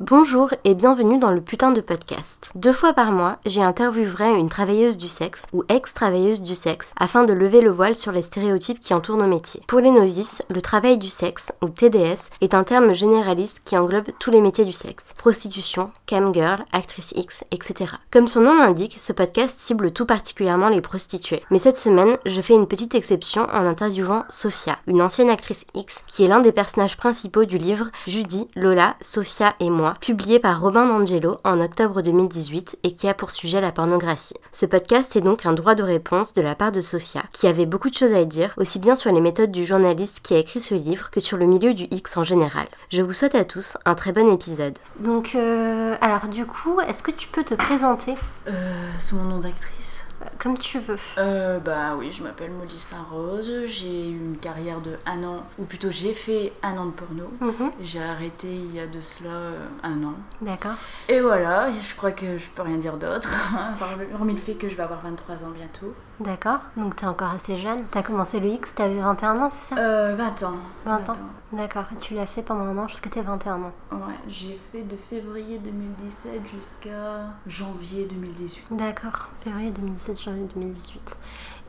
Bonjour 0.00 0.48
et 0.64 0.74
bienvenue 0.74 1.18
dans 1.18 1.30
le 1.30 1.42
putain 1.42 1.72
de 1.72 1.82
podcast. 1.82 2.52
Deux 2.54 2.72
fois 2.72 2.94
par 2.94 3.12
mois, 3.12 3.36
j'ai 3.44 3.62
interviewerai 3.62 4.30
une 4.30 4.48
travailleuse 4.48 4.96
du 4.96 5.08
sexe 5.08 5.44
ou 5.52 5.62
ex-travailleuse 5.68 6.40
du 6.40 6.54
sexe 6.54 6.94
afin 6.98 7.24
de 7.24 7.34
lever 7.34 7.60
le 7.60 7.68
voile 7.68 7.94
sur 7.94 8.10
les 8.10 8.22
stéréotypes 8.22 8.80
qui 8.80 8.94
entourent 8.94 9.18
nos 9.18 9.26
métiers. 9.26 9.60
Pour 9.66 9.80
les 9.80 9.90
novices, 9.90 10.42
le 10.48 10.62
travail 10.62 10.96
du 10.96 11.08
sexe 11.08 11.52
ou 11.60 11.68
TDS 11.68 12.30
est 12.40 12.54
un 12.54 12.64
terme 12.64 12.94
généraliste 12.94 13.60
qui 13.66 13.76
englobe 13.76 14.08
tous 14.18 14.30
les 14.30 14.40
métiers 14.40 14.64
du 14.64 14.72
sexe. 14.72 15.12
Prostitution, 15.18 15.90
camgirl, 16.06 16.64
actrice 16.72 17.12
X, 17.14 17.44
etc. 17.50 17.96
Comme 18.10 18.26
son 18.26 18.40
nom 18.40 18.56
l'indique, 18.56 18.98
ce 18.98 19.12
podcast 19.12 19.58
cible 19.58 19.92
tout 19.92 20.06
particulièrement 20.06 20.70
les 20.70 20.80
prostituées. 20.80 21.42
Mais 21.50 21.58
cette 21.58 21.76
semaine, 21.76 22.16
je 22.24 22.40
fais 22.40 22.54
une 22.54 22.66
petite 22.66 22.94
exception 22.94 23.42
en 23.52 23.66
interviewant 23.66 24.24
Sophia, 24.30 24.78
une 24.86 25.02
ancienne 25.02 25.28
actrice 25.28 25.66
X 25.74 26.04
qui 26.06 26.24
est 26.24 26.28
l'un 26.28 26.40
des 26.40 26.52
personnages 26.52 26.96
principaux 26.96 27.44
du 27.44 27.58
livre 27.58 27.90
Judy, 28.06 28.48
Lola, 28.56 28.96
Sophia 29.02 29.54
et 29.60 29.68
moi 29.68 29.89
publié 29.98 30.38
par 30.38 30.60
Robin 30.60 30.86
D'Angelo 30.86 31.38
en 31.44 31.60
octobre 31.60 32.02
2018 32.02 32.78
et 32.84 32.92
qui 32.92 33.08
a 33.08 33.14
pour 33.14 33.30
sujet 33.30 33.60
la 33.60 33.72
pornographie. 33.72 34.34
Ce 34.52 34.66
podcast 34.66 35.16
est 35.16 35.20
donc 35.20 35.46
un 35.46 35.52
droit 35.52 35.74
de 35.74 35.82
réponse 35.82 36.34
de 36.34 36.42
la 36.42 36.54
part 36.54 36.70
de 36.70 36.80
Sophia, 36.80 37.24
qui 37.32 37.46
avait 37.46 37.66
beaucoup 37.66 37.90
de 37.90 37.94
choses 37.94 38.12
à 38.12 38.24
dire, 38.24 38.54
aussi 38.56 38.78
bien 38.78 38.94
sur 38.94 39.12
les 39.12 39.20
méthodes 39.20 39.50
du 39.50 39.66
journaliste 39.66 40.20
qui 40.22 40.34
a 40.34 40.38
écrit 40.38 40.60
ce 40.60 40.74
livre 40.74 41.10
que 41.10 41.20
sur 41.20 41.36
le 41.36 41.46
milieu 41.46 41.74
du 41.74 41.88
X 41.90 42.16
en 42.16 42.24
général. 42.24 42.66
Je 42.90 43.02
vous 43.02 43.12
souhaite 43.12 43.34
à 43.34 43.44
tous 43.44 43.76
un 43.84 43.94
très 43.94 44.12
bon 44.12 44.32
épisode. 44.32 44.78
Donc, 45.00 45.34
euh, 45.34 45.96
alors 46.00 46.28
du 46.28 46.46
coup, 46.46 46.80
est-ce 46.80 47.02
que 47.02 47.10
tu 47.10 47.28
peux 47.28 47.44
te 47.44 47.54
présenter? 47.54 48.14
Euh, 48.48 48.52
sous 48.98 49.16
mon 49.16 49.24
nom 49.24 49.38
d'actrice 49.38 49.99
comme 50.38 50.58
tu 50.58 50.78
veux 50.78 50.98
euh, 51.18 51.58
Bah 51.58 51.94
oui, 51.96 52.12
je 52.12 52.22
m'appelle 52.22 52.50
Molly 52.50 52.78
Saint-Rose. 52.78 53.64
J'ai 53.66 54.10
eu 54.10 54.16
une 54.16 54.36
carrière 54.36 54.80
de 54.80 54.96
un 55.06 55.22
an, 55.24 55.44
ou 55.58 55.64
plutôt 55.64 55.90
j'ai 55.90 56.14
fait 56.14 56.52
un 56.62 56.76
an 56.76 56.86
de 56.86 56.92
porno. 56.92 57.30
Mhm. 57.40 57.72
J'ai 57.82 58.02
arrêté 58.02 58.48
il 58.48 58.74
y 58.74 58.80
a 58.80 58.86
de 58.86 59.00
cela 59.00 59.30
euh, 59.30 59.66
un 59.82 60.02
an. 60.04 60.14
D'accord. 60.40 60.76
Et 61.08 61.20
voilà, 61.20 61.70
je 61.70 61.94
crois 61.94 62.12
que 62.12 62.38
je 62.38 62.46
peux 62.54 62.62
rien 62.62 62.76
dire 62.76 62.96
d'autre, 62.96 63.30
hormis 64.14 64.34
le 64.34 64.40
fait 64.40 64.54
que 64.54 64.68
je 64.68 64.76
vais 64.76 64.82
avoir 64.82 65.00
23 65.02 65.44
ans 65.44 65.50
bientôt. 65.54 65.94
D'accord. 66.20 66.60
Donc 66.76 66.96
t'es 66.96 67.06
encore 67.06 67.30
assez 67.30 67.56
jeune. 67.56 67.82
T'as 67.90 68.02
commencé 68.02 68.40
le 68.40 68.48
X, 68.48 68.74
t'avais 68.74 69.00
21 69.00 69.38
ans, 69.38 69.50
c'est 69.50 69.74
ça? 69.74 69.80
Euh, 69.80 70.14
20 70.16 70.42
ans. 70.42 70.56
20 70.84 71.08
ans. 71.08 71.16
D'accord. 71.52 71.84
Tu 72.00 72.14
l'as 72.14 72.26
fait 72.26 72.42
pendant 72.42 72.64
un 72.64 72.76
an 72.76 72.88
jusqu'à 72.88 73.08
tes 73.10 73.22
21 73.22 73.54
ans. 73.62 73.72
Ouais, 73.90 73.98
j'ai 74.28 74.60
fait 74.70 74.82
de 74.82 74.96
février 75.08 75.58
2017 75.58 76.42
jusqu'à 76.46 77.30
janvier 77.46 78.04
2018. 78.06 78.66
D'accord. 78.72 79.28
Février 79.42 79.70
2017, 79.70 80.20
janvier 80.22 80.46
2018. 80.54 81.16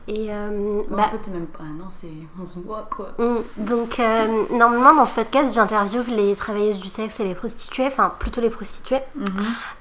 Et 0.08 0.26
euh, 0.30 0.82
Bon, 0.88 0.96
bah, 0.96 1.04
En 1.06 1.10
fait, 1.10 1.18
c'est 1.22 1.30
même 1.32 1.46
pas 1.46 1.62
un 1.64 1.80
an, 1.84 1.88
c'est 1.88 2.08
11 2.40 2.56
mois 2.64 2.88
quoi. 2.90 3.12
Mm, 3.18 3.64
Donc, 3.64 4.00
euh, 4.00 4.44
normalement, 4.50 4.94
dans 4.94 5.06
ce 5.06 5.14
podcast, 5.14 5.54
j'interviewe 5.54 6.04
les 6.08 6.34
travailleuses 6.34 6.78
du 6.78 6.88
sexe 6.88 7.20
et 7.20 7.24
les 7.24 7.34
prostituées, 7.34 7.86
enfin, 7.86 8.12
plutôt 8.18 8.40
les 8.40 8.50
prostituées. 8.50 9.00
Mhm. 9.14 9.26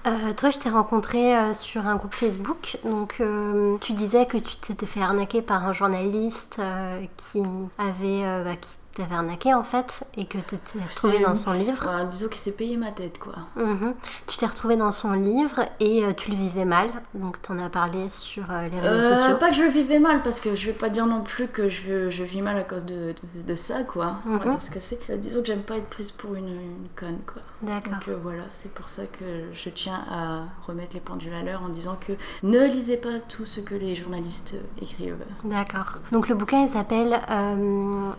Euh, 0.07 0.33
toi, 0.37 0.49
je 0.49 0.59
t'ai 0.59 0.69
rencontré 0.69 1.33
sur 1.53 1.85
un 1.87 1.95
groupe 1.95 2.13
Facebook. 2.13 2.77
Donc, 2.85 3.21
tu 3.81 3.93
disais 3.93 4.25
que 4.25 4.37
tu 4.37 4.55
t'étais 4.57 4.85
fait 4.85 5.01
arnaquer 5.01 5.41
par 5.41 5.65
un 5.65 5.73
journaliste 5.73 6.61
qui 7.17 7.41
avait. 7.77 8.43
bah, 8.43 8.55
qui 8.59 8.69
t'avait 8.93 9.15
arnaqué 9.15 9.53
en 9.53 9.63
fait, 9.63 10.03
et 10.17 10.25
que 10.25 10.37
tu 10.37 10.55
t'es 10.57 10.79
retrouvé 10.83 11.17
C'est- 11.17 11.23
dans 11.23 11.35
son 11.35 11.51
livre. 11.53 11.85
Ouais, 11.85 12.05
disons 12.09 12.27
qu'il 12.27 12.37
s'est 12.39 12.51
payé 12.51 12.77
ma 12.77 12.91
tête 12.91 13.17
quoi. 13.19 13.33
Mhm. 13.55 13.93
Tu 14.27 14.37
t'es 14.37 14.45
retrouvé 14.45 14.75
dans 14.75 14.91
son 14.91 15.13
livre 15.13 15.61
et 15.79 16.03
euh, 16.03 16.13
tu 16.13 16.31
le 16.31 16.37
vivais 16.37 16.65
mal. 16.65 16.89
Donc, 17.13 17.41
t'en 17.41 17.57
as 17.59 17.69
parlé 17.69 18.07
sur 18.11 18.43
euh, 18.51 18.67
les 18.69 18.79
réseaux 18.79 18.93
Euh, 18.93 19.17
sociaux. 19.19 19.37
pas 19.37 19.49
que 19.49 19.55
je 19.55 19.63
le 19.63 19.69
vivais 19.69 19.99
mal, 19.99 20.21
parce 20.23 20.39
que 20.39 20.55
je 20.55 20.65
vais 20.67 20.73
pas 20.73 20.89
dire 20.89 21.05
non 21.05 21.21
plus 21.21 21.47
que 21.47 21.69
je, 21.69 22.09
je 22.09 22.23
vis 22.23 22.41
mal 22.41 22.57
à 22.57 22.63
cause 22.63 22.85
de, 22.85 23.13
de, 23.35 23.41
de 23.41 23.55
ça, 23.55 23.83
quoi. 23.83 24.17
Va 24.25 24.45
Mhm. 24.45 24.57
que 24.57 24.79
c'est. 24.79 25.19
Disons 25.19 25.39
que 25.41 25.45
j'aime 25.47 25.61
pas 25.63 25.77
être 25.77 25.89
prise 25.89 26.11
pour 26.11 26.35
une, 26.35 26.47
une 26.47 26.87
conne, 26.95 27.19
quoi. 27.25 27.41
D'accord. 27.61 27.93
Donc 27.93 28.17
voilà, 28.23 28.43
c'est 28.49 28.73
pour 28.73 28.87
ça 28.89 29.03
que 29.05 29.23
je 29.53 29.69
tiens 29.69 30.01
à 30.09 30.45
remettre 30.67 30.95
les 30.95 30.99
pendules 30.99 31.33
à 31.33 31.43
l'heure 31.43 31.61
en 31.63 31.69
disant 31.69 31.95
que 31.99 32.13
ne 32.41 32.59
lisez 32.65 32.97
pas 32.97 33.19
tout 33.29 33.45
ce 33.45 33.59
que 33.59 33.75
les 33.75 33.93
journalistes 33.95 34.55
écrivent. 34.81 35.23
D'accord. 35.43 35.93
Donc 36.11 36.27
le 36.27 36.33
bouquin 36.33 36.65
il 36.65 36.73
s'appelle 36.73 37.19
euh, 37.29 38.11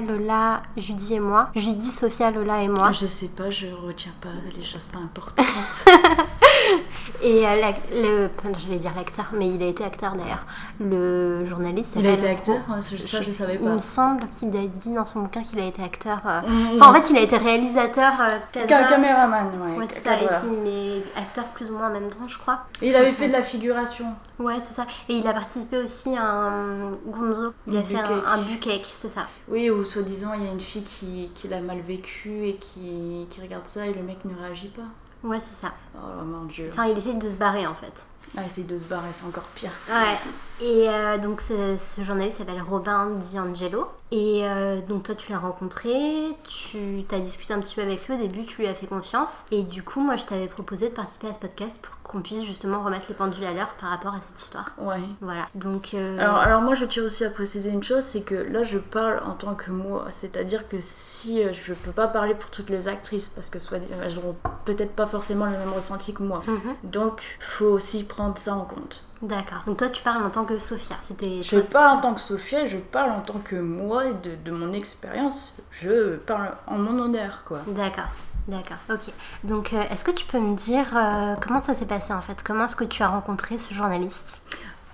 Sophia, 0.00 0.16
Lola, 0.16 0.62
Judy 0.76 1.14
et 1.14 1.20
moi. 1.20 1.50
Judy, 1.54 1.90
Sophia, 1.90 2.30
Lola 2.30 2.62
et 2.62 2.68
moi. 2.68 2.92
Je 2.92 3.06
sais 3.06 3.28
pas, 3.28 3.50
je 3.50 3.66
retiens 3.66 4.12
pas 4.20 4.28
les 4.56 4.64
choses 4.64 4.86
pas 4.86 4.98
importantes. 4.98 5.84
Et 7.22 7.46
euh, 7.46 7.72
le, 7.92 8.30
je 8.58 8.68
vais 8.70 8.78
dire 8.78 8.92
l'acteur, 8.96 9.26
mais 9.32 9.48
il 9.48 9.62
a 9.62 9.66
été 9.66 9.84
acteur 9.84 10.12
d'ailleurs. 10.14 10.46
Le 10.80 11.44
journaliste 11.46 11.92
Il 11.96 12.06
a 12.06 12.12
été 12.12 12.28
acteur 12.28 12.56
hein, 12.70 12.80
Ça, 12.80 12.96
ça, 12.98 13.22
je 13.22 13.30
savais 13.30 13.54
Il 13.54 13.60
pas. 13.60 13.74
me 13.74 13.78
semble 13.78 14.22
qu'il 14.38 14.48
a 14.56 14.66
dit 14.66 14.90
dans 14.94 15.04
son 15.04 15.20
bouquin 15.22 15.42
qu'il 15.42 15.60
a 15.60 15.66
été 15.66 15.82
acteur. 15.82 16.20
euh, 16.26 16.40
Mhm. 16.48 16.80
Enfin, 16.80 16.90
en 16.90 16.94
fait, 16.94 17.10
il 17.10 17.18
a 17.18 17.20
été 17.20 17.36
réalisateur, 17.36 18.12
euh, 18.20 18.38
caméraman, 18.66 19.48
ouais. 19.60 19.78
Ouais, 19.78 19.86
c'est 19.92 20.00
ça. 20.00 20.14
Et 20.14 20.26
puis, 20.26 20.56
mais 20.64 21.02
acteur 21.20 21.44
plus 21.46 21.70
ou 21.70 21.74
moins 21.76 21.88
en 21.88 21.92
même 21.92 22.08
temps, 22.08 22.26
je 22.26 22.38
crois. 22.38 22.60
Il 22.80 22.96
avait 22.96 23.12
fait 23.12 23.28
de 23.28 23.32
la 23.32 23.42
figuration. 23.42 24.06
Ouais, 24.38 24.56
c'est 24.66 24.74
ça. 24.74 24.86
Et 25.08 25.14
il 25.16 25.26
a 25.26 25.34
participé 25.34 25.78
aussi 25.78 26.16
à 26.16 26.22
un 26.24 26.92
Gonzo. 27.06 27.52
Il 27.66 27.76
a 27.76 27.82
fait 27.82 27.96
un, 27.96 28.24
un 28.26 28.38
bucake, 28.38 28.86
c'est 28.86 29.10
ça. 29.12 29.24
Oui, 29.48 29.68
ou 29.70 29.84
soi-disant, 29.84 30.32
il 30.34 30.44
y 30.44 30.48
a 30.48 30.52
une 30.52 30.60
fille 30.60 30.82
qui, 30.84 31.30
qui 31.34 31.48
l'a 31.48 31.60
mal 31.60 31.80
vécu 31.80 32.46
et 32.46 32.54
qui, 32.56 33.26
qui 33.30 33.40
regarde 33.42 33.66
ça 33.66 33.86
et 33.86 33.92
le 33.92 34.02
mec 34.02 34.18
ne 34.24 34.34
réagit 34.42 34.68
pas. 34.68 34.82
Ouais, 35.22 35.38
c'est 35.40 35.60
ça. 35.60 35.72
Oh 35.94 36.24
mon 36.24 36.44
dieu. 36.44 36.68
Enfin, 36.72 36.86
il 36.86 36.96
essaye 36.96 37.14
de 37.16 37.30
se 37.30 37.36
barrer 37.36 37.66
en 37.66 37.74
fait. 37.74 37.92
Ah, 38.36 38.44
essaye 38.44 38.64
de 38.64 38.78
se 38.78 38.84
barrer, 38.84 39.08
c'est 39.12 39.24
encore 39.26 39.48
pire. 39.54 39.72
Ouais. 39.88 40.16
Et 40.62 40.88
euh, 40.88 41.18
donc 41.18 41.40
ce, 41.40 41.76
ce 41.76 42.02
journaliste 42.02 42.38
s'appelle 42.38 42.62
Robin 42.62 43.10
D'Angelo. 43.32 43.88
Et 44.12 44.40
euh, 44.42 44.80
donc 44.80 45.04
toi 45.04 45.14
tu 45.14 45.30
l'as 45.30 45.38
rencontré, 45.38 46.36
tu 46.44 47.04
as 47.12 47.20
discuté 47.20 47.54
un 47.54 47.60
petit 47.60 47.76
peu 47.76 47.82
avec 47.82 48.06
lui 48.06 48.14
au 48.14 48.18
début, 48.18 48.44
tu 48.44 48.60
lui 48.60 48.66
as 48.68 48.74
fait 48.74 48.86
confiance. 48.86 49.46
Et 49.52 49.62
du 49.62 49.82
coup 49.82 50.00
moi 50.00 50.16
je 50.16 50.24
t'avais 50.24 50.48
proposé 50.48 50.88
de 50.88 50.94
participer 50.94 51.28
à 51.28 51.34
ce 51.34 51.38
podcast 51.38 51.80
pour 51.80 51.94
qu'on 52.02 52.20
puisse 52.20 52.44
justement 52.44 52.82
remettre 52.82 53.06
les 53.08 53.14
pendules 53.14 53.44
à 53.44 53.52
l'heure 53.54 53.74
par 53.80 53.90
rapport 53.90 54.12
à 54.12 54.18
cette 54.20 54.40
histoire. 54.40 54.70
Ouais. 54.78 55.00
Voilà. 55.20 55.48
Donc 55.54 55.94
euh, 55.94 56.18
Alors, 56.18 56.36
alors 56.38 56.60
moi, 56.60 56.74
je 56.74 56.84
tiens 56.84 57.04
aussi 57.04 57.24
à 57.24 57.30
préciser 57.30 57.70
une 57.70 57.84
chose, 57.84 58.02
c'est 58.02 58.22
que 58.22 58.34
là, 58.34 58.64
je 58.64 58.78
parle 58.78 59.22
en 59.24 59.34
tant 59.34 59.54
que 59.54 59.70
moi. 59.70 60.06
C'est-à-dire 60.10 60.68
que 60.68 60.78
si 60.80 61.40
je 61.52 61.72
peux 61.72 61.92
pas 61.92 62.08
parler 62.08 62.34
pour 62.34 62.50
toutes 62.50 62.68
les 62.68 62.88
actrices, 62.88 63.28
parce 63.28 63.48
que 63.48 63.60
soit 63.60 63.78
elles 64.02 64.18
auront 64.18 64.34
peut-être 64.64 64.92
pas 64.92 65.06
forcément 65.06 65.44
le 65.46 65.52
même 65.52 65.72
ressenti 65.72 66.12
que 66.12 66.24
moi. 66.24 66.42
mhm. 66.48 66.74
Donc, 66.82 67.22
faut 67.38 67.66
aussi 67.66 68.02
prendre 68.02 68.36
ça 68.36 68.54
en 68.54 68.64
compte. 68.64 69.04
D'accord. 69.22 69.62
Donc 69.66 69.76
toi 69.76 69.88
tu 69.88 70.02
parles 70.02 70.24
en 70.24 70.30
tant 70.30 70.44
que 70.44 70.58
Sophia. 70.58 70.96
C'était 71.02 71.42
Je 71.42 71.58
parle 71.58 71.98
en 71.98 72.00
tant 72.00 72.14
que 72.14 72.20
Sophia, 72.20 72.64
je 72.66 72.78
parle 72.78 73.10
en 73.10 73.20
tant 73.20 73.38
que 73.38 73.56
moi 73.56 74.06
et 74.06 74.14
de, 74.14 74.34
de 74.44 74.50
mon 74.50 74.72
expérience. 74.72 75.60
Je 75.70 76.16
parle 76.16 76.52
en 76.66 76.78
mon 76.78 76.98
honneur, 76.98 77.42
quoi. 77.44 77.60
D'accord. 77.66 78.08
D'accord, 78.48 78.78
ok. 78.88 79.12
Donc, 79.44 79.74
euh, 79.74 79.82
est-ce 79.90 80.02
que 80.02 80.10
tu 80.10 80.24
peux 80.24 80.40
me 80.40 80.56
dire 80.56 80.86
euh, 80.96 81.34
comment 81.40 81.60
ça 81.60 81.74
s'est 81.74 81.84
passé 81.84 82.12
en 82.12 82.22
fait? 82.22 82.42
Comment 82.42 82.64
est-ce 82.64 82.74
que 82.74 82.84
tu 82.84 83.02
as 83.02 83.08
rencontré 83.08 83.58
ce 83.58 83.72
journaliste? 83.74 84.38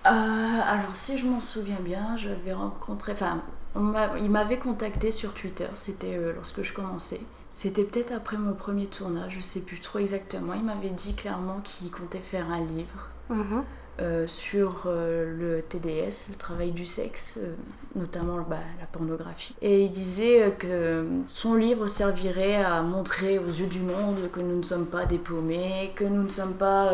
Euh, 0.06 0.08
alors 0.08 0.94
si 0.94 1.16
je 1.16 1.24
m'en 1.26 1.40
souviens 1.40 1.78
bien, 1.80 2.16
j'avais 2.16 2.52
rencontré, 2.52 3.12
enfin, 3.12 3.40
il 4.18 4.30
m'avait 4.30 4.58
contacté 4.58 5.10
sur 5.10 5.32
Twitter, 5.32 5.68
c'était 5.74 6.18
lorsque 6.34 6.62
je 6.62 6.72
commençais. 6.72 7.20
C'était 7.50 7.84
peut-être 7.84 8.12
après 8.12 8.36
mon 8.36 8.52
premier 8.52 8.86
tournage, 8.86 9.34
je 9.36 9.40
sais 9.40 9.60
plus 9.60 9.80
trop 9.80 9.98
exactement. 10.00 10.52
Il 10.54 10.62
m'avait 10.64 10.90
dit 10.90 11.14
clairement 11.14 11.60
qu'il 11.64 11.90
comptait 11.90 12.18
faire 12.20 12.50
un 12.50 12.60
livre 12.60 13.08
Mhm. 13.30 13.64
Euh, 13.98 14.26
sur 14.26 14.82
euh, 14.84 15.24
le 15.38 15.62
TDS, 15.62 16.28
le 16.28 16.36
travail 16.36 16.70
du 16.72 16.84
sexe, 16.84 17.38
euh, 17.42 17.54
notamment 17.94 18.36
bah, 18.42 18.58
la 18.78 18.84
pornographie. 18.84 19.56
Et 19.62 19.84
il 19.84 19.92
disait 19.92 20.54
que 20.58 21.06
son 21.28 21.54
livre 21.54 21.86
servirait 21.86 22.62
à 22.62 22.82
montrer 22.82 23.38
aux 23.38 23.46
yeux 23.46 23.68
du 23.68 23.80
monde 23.80 24.30
que 24.30 24.40
nous 24.40 24.58
ne 24.58 24.62
sommes 24.62 24.84
pas 24.84 25.06
des 25.06 25.16
paumés, 25.16 25.92
que 25.94 26.04
nous 26.04 26.24
ne 26.24 26.28
sommes 26.28 26.56
pas, 26.56 26.90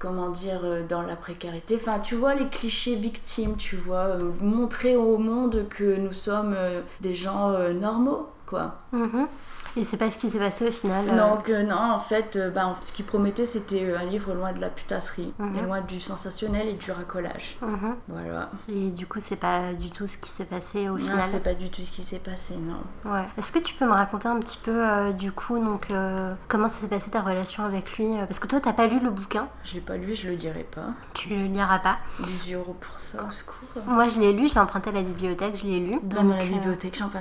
comment 0.00 0.30
dire, 0.30 0.60
dans 0.88 1.02
la 1.02 1.14
précarité. 1.14 1.76
Enfin, 1.76 2.00
tu 2.00 2.16
vois 2.16 2.34
les 2.34 2.48
clichés 2.48 2.96
victimes, 2.96 3.56
tu 3.56 3.76
vois, 3.76 4.16
montrer 4.40 4.96
au 4.96 5.18
monde 5.18 5.66
que 5.70 5.96
nous 5.96 6.12
sommes 6.12 6.56
des 7.00 7.14
gens 7.14 7.56
normaux, 7.74 8.26
quoi. 8.44 8.80
Mhm. 8.90 9.28
Et 9.78 9.84
c'est 9.84 9.96
pas 9.96 10.10
ce 10.10 10.18
qui 10.18 10.28
s'est 10.28 10.38
passé 10.38 10.68
au 10.68 10.72
final 10.72 11.06
Donc 11.16 11.48
euh, 11.48 11.62
non, 11.62 11.76
en 11.92 12.00
fait, 12.00 12.34
euh, 12.36 12.50
ben, 12.50 12.76
ce 12.80 12.90
qu'il 12.92 13.04
promettait, 13.04 13.46
c'était 13.46 13.84
euh, 13.84 13.98
un 13.98 14.04
livre 14.04 14.34
loin 14.34 14.52
de 14.52 14.60
la 14.60 14.68
putasserie, 14.68 15.32
et 15.38 15.62
loin 15.62 15.80
du 15.82 16.00
sensationnel 16.00 16.66
et 16.68 16.72
du 16.74 16.90
racolage. 16.90 17.56
mhm. 17.62 17.96
Voilà. 18.08 18.50
Et 18.68 18.90
du 18.90 19.06
coup, 19.06 19.20
c'est 19.20 19.36
pas 19.36 19.72
du 19.72 19.90
tout 19.90 20.06
ce 20.08 20.16
qui 20.18 20.30
s'est 20.30 20.44
passé 20.44 20.88
au 20.88 20.98
Non, 20.98 21.04
final. 21.04 21.24
c'est 21.28 21.42
pas 21.42 21.54
du 21.54 21.70
tout 21.70 21.80
ce 21.80 21.92
qui 21.92 22.02
s'est 22.02 22.18
passé, 22.18 22.54
non. 22.56 23.10
Ouais. 23.12 23.24
Est-ce 23.38 23.52
que 23.52 23.60
tu 23.60 23.74
peux 23.74 23.86
me 23.86 23.92
raconter 23.92 24.26
un 24.28 24.40
petit 24.40 24.58
peu 24.58 24.72
euh, 24.74 25.12
du 25.12 25.30
coup 25.32 25.58
donc 25.58 25.90
euh, 25.90 26.34
comment 26.48 26.68
ça 26.68 26.80
s'est 26.80 26.88
passé 26.88 27.10
ta 27.10 27.20
relation 27.20 27.62
avec 27.64 27.96
lui 27.96 28.08
Parce 28.26 28.40
que 28.40 28.48
toi, 28.48 28.58
t'as 28.60 28.72
pas 28.72 28.86
lu 28.88 28.98
le 29.00 29.10
bouquin, 29.10 29.46
J'ai 29.64 29.80
pas 29.80 29.96
lu, 29.96 30.14
je 30.14 30.28
le 30.28 30.36
dirai 30.36 30.66
pas. 30.74 30.88
tu 31.14 31.28
le 31.28 31.44
liras 31.46 31.78
pas. 31.78 31.98
18 32.20 32.54
euros 32.54 32.76
pour 32.80 32.98
ça, 32.98 33.24
au 33.26 33.30
secours. 33.30 33.54
Moi, 33.86 34.08
je 34.08 34.18
l'ai 34.18 34.32
lu, 34.32 34.48
je 34.48 34.54
l'ai 34.54 34.60
emprunté 34.60 34.90
à 34.90 34.94
la 34.94 35.02
bibliothèque, 35.02 35.56
je 35.56 35.66
l'ai 35.66 35.80
lu. 35.80 36.00
Dans 36.02 36.24
la 36.24 36.42
euh, 36.42 36.44
bibliothèque, 36.46 36.96
j'en 36.98 37.08
pas. 37.08 37.20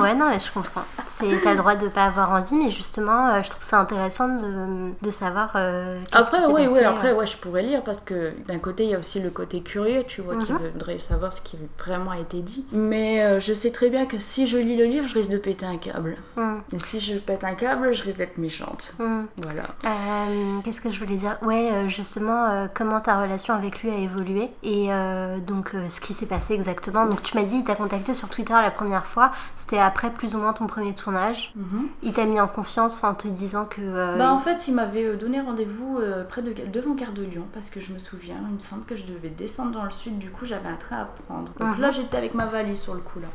Ouais, 0.00 0.14
non, 0.14 0.28
mais 0.28 0.40
je 0.40 0.50
comprends. 0.52 0.84
C'est 1.18 1.42
t'as 1.42 1.54
droit 1.54 1.74
de 1.76 1.81
de 1.82 1.88
pas 1.88 2.04
avoir 2.04 2.30
envie, 2.32 2.54
mais 2.54 2.70
justement, 2.70 3.28
euh, 3.28 3.42
je 3.42 3.50
trouve 3.50 3.62
ça 3.62 3.78
intéressant 3.78 4.28
de, 4.28 4.92
de 5.00 5.10
savoir. 5.10 5.50
euh, 5.56 5.98
Après, 6.12 6.44
oui, 6.46 6.66
oui, 6.70 6.80
euh. 6.80 6.88
après, 6.90 7.12
ouais, 7.12 7.26
je 7.26 7.36
pourrais 7.36 7.62
lire 7.62 7.82
parce 7.84 8.00
que 8.00 8.32
d'un 8.48 8.58
côté, 8.58 8.84
il 8.84 8.90
y 8.90 8.94
a 8.94 8.98
aussi 8.98 9.20
le 9.20 9.30
côté 9.30 9.60
curieux, 9.60 10.04
tu 10.06 10.20
vois, 10.22 10.36
qui 10.36 10.52
Mhm. 10.52 10.58
voudrait 10.72 10.98
savoir 10.98 11.32
ce 11.32 11.40
qui 11.40 11.58
vraiment 11.78 12.12
a 12.12 12.18
été 12.18 12.40
dit. 12.40 12.64
Mais 12.72 13.22
euh, 13.22 13.40
je 13.40 13.52
sais 13.52 13.70
très 13.70 13.90
bien 13.90 14.06
que 14.06 14.18
si 14.18 14.46
je 14.46 14.56
lis 14.58 14.76
le 14.76 14.84
livre, 14.84 15.06
je 15.08 15.14
risque 15.14 15.30
de 15.30 15.38
péter 15.38 15.66
un 15.66 15.76
câble. 15.76 16.16
Hmm, 16.36 16.58
Et 16.72 16.78
si 16.78 17.00
je 17.00 17.18
pète 17.18 17.44
un 17.44 17.54
câble, 17.54 17.92
je 17.94 18.02
risque 18.04 18.18
d'être 18.18 18.38
méchante. 18.38 18.92
hmm. 18.98 19.24
Voilà. 19.42 19.64
Euh, 19.84 20.58
Qu'est-ce 20.64 20.80
que 20.80 20.90
je 20.90 20.98
voulais 20.98 21.16
dire? 21.16 21.36
Ouais, 21.42 21.70
euh, 21.72 21.88
justement, 21.88 22.46
euh, 22.50 22.66
comment 22.72 23.00
ta 23.00 23.20
relation 23.20 23.54
avec 23.54 23.82
lui 23.82 23.90
a 23.90 23.96
évolué 23.96 24.50
et 24.62 24.86
euh, 24.92 25.38
donc 25.38 25.74
euh, 25.74 25.88
ce 25.88 26.00
qui 26.00 26.14
s'est 26.14 26.26
passé 26.26 26.54
exactement. 26.54 27.06
Donc 27.06 27.22
tu 27.22 27.36
m'as 27.36 27.42
dit, 27.44 27.56
il 27.58 27.64
t'a 27.64 27.74
contacté 27.74 28.14
sur 28.14 28.28
Twitter 28.28 28.52
la 28.54 28.70
première 28.70 29.06
fois. 29.06 29.32
C'était 29.56 29.78
après 29.78 30.10
plus 30.10 30.34
ou 30.34 30.38
moins 30.38 30.52
ton 30.52 30.66
premier 30.66 30.94
tournage. 30.94 31.52
Mhm. 31.72 31.88
Il 32.02 32.12
t'a 32.12 32.24
mis 32.26 32.38
en 32.40 32.48
confiance 32.48 33.02
en 33.02 33.14
te 33.14 33.26
disant 33.28 33.64
que. 33.64 33.80
euh, 33.80 34.18
Bah 34.18 34.32
en 34.32 34.38
fait, 34.40 34.68
il 34.68 34.74
m'avait 34.74 35.04
euh, 35.04 35.16
donné 35.16 35.40
rendez-vous 35.40 35.98
euh, 35.98 36.24
près 36.24 36.42
de 36.42 36.52
devant 36.70 36.94
Gare 36.94 37.12
de 37.12 37.22
Lyon 37.22 37.46
parce 37.54 37.70
que 37.70 37.80
je 37.80 37.92
me 37.92 37.98
souviens, 37.98 38.36
il 38.48 38.54
me 38.54 38.60
semble 38.60 38.84
que 38.84 38.94
je 38.96 39.04
devais 39.04 39.28
descendre 39.30 39.72
dans 39.72 39.84
le 39.84 39.90
sud. 39.90 40.18
Du 40.18 40.30
coup, 40.30 40.44
j'avais 40.44 40.68
un 40.68 40.76
train 40.76 40.96
à 40.98 41.04
prendre. 41.26 41.52
Donc 41.58 41.76
Mhm. 41.76 41.80
là, 41.80 41.90
j'étais 41.90 42.16
avec 42.16 42.34
ma 42.34 42.46
valise 42.46 42.80
sur 42.80 42.94
le 42.94 43.00
coup 43.00 43.20
là. 43.20 43.28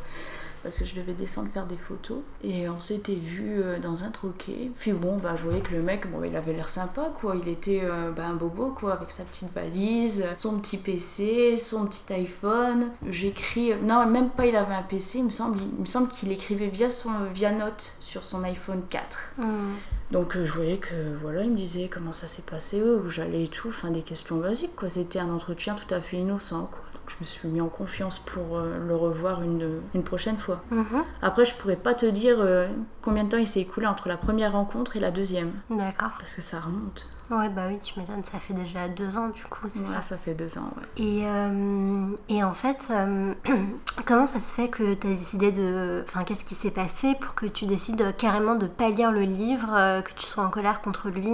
Parce 0.68 0.80
que 0.80 0.86
je 0.86 0.96
devais 0.96 1.14
descendre 1.14 1.50
faire 1.54 1.66
des 1.66 1.78
photos. 1.78 2.18
Et 2.44 2.68
on 2.68 2.82
s'était 2.82 3.16
vu 3.16 3.62
euh, 3.62 3.80
dans 3.80 4.04
un 4.04 4.12
troquet. 4.12 4.70
Puis 4.78 4.92
bon, 4.92 5.16
bah, 5.16 5.38
je 5.38 5.44
voyais 5.44 5.62
que 5.62 5.72
le 5.72 5.82
mec, 5.82 6.12
bon, 6.12 6.22
il 6.26 6.36
avait 6.36 6.52
l'air 6.52 6.68
sympa, 6.68 7.10
quoi. 7.22 7.38
Il 7.42 7.48
était 7.48 7.80
euh, 7.86 8.12
bah, 8.12 8.26
un 8.28 8.34
bobo, 8.34 8.76
quoi, 8.78 8.92
avec 8.92 9.12
sa 9.12 9.24
petite 9.24 9.54
valise, 9.54 10.26
son 10.36 10.60
petit 10.60 10.76
PC, 10.76 11.56
son 11.56 11.88
petit 11.88 12.12
iPhone. 12.12 12.90
J'écris. 13.10 13.76
Non, 13.82 14.06
même 14.08 14.30
pas, 14.30 14.46
il 14.46 14.58
avait 14.58 14.76
un 14.76 14.84
PC, 14.84 15.20
il 15.20 15.26
me 15.26 15.30
semble. 15.30 15.58
Il 15.62 15.80
me 15.80 15.86
semble 15.86 16.10
qu'il 16.10 16.34
écrivait 16.34 16.68
via, 16.68 16.90
son, 16.90 17.12
via 17.34 17.54
Note 17.54 17.94
sur 18.02 18.26
son 18.26 18.44
iPhone 18.44 18.82
4. 18.90 19.36
hmm. 19.38 19.72
Donc 20.12 20.38
euh, 20.38 20.46
je 20.46 20.54
voyais 20.54 20.78
que 20.78 20.96
voilà, 21.22 21.44
il 21.44 21.52
me 21.52 21.58
disait 21.58 21.90
comment 21.92 22.14
ça 22.14 22.28
s'est 22.28 22.42
passé, 22.42 22.82
où 22.82 23.10
j'allais 23.10 23.44
et 23.44 23.48
tout, 23.50 23.70
enfin 23.70 23.92
des 23.92 24.04
questions 24.04 24.38
basiques 24.38 24.76
quoi. 24.76 24.90
C'était 24.90 25.20
un 25.20 25.30
entretien 25.30 25.76
tout 25.76 25.94
à 25.94 26.00
fait 26.00 26.18
innocent 26.18 26.70
quoi. 26.72 26.80
Je 27.08 27.16
me 27.22 27.26
suis 27.26 27.48
mis 27.48 27.62
en 27.62 27.70
confiance 27.70 28.20
pour 28.20 28.58
euh, 28.58 28.78
le 28.86 28.96
revoir 28.96 29.42
une, 29.42 29.80
une 29.96 30.04
prochaine 30.04 30.38
fois. 30.38 30.62
Mhm. 30.72 31.04
Après 31.22 31.46
je 31.46 31.56
pourrais 31.56 31.76
pas 31.78 31.94
te 31.94 32.06
dire 32.06 32.38
euh, 32.40 32.68
combien 33.02 33.24
de 33.24 33.30
temps 33.30 33.38
il 33.38 33.48
s'est 33.48 33.62
écoulé 33.62 33.88
entre 33.88 34.10
la 34.10 34.18
première 34.18 34.52
rencontre 34.52 34.98
et 34.98 35.00
la 35.00 35.12
deuxième, 35.12 35.52
D'accord. 35.70 36.12
parce 36.18 36.34
que 36.34 36.42
ça 36.42 36.60
remonte. 36.60 37.08
Ouais, 37.30 37.50
bah 37.50 37.64
oui, 37.68 37.78
tu 37.80 38.00
m'étonnes, 38.00 38.24
ça 38.24 38.40
fait 38.40 38.54
déjà 38.54 38.88
deux 38.88 39.18
ans 39.18 39.28
du 39.30 39.44
coup, 39.44 39.68
c'est 39.70 39.80
Ouais, 39.80 39.86
ça. 39.96 40.02
ça 40.02 40.18
fait 40.18 40.34
deux 40.34 40.58
ans, 40.58 40.70
ouais. 40.78 41.04
Et, 41.04 41.24
euh, 41.26 42.08
et 42.30 42.44
en 42.44 42.54
fait, 42.54 42.78
euh, 42.90 43.34
comment 44.06 44.28
ça 44.28 44.40
se 44.40 44.54
fait 44.54 44.70
que 44.70 44.94
tu 44.94 45.08
as 45.08 45.14
décidé 45.16 45.52
de. 45.52 46.06
Enfin, 46.08 46.24
qu'est-ce 46.24 46.44
qui 46.44 46.56
s'est 46.56 46.72
passé 46.72 47.16
pour 47.20 47.36
que 47.36 47.46
tu 47.46 47.66
décides 47.66 48.16
carrément 48.18 48.56
de 48.56 48.68
pas 48.68 48.90
lire 48.90 49.12
le 49.12 49.22
livre, 49.22 49.68
euh, 49.76 50.02
que 50.02 50.12
tu 50.14 50.26
sois 50.26 50.44
en 50.46 50.50
colère 50.50 50.82
contre 50.82 51.10
lui 51.10 51.28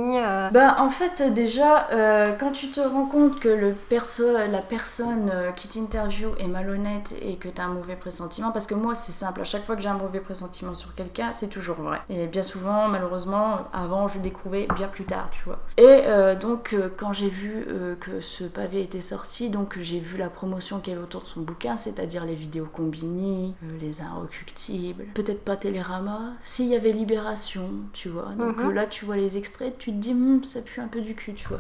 Bah 0.51 0.78
en 0.80 0.90
fait 0.90 1.22
déjà 1.34 1.88
euh, 1.92 2.34
quand 2.40 2.51
tu 2.51 2.69
te 2.72 2.80
rends 2.81 3.06
compte 3.06 3.40
que 3.40 3.50
le 3.50 3.74
perso 3.74 4.24
la 4.34 4.62
personne 4.62 5.31
qui 5.56 5.68
t'interviewe 5.68 6.31
est 6.40 6.48
malhonnête 6.48 7.16
et 7.22 7.36
que 7.38 7.48
tu 7.50 7.62
as 7.62 7.66
un 7.66 7.69
mauvais 7.69 7.95
pressentiment 7.95 8.51
parce 8.51 8.66
que 8.66 8.74
moi 8.75 8.95
c'est 8.95 9.12
simple 9.12 9.42
à 9.42 9.44
chaque 9.44 9.66
fois 9.66 9.75
que 9.75 9.81
j'ai 9.81 9.90
un 9.90 9.94
mauvais 9.98 10.19
pressentiment 10.19 10.74
sur 10.74 10.95
quelqu'un 10.95 11.31
c'est 11.34 11.48
toujours 11.48 11.78
vrai 11.78 12.01
et 12.10 12.28
bien 12.28 12.44
souvent 12.44 12.88
malheureusement 12.88 13.57
avant 13.74 14.07
je 14.07 14.16
le 14.16 14.22
découvrais 14.24 14.68
bien 14.75 14.88
plus 14.88 15.06
tard 15.06 15.28
tu 15.31 15.44
vois 15.45 15.60
et 15.78 15.82
euh, 15.85 16.35
donc 16.35 16.74
euh, 16.74 16.89
quand 16.95 17.13
j'ai 17.13 17.30
vu 17.30 17.65
euh, 17.68 17.95
que 17.95 18.21
ce 18.21 18.44
pavé 18.44 18.81
était 18.81 19.01
sorti 19.01 19.50
donc 19.50 19.77
j'ai 19.80 20.00
vu 20.00 20.18
la 20.18 20.30
promotion 20.30 20.80
qu'il 20.80 20.94
y 20.94 20.95
avait 20.95 21.03
autour 21.03 21.21
de 21.24 21.27
son 21.27 21.41
bouquin 21.41 21.77
c'est-à-dire 21.77 22.25
les 22.25 22.35
vidéos 22.35 22.68
combinées 22.71 23.53
les 23.81 24.01
inrecuptibles 24.01 25.06
peut-être 25.13 25.44
pas 25.44 25.56
Télérama. 25.56 26.33
S'il 26.44 26.68
y 26.68 26.75
avait 26.75 26.91
Libération 26.91 27.69
tu 27.94 28.09
vois. 28.09 28.31
Donc 28.38 28.57
Mhm. 28.57 28.71
là 28.71 28.85
tu 28.85 29.06
vois 29.06 29.15
les 29.18 29.38
extraits 29.38 29.77
tu 29.77 29.91
te 29.91 29.97
dis 29.97 30.12
Hum, 30.12 30.44
ça 30.44 30.62
pue 30.62 30.80
un 30.81 30.88
peu 30.88 31.01
du 31.01 31.15
cul 31.15 31.33
tu 31.33 31.47
vois 31.47 31.59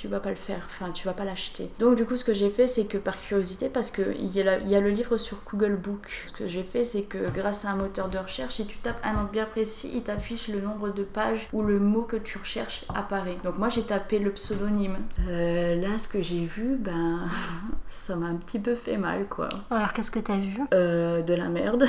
tu 0.00 0.08
vas 0.08 0.18
pas 0.18 0.30
le 0.30 0.36
faire, 0.36 0.62
enfin 0.64 0.92
tu 0.92 1.06
vas 1.06 1.12
pas 1.12 1.24
l'acheter. 1.26 1.70
Donc 1.78 1.94
du 1.94 2.06
coup 2.06 2.16
ce 2.16 2.24
que 2.24 2.32
j'ai 2.32 2.48
fait 2.48 2.66
c'est 2.66 2.86
que 2.86 2.96
par 2.96 3.20
curiosité, 3.20 3.68
parce 3.68 3.90
qu'il 3.90 4.26
y, 4.34 4.40
a 4.40 4.58
y 4.60 4.74
a 4.74 4.80
le 4.80 4.88
livre 4.88 5.18
sur 5.18 5.42
Google 5.50 5.76
Book, 5.76 6.08
ce 6.28 6.32
que 6.32 6.48
j'ai 6.48 6.62
fait 6.62 6.84
c'est 6.84 7.02
que 7.02 7.18
grâce 7.30 7.66
à 7.66 7.72
un 7.72 7.76
moteur 7.76 8.08
de 8.08 8.16
recherche, 8.16 8.54
si 8.54 8.66
tu 8.66 8.78
tapes 8.78 9.00
un 9.04 9.12
nom 9.12 9.28
bien 9.30 9.44
précis, 9.44 9.90
il 9.92 10.02
t'affiche 10.02 10.48
le 10.48 10.62
nombre 10.62 10.88
de 10.88 11.02
pages 11.02 11.48
où 11.52 11.60
le 11.60 11.78
mot 11.78 12.00
que 12.00 12.16
tu 12.16 12.38
recherches 12.38 12.86
apparaît. 12.94 13.36
Donc 13.44 13.58
moi 13.58 13.68
j'ai 13.68 13.82
tapé 13.82 14.18
le 14.18 14.30
pseudonyme. 14.30 14.96
Euh, 15.28 15.74
là 15.74 15.98
ce 15.98 16.08
que 16.08 16.22
j'ai 16.22 16.46
vu, 16.46 16.76
ben 16.76 17.28
ça 17.88 18.16
m'a 18.16 18.28
un 18.28 18.36
petit 18.36 18.58
peu 18.58 18.74
fait 18.74 18.96
mal 18.96 19.26
quoi. 19.28 19.50
Alors, 19.70 19.92
qu'est-ce 19.92 20.10
que 20.10 20.20
tu 20.20 20.32
as 20.32 20.38
vu? 20.38 20.60
Euh, 20.72 21.20
de 21.20 21.34
la 21.34 21.48
merde. 21.48 21.84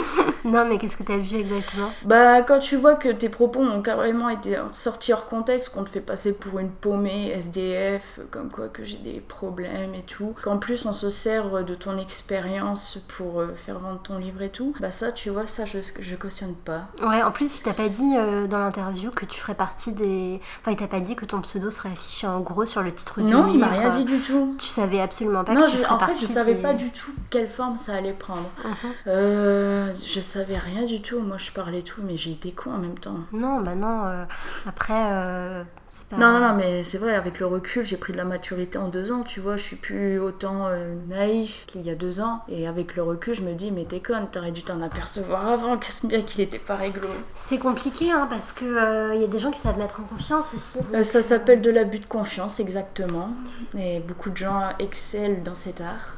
Non, 0.55 0.63
mais 0.65 0.77
qu'est-ce 0.77 0.95
que 0.97 1.03
tu 1.03 1.11
as 1.11 1.17
vu 1.17 1.37
exactement? 1.37 1.89
Bah, 2.05 2.41
quand 2.43 2.59
tu 2.59 2.75
vois 2.77 2.95
que 2.95 3.09
tes 3.09 3.29
propos 3.29 3.59
ont 3.61 3.81
carrément 3.81 4.29
été 4.29 4.57
sortis 4.73 5.11
hors 5.11 5.25
contexte, 5.25 5.69
qu'on 5.69 5.83
te 5.83 5.89
fait 5.89 6.01
passer 6.01 6.33
pour 6.33 6.59
une 6.59 6.69
paumée 6.69 7.29
SDF, 7.31 8.19
comme 8.31 8.49
quoi 8.51 8.67
que 8.67 8.83
j'ai 8.83 8.97
des 8.97 9.19
problèmes 9.19 9.93
et 9.95 10.03
tout, 10.03 10.35
qu'en 10.43 10.57
plus 10.57 10.85
on 10.85 10.93
se 10.93 11.09
sert 11.09 11.63
de 11.63 11.75
ton 11.75 11.97
expérience 11.97 12.99
pour 13.07 13.39
euh, 13.41 13.53
faire 13.55 13.79
vendre 13.79 13.99
ton 14.01 14.17
livre 14.17 14.41
et 14.41 14.49
tout, 14.49 14.73
bah 14.79 14.91
ça, 14.91 15.11
tu 15.11 15.29
vois, 15.29 15.47
ça 15.47 15.65
je, 15.65 15.79
je 15.99 16.15
cautionne 16.15 16.53
pas. 16.55 16.87
Ouais, 17.01 17.23
en 17.23 17.31
plus, 17.31 17.57
il 17.57 17.61
t'a 17.61 17.73
pas 17.73 17.89
dit 17.89 18.13
euh, 18.17 18.45
dans 18.47 18.59
l'interview 18.59 19.11
que 19.11 19.25
tu 19.25 19.39
ferais 19.39 19.55
partie 19.55 19.91
des. 19.91 20.39
Enfin, 20.61 20.71
il 20.71 20.77
t'a 20.77 20.87
pas 20.87 20.99
dit 20.99 21.15
que 21.15 21.25
ton 21.25 21.41
pseudo 21.41 21.71
serait 21.71 21.89
affiché 21.89 22.27
en 22.27 22.39
gros 22.41 22.65
sur 22.65 22.81
le 22.83 22.93
titre 22.93 23.19
du 23.21 23.27
livre. 23.27 23.39
Non, 23.47 23.51
il 23.53 23.59
m'a 23.59 23.67
rien 23.67 23.89
dit 23.89 24.03
du 24.05 24.21
tout. 24.21 24.55
Tu 24.59 24.67
savais 24.67 24.99
absolument 25.01 25.43
pas 25.43 25.53
Non, 25.53 25.61
que 25.65 25.71
tu 25.71 25.77
je- 25.77 25.83
ferais 25.83 25.93
en 25.93 25.99
fait, 25.99 26.17
je 26.17 26.25
savais 26.25 26.53
des- 26.55 26.61
pas 26.61 26.73
du 26.73 26.91
tout 26.91 27.11
quelle 27.29 27.49
forme 27.49 27.75
ça 27.75 27.93
allait 27.95 28.13
prendre. 28.13 28.49
Mhm. 28.63 28.73
Euh, 29.07 29.93
je 30.05 30.19
savais 30.35 30.57
rien 30.57 30.83
du 30.83 31.01
tout. 31.01 31.19
Moi, 31.19 31.37
je 31.37 31.51
parlais 31.51 31.81
tout, 31.81 32.01
mais 32.03 32.17
j'ai 32.17 32.31
été 32.31 32.51
con 32.51 32.71
en 32.73 32.77
même 32.77 32.97
temps. 32.99 33.19
Non, 33.31 33.61
bah 33.61 33.75
non. 33.75 34.05
euh, 34.07 34.25
après, 34.67 35.11
euh, 35.11 35.63
c'est 35.87 36.07
pas. 36.09 36.17
Non, 36.17 36.31
non, 36.33 36.39
non, 36.39 36.55
mais 36.55 36.83
c'est 36.83 36.97
vrai, 36.97 37.15
avec 37.15 37.39
le 37.39 37.45
recul, 37.45 37.85
j'ai 37.85 37.97
pris 37.97 38.11
de 38.11 38.17
la 38.17 38.25
maturité 38.25 38.77
en 38.77 38.89
deux 38.89 39.11
ans, 39.11 39.23
tu 39.23 39.39
vois, 39.39 39.55
je 39.55 39.63
suis 39.63 39.75
plus 39.75 40.19
autant 40.19 40.67
euh, 40.67 40.93
naïf 41.07 41.65
qu'il 41.67 41.85
y 41.85 41.89
a 41.89 41.95
deux 41.95 42.19
ans. 42.19 42.43
Et 42.49 42.67
avec 42.67 42.95
le 42.95 43.03
recul, 43.03 43.33
je 43.33 43.41
me 43.41 43.53
dis, 43.53 43.71
mais 43.71 43.85
t'es 43.85 44.01
conne, 44.01 44.27
t'aurais 44.29 44.51
dû 44.51 44.61
t'en 44.63 44.81
apercevoir 44.81 45.47
avant, 45.47 45.77
qu'est-ce 45.77 46.05
bien 46.05 46.21
qu'il 46.21 46.41
était 46.41 46.59
pas 46.59 46.75
réglo. 46.75 47.07
C'est 47.35 47.59
compliqué, 47.59 48.11
hein, 48.11 48.27
parce 48.29 48.51
que 48.51 49.13
il 49.15 49.21
y 49.21 49.23
a 49.23 49.27
des 49.27 49.39
gens 49.39 49.51
qui 49.51 49.59
savent 49.59 49.77
mettre 49.79 50.01
en 50.01 50.03
confiance 50.03 50.53
aussi. 50.53 50.79
Euh, 50.93 51.03
ça 51.03 51.21
s'appelle 51.21 51.61
de 51.61 51.71
l'abus 51.71 51.99
de 51.99 52.05
confiance, 52.05 52.59
exactement. 52.59 53.29
Et 53.77 53.99
beaucoup 53.99 54.29
de 54.29 54.37
gens 54.37 54.61
excellent 54.79 55.41
dans 55.43 55.55
cet 55.55 55.81
art. 55.81 56.17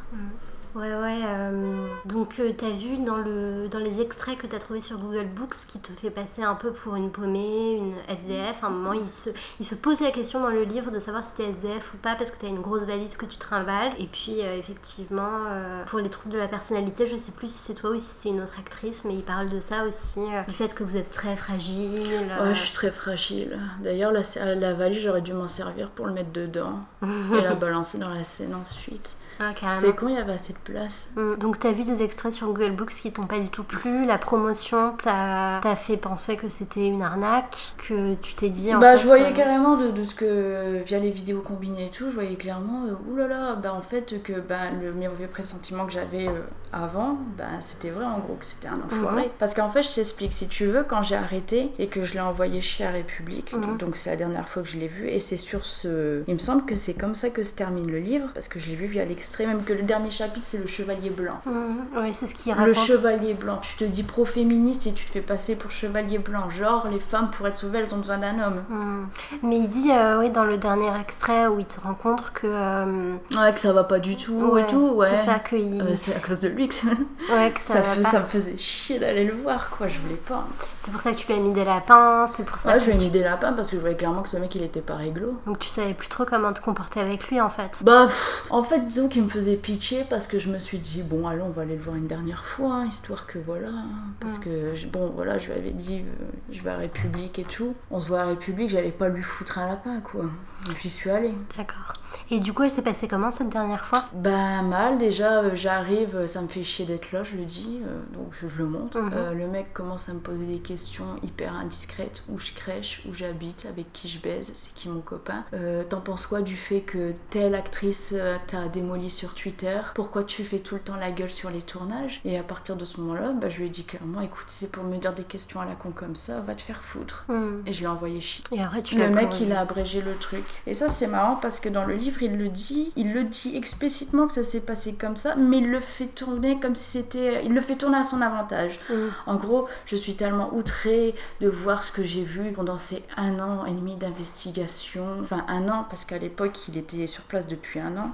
Ouais, 0.78 0.94
ouais. 0.94 1.22
euh, 1.26 1.88
donc, 2.06 2.36
euh, 2.40 2.54
t'as 2.56 2.70
vu 2.70 2.98
dans, 3.00 3.18
le, 3.18 3.68
dans 3.68 3.80
les 3.80 4.00
extraits 4.00 4.38
que 4.38 4.46
t'as 4.46 4.60
trouvé 4.60 4.80
sur 4.80 5.00
Google 5.00 5.26
Books 5.26 5.56
qui 5.68 5.80
te 5.80 5.92
fait 5.94 6.12
passer 6.12 6.44
un 6.44 6.54
peu 6.54 6.72
pour 6.72 6.96
une 6.96 7.10
paumée, 7.10 7.72
une 7.74 7.96
SDF. 8.08 8.64
À 8.64 8.68
un 8.68 8.70
moment, 8.70 8.94
il 8.94 9.10
se, 9.10 9.32
il 9.60 9.66
se 9.66 9.74
pose 9.74 10.02
la 10.02 10.12
question 10.12 10.40
dans 10.40 10.50
le 10.50 10.64
livre 10.64 10.92
de 10.92 11.00
savoir 11.00 11.24
si 11.26 11.34
t'es 11.34 11.50
SDF 11.50 11.96
ou 11.96 11.98
pas 11.98 12.16
parce 12.16 12.30
que 12.30 12.38
t'as 12.40 12.48
une 12.48 12.62
grosse 12.62 12.84
valise 12.84 13.18
que 13.18 13.26
tu 13.26 13.38
trimbales. 13.38 13.94
Et 13.98 14.06
puis, 14.06 14.42
euh, 14.42 14.56
effectivement, 14.58 15.46
pour 15.88 15.98
les 15.98 16.10
troubles 16.10 16.36
de 16.36 16.40
la 16.40 16.48
personnalité, 16.48 17.08
je 17.08 17.18
sais 17.18 17.32
plus 17.32 17.48
si 17.48 17.58
c'est 17.58 17.74
toi 17.74 17.90
ou 17.90 17.96
si 17.96 18.06
c'est 18.20 18.30
une 18.30 18.42
autre 18.42 18.60
actrice, 18.60 19.04
mais 19.04 19.16
il 19.16 19.24
parle 19.24 19.50
de 19.50 19.60
ça 19.60 19.84
aussi, 19.86 20.22
du 20.48 20.54
fait 20.54 20.76
que 20.76 20.84
vous 20.84 20.96
êtes 20.96 21.10
très 21.10 21.36
fragile. 21.36 22.32
Ouais, 22.42 22.54
je 22.54 22.60
suis 22.62 22.74
très 22.74 22.92
fragile. 22.92 23.60
D'ailleurs, 23.84 24.12
la, 24.12 24.22
la 24.56 24.74
valise, 24.74 25.02
j'aurais 25.02 25.22
dû 25.22 25.34
m'en 25.34 25.48
servir 25.48 25.90
pour 25.90 26.06
le 26.06 26.14
mettre 26.14 26.32
dedans 26.32 26.80
et 27.02 27.42
la 27.42 27.56
balancer 27.56 27.98
dans 27.98 28.10
la 28.10 28.24
scène 28.24 28.54
ensuite. 28.54 29.16
Ah. 29.40 29.54
C'est 29.76 29.96
quand 29.96 30.08
il 30.08 30.16
y 30.16 30.18
avait 30.18 30.34
assez 30.34 30.54
de 30.54 30.58
place. 30.60 31.10
Mm, 31.16 31.36
Donc 31.36 31.60
t'as 31.60 31.72
vu 31.72 31.84
des 31.84 32.02
extraits 32.02 32.34
sur 32.34 32.48
Google 32.48 32.72
Books 32.72 32.90
qui 32.94 33.12
t'ont 33.12 33.28
pas 33.28 33.40
du 33.40 33.50
tout 33.50 33.64
plu, 33.64 34.06
la 34.06 34.18
promotion 34.18 34.96
t'a 35.04 35.62
fait 35.76 35.98
penser 35.98 36.36
que 36.38 36.50
c'était 36.50 36.88
une 36.88 37.02
arnaque, 37.02 37.74
que 37.88 38.16
tu 38.16 38.34
t'es 38.36 38.50
dit 38.50 38.74
en 38.74 38.80
bah, 38.80 38.94
fait, 38.94 39.04
je 39.04 39.08
voyais 39.08 39.32
euh, 39.32 39.34
carrément 39.34 39.78
de, 39.78 39.92
de 39.92 40.04
ce 40.04 40.16
que, 40.16 40.82
via 40.86 41.00
les 41.00 41.12
vidéos 41.12 41.42
combinées 41.42 41.88
et 41.88 41.92
tout, 41.92 42.10
je 42.10 42.16
voyais 42.16 42.36
clairement, 42.36 42.86
euh, 42.86 43.12
oulala, 43.12 43.56
bah 43.56 43.74
en 43.74 43.82
fait, 43.82 44.22
que 44.24 44.34
bah, 44.34 44.72
le 44.82 44.94
mauvais 44.94 45.28
pressentiment 45.28 45.86
que 45.86 45.92
j'avais 45.94 46.28
euh, 46.28 46.42
avant, 46.74 47.18
bah 47.38 47.46
c'était 47.62 47.90
vrai 47.90 48.06
en 48.06 48.20
gros, 48.20 48.36
que 48.36 48.46
c'était 48.46 48.68
un 48.68 48.80
enfoiré. 48.86 49.24
Mhm. 49.24 49.30
Parce 49.40 49.54
qu'en 49.54 49.70
fait, 49.70 49.84
je 49.84 49.94
t'explique, 49.94 50.34
si 50.34 50.48
tu 50.48 50.66
veux, 50.66 50.84
quand 50.84 51.02
j'ai 51.04 51.16
arrêté 51.16 51.72
et 51.80 51.88
que 51.88 52.04
je 52.04 52.14
l'ai 52.14 52.20
envoyé 52.20 52.62
chez 52.62 52.84
la 52.84 52.92
République, 52.92 53.54
Mhm. 53.54 53.78
donc 53.78 53.96
c'est 53.98 54.10
la 54.10 54.16
dernière 54.16 54.48
fois 54.50 54.64
que 54.64 54.70
je 54.70 54.78
l'ai 54.78 54.88
vu, 54.88 55.08
et 55.10 55.20
c'est 55.20 55.38
sur 55.38 55.66
ce. 55.66 56.24
Il 56.28 56.34
me 56.34 56.40
semble 56.40 56.66
que 56.66 56.76
c'est 56.76 56.94
comme 56.94 57.16
ça 57.16 57.30
que 57.30 57.44
se 57.44 57.54
termine 57.54 57.90
le 57.90 58.00
livre, 58.00 58.30
parce 58.34 58.48
que 58.48 58.60
je 58.60 58.68
l'ai 58.68 58.76
vu 58.76 58.88
via 58.88 59.06
l'extrait, 59.06 59.27
même 59.46 59.64
que 59.64 59.74
le 59.74 59.84
dernier 59.84 60.10
chapitre, 60.12 60.46
c'est 60.46 60.58
le 60.58 60.68
chevalier 60.68 61.10
blanc. 61.10 61.40
mm, 61.46 61.78
oui, 61.98 62.14
c'est 62.14 62.28
ce 62.28 62.34
qu'il 62.34 62.54
Le 62.54 62.60
raconte. 62.60 62.76
chevalier 62.86 63.34
blanc, 63.34 63.60
tu 63.62 63.76
te 63.76 63.84
dis 63.84 64.04
pro-féministe 64.04 64.88
et 64.88 64.94
tu 64.94 65.06
te 65.06 65.12
fais 65.12 65.22
passer 65.22 65.56
pour 65.56 65.72
chevalier 65.72 66.18
blanc. 66.18 66.50
Genre, 66.50 66.88
les 66.92 67.00
femmes 67.00 67.30
pour 67.32 67.48
être 67.48 67.58
sauvées, 67.58 67.80
elles 67.80 67.94
ont 67.94 67.98
besoin 68.00 68.18
d'un 68.18 68.40
homme. 68.40 68.64
Mm. 68.70 69.06
Mais 69.44 69.58
il 69.58 69.70
dit, 69.70 69.92
euh, 69.92 70.20
oui, 70.20 70.30
dans 70.30 70.44
le 70.46 70.58
dernier 70.58 70.90
extrait 71.00 71.48
où 71.48 71.60
il 71.60 71.66
te 71.66 71.80
rencontre 71.82 72.34
que. 72.34 72.48
euh, 72.48 73.16
Ouais, 73.36 73.54
que 73.54 73.60
ça 73.60 73.74
va 73.74 73.84
pas 73.84 74.00
du 74.00 74.16
tout 74.16 74.34
ouais, 74.34 74.62
et 74.64 74.68
tout, 74.68 74.90
ouais. 74.96 75.08
C'est 75.10 75.26
ça, 75.26 75.40
que, 75.40 75.56
il- 75.56 75.82
Euh, 75.82 75.96
c'est 75.96 76.16
à 76.16 76.20
cause 76.20 76.40
de 76.40 76.50
lui 76.50 76.68
que 76.68 76.74
ça, 76.74 76.88
ouais, 77.32 77.52
que 77.52 77.62
ça, 77.62 77.82
ça, 78.02 78.20
me 78.20 78.26
faisait 78.26 78.58
chier 78.58 79.00
d'aller 79.00 79.26
le 79.26 79.34
voir, 79.34 79.70
quoi. 79.70 79.88
Je 79.88 80.00
voulais 80.00 80.16
pas. 80.16 80.46
C'est 80.84 80.92
pour 80.92 81.02
ça 81.02 81.12
que 81.12 81.18
tu 81.18 81.28
lui 81.28 81.34
as 81.34 81.38
mis 81.38 81.52
des 81.52 81.66
lapins, 81.66 82.28
c'est 82.38 82.44
pour 82.46 82.58
ça 82.60 82.70
Ouais, 82.70 82.76
que 82.76 82.82
je 82.82 82.86
lui 82.86 82.94
ai 82.94 82.98
mis 82.98 83.10
des 83.10 83.22
lapins 83.24 83.52
parce 83.54 83.70
que 83.70 83.76
je 83.76 83.82
voyais 83.82 83.98
clairement 83.98 84.22
que 84.22 84.30
ce 84.30 84.38
mec, 84.38 84.56
il 84.56 84.64
était 84.64 84.80
pas 84.82 84.96
réglo. 84.96 85.34
Donc 85.46 85.60
tu 85.60 85.68
savais 85.68 85.94
plus 85.94 86.08
trop 86.08 86.24
comment 86.26 86.54
te 86.54 86.62
comporter 86.62 87.02
avec 87.02 87.28
lui 87.30 87.42
en 87.42 87.50
fait. 87.50 87.82
Bah, 87.84 88.06
pff, 88.08 88.46
en 88.50 88.64
fait, 88.64 88.88
disons 88.88 89.10
qu'il 89.10 89.17
me 89.22 89.30
faisait 89.30 89.56
pitcher 89.56 90.06
parce 90.10 90.28
que 90.28 90.40
je 90.40 90.50
me 90.50 90.60
suis 90.60 90.80
dit, 90.80 91.04
bon, 91.04 91.28
allons, 91.28 91.46
on 91.48 91.50
va 91.52 91.64
aller 91.64 91.76
le 91.76 91.82
voir 91.82 91.96
une 91.96 92.08
dernière 92.08 92.46
fois, 92.46 92.76
hein, 92.76 92.86
histoire 92.88 93.28
que 93.28 93.40
voilà. 93.40 93.70
hein, 93.70 93.88
parce 94.20 94.38
Mm. 94.40 94.42
que, 94.44 94.76
je- 94.76 94.88
bon, 94.88 95.12
voilà, 95.16 95.38
je 95.40 95.48
lui 95.48 95.54
avais 95.54 95.72
dit, 95.72 96.00
euh, 96.02 96.26
je 96.52 96.62
vais 96.62 96.70
à 96.70 96.78
République 96.78 97.40
et 97.40 97.44
tout. 97.44 97.74
On 97.92 98.00
se 98.00 98.08
voit 98.08 98.22
à 98.22 98.26
République, 98.26 98.70
j'allais 98.70 98.92
pas 98.92 99.10
lui 99.10 99.24
foutre 99.24 99.58
un 99.60 99.68
lapin, 99.68 100.00
quoi. 100.02 100.26
Donc 100.66 100.78
j'y 100.78 100.90
suis 100.90 101.10
allée. 101.10 101.34
D'accord. 101.56 101.94
Et 102.32 102.40
du 102.40 102.52
coup, 102.52 102.64
elle 102.64 102.70
s'est 102.72 102.82
passée 102.82 103.08
comment 103.08 103.32
cette 103.32 103.50
dernière 103.50 103.86
fois? 103.86 104.06
Ben 104.14 104.64
mal 104.64 104.98
déjà, 104.98 105.44
euh, 105.44 105.52
j'arrive, 105.56 106.16
euh, 106.16 106.28
ça 106.28 106.42
me 106.42 106.48
fait 106.48 106.64
chier 106.64 106.86
d'être 106.86 107.12
là, 107.12 107.24
je 107.24 107.38
le 107.38 107.46
dis, 107.46 107.80
euh, 107.86 108.00
donc 108.14 108.34
je, 108.42 108.48
je 108.48 108.58
le 108.58 108.66
montre. 108.66 108.98
Mhm. 109.00 109.38
Le 109.38 109.48
mec 109.48 109.74
commence 109.74 110.10
à 110.10 110.14
me 110.14 110.20
poser 110.20 110.46
des 110.46 110.60
questions 110.60 111.06
hyper 111.24 111.54
indiscrètes, 111.54 112.24
où 112.30 112.40
je 112.40 112.52
crèche, 112.54 113.04
où 113.08 113.14
j'habite, 113.14 113.66
avec 113.70 113.92
qui 113.94 114.08
je 114.10 114.20
baise, 114.20 114.52
c'est 114.56 114.74
qui 114.74 114.90
mon 114.90 115.02
copain? 115.02 115.44
T'en 115.90 116.02
penses 116.02 116.26
quoi 116.26 116.42
du 116.42 116.56
fait 116.56 116.82
que 116.82 117.14
telle 117.30 117.56
actrice 117.56 118.14
t'a 118.48 118.68
démoli 118.68 119.07
sur 119.10 119.34
Twitter 119.34 119.80
Pourquoi 119.96 120.24
tu 120.24 120.44
fais 120.44 120.60
tout 120.60 120.76
le 120.76 120.82
temps 120.82 120.96
la 120.96 121.12
gueule 121.12 121.32
sur 121.32 121.50
les 121.50 121.62
tournages 121.62 122.22
Et 122.26 122.38
à 122.38 122.44
partir 122.44 122.76
de 122.76 122.86
ce 122.86 123.00
moment-là, 123.02 123.32
ben, 123.32 123.50
je 123.50 123.60
lui 123.60 123.68
ai 123.68 123.70
dit 123.70 123.84
clairement, 123.84 124.22
écoute, 124.22 124.46
c'est 124.48 124.72
pour 124.72 124.84
me 124.84 124.98
dire 124.98 125.14
des 125.14 125.24
questions 125.24 125.60
à 125.62 125.66
la 125.66 125.76
con 125.76 125.92
comme 125.92 126.16
ça, 126.16 126.42
va 126.42 126.56
te 126.56 126.62
faire 126.62 126.82
foutre. 126.84 127.26
Hmm. 127.28 127.62
Et 127.66 127.74
je 127.74 127.82
l'ai 127.82 127.88
envoyé 127.88 128.22
chier. 128.22 128.44
Et 128.52 128.62
après, 128.62 128.82
tu 128.82 128.98
Le 128.98 129.10
mec, 129.10 129.40
il 129.42 129.52
a 129.52 129.62
abrégé 129.62 130.02
le 130.02 130.16
truc. 130.16 130.44
Et 130.66 130.74
ça, 130.74 130.90
c'est 130.90 131.08
marrant 131.08 131.36
parce 131.36 131.60
que 131.60 131.70
dans 131.70 131.86
le 131.86 131.96
livre, 131.96 132.22
il 132.24 132.38
le 132.38 132.50
dit, 132.50 132.92
il 132.96 133.14
le 133.14 133.24
dit 133.24 133.56
explicitement 133.56 134.28
que 134.28 134.34
ça 134.34 134.44
s'est 134.44 134.62
passé 134.62 134.94
comme 134.94 135.18
ça, 135.18 135.36
mais 135.36 135.58
il 135.60 135.70
le 135.70 135.80
fait 135.80 136.08
tourner 136.08 136.60
comme 136.60 136.76
si 136.76 136.98
c'était. 136.98 137.46
Il 137.46 137.54
le 137.54 137.62
fait 137.62 137.76
tourner 137.76 137.98
à 137.98 138.04
son 138.04 138.22
avantage. 138.22 138.80
Hmm. 138.90 139.08
En 139.26 139.36
gros, 139.36 139.68
je 139.86 139.96
suis 139.96 140.16
tellement 140.16 140.54
outrée 140.54 141.16
de 141.42 141.50
voir 141.50 141.84
ce 141.84 141.92
que 141.92 142.04
j'ai 142.04 142.24
vu 142.24 142.52
pendant 142.52 142.78
ces 142.78 143.04
un 143.16 143.40
an 143.40 143.66
et 143.66 143.72
demi 143.72 143.96
d'investigation. 143.96 145.06
Enfin, 145.22 145.46
un 145.48 145.68
an, 145.70 145.86
parce 145.90 146.06
qu'à 146.06 146.18
l'époque, 146.18 146.68
il 146.68 146.78
était 146.78 147.08
sur 147.08 147.24
place 147.24 147.48
depuis 147.48 147.80
un 147.80 147.98
an. 147.98 148.12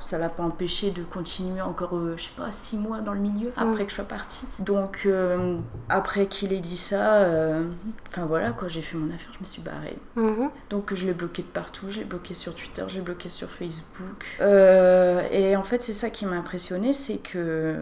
Ça 0.00 0.18
l'a 0.22 0.28
pas 0.28 0.42
empêché 0.42 0.90
de 0.90 1.02
continuer 1.02 1.60
encore, 1.60 1.96
euh, 1.96 2.14
je 2.16 2.24
sais 2.24 2.30
pas, 2.36 2.50
six 2.52 2.76
mois 2.76 3.00
dans 3.00 3.12
le 3.12 3.20
milieu 3.20 3.52
après 3.56 3.84
que 3.84 3.90
je 3.90 3.96
sois 3.96 4.04
partie. 4.04 4.46
Donc, 4.58 5.02
euh, 5.04 5.58
après 5.88 6.26
qu'il 6.26 6.52
ait 6.52 6.60
dit 6.60 6.76
ça, 6.76 7.24
euh, 7.24 7.64
enfin 8.08 8.24
voilà, 8.24 8.52
quoi, 8.52 8.68
j'ai 8.68 8.82
fait 8.82 8.96
mon 8.96 9.12
affaire, 9.12 9.32
je 9.34 9.40
me 9.40 9.44
suis 9.44 9.62
barrée. 9.62 9.98
Mhm. 10.16 10.50
Donc 10.70 10.94
je 10.94 11.04
l'ai 11.04 11.12
bloqué 11.12 11.42
de 11.42 11.48
partout, 11.48 11.86
je 11.90 11.98
l'ai 11.98 12.04
bloqué 12.04 12.34
sur 12.34 12.54
Twitter, 12.54 12.84
je 12.88 12.94
l'ai 12.94 13.00
bloqué 13.00 13.28
sur 13.28 13.50
Facebook. 13.50 14.40
Et 14.40 15.56
en 15.56 15.62
fait 15.62 15.82
c'est 15.82 15.92
ça 15.92 16.10
qui 16.10 16.24
m'a 16.24 16.36
impressionné, 16.36 16.92
c'est 16.92 17.18
que 17.18 17.74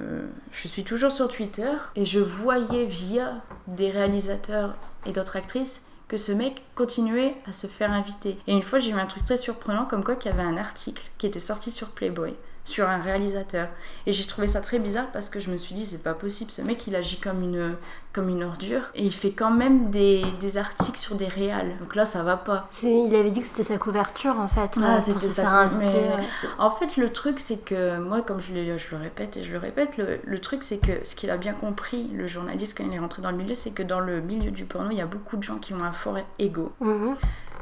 je 0.52 0.68
suis 0.68 0.84
toujours 0.84 1.12
sur 1.12 1.28
Twitter 1.28 1.70
et 1.94 2.04
je 2.04 2.20
voyais 2.20 2.86
via 2.86 3.42
des 3.66 3.90
réalisateurs 3.90 4.74
et 5.06 5.12
d'autres 5.12 5.36
actrices 5.36 5.82
que 6.10 6.16
ce 6.16 6.32
mec 6.32 6.64
continuait 6.74 7.36
à 7.46 7.52
se 7.52 7.68
faire 7.68 7.92
inviter. 7.92 8.36
Et 8.48 8.52
une 8.52 8.64
fois 8.64 8.80
j'ai 8.80 8.90
vu 8.90 8.98
un 8.98 9.06
truc 9.06 9.24
très 9.24 9.36
surprenant 9.36 9.84
comme 9.84 10.02
quoi 10.02 10.16
qu'il 10.16 10.32
y 10.32 10.34
avait 10.34 10.42
un 10.42 10.56
article 10.56 11.04
qui 11.18 11.26
était 11.28 11.38
sorti 11.38 11.70
sur 11.70 11.90
Playboy 11.90 12.34
sur 12.70 12.88
un 12.88 12.98
réalisateur. 13.02 13.68
Et 14.06 14.12
j'ai 14.12 14.24
trouvé 14.26 14.46
ça 14.48 14.60
très 14.60 14.78
bizarre 14.78 15.06
parce 15.12 15.28
que 15.28 15.40
je 15.40 15.50
me 15.50 15.56
suis 15.58 15.74
dit 15.74 15.84
c'est 15.84 16.02
pas 16.02 16.14
possible, 16.14 16.50
ce 16.50 16.62
mec 16.62 16.86
il 16.86 16.94
agit 16.96 17.18
comme 17.20 17.42
une, 17.42 17.74
comme 18.12 18.28
une 18.28 18.42
ordure 18.44 18.82
et 18.94 19.04
il 19.04 19.12
fait 19.12 19.32
quand 19.32 19.50
même 19.50 19.90
des, 19.90 20.24
des 20.40 20.56
articles 20.56 20.98
sur 20.98 21.14
des 21.16 21.26
réals. 21.28 21.76
Donc 21.80 21.94
là 21.94 22.04
ça 22.04 22.22
va 22.22 22.36
pas. 22.36 22.68
Il 22.82 23.14
avait 23.14 23.30
dit 23.30 23.40
que 23.40 23.46
c'était 23.46 23.64
sa 23.64 23.76
couverture 23.78 24.38
en 24.38 24.48
fait. 24.48 24.78
Ah, 24.82 24.96
euh, 24.96 25.00
c'était 25.00 25.28
sa 25.28 25.42
faire 25.42 25.50
cou- 25.50 25.76
inviter. 25.76 25.84
mais- 25.86 26.16
ouais. 26.16 26.28
En 26.58 26.70
fait, 26.70 26.96
le 26.96 27.12
truc, 27.12 27.40
c'est 27.40 27.64
que 27.64 27.98
moi, 27.98 28.22
comme 28.22 28.40
je, 28.40 28.52
l'ai- 28.52 28.78
je 28.78 28.94
le 28.94 29.02
répète 29.02 29.36
et 29.36 29.44
je 29.44 29.52
le 29.52 29.58
répète, 29.58 29.96
le, 29.98 30.20
le 30.24 30.38
truc, 30.40 30.62
c'est 30.62 30.78
que 30.78 30.92
ce 31.04 31.14
qu'il 31.14 31.30
a 31.30 31.36
bien 31.36 31.52
compris, 31.54 32.08
le 32.14 32.26
journaliste, 32.26 32.76
quand 32.78 32.84
il 32.84 32.94
est 32.94 32.98
rentré 32.98 33.22
dans 33.22 33.30
le 33.30 33.36
milieu, 33.36 33.54
c'est 33.54 33.70
que 33.70 33.82
dans 33.82 34.00
le 34.00 34.20
milieu 34.20 34.50
du 34.50 34.64
porno, 34.64 34.90
il 34.90 34.96
y 34.98 35.00
a 35.00 35.06
beaucoup 35.06 35.36
de 35.36 35.42
gens 35.42 35.56
qui 35.56 35.74
ont 35.74 35.82
un 35.82 35.92
fort 35.92 36.18
ego. 36.38 36.72
Mhm. 36.80 37.16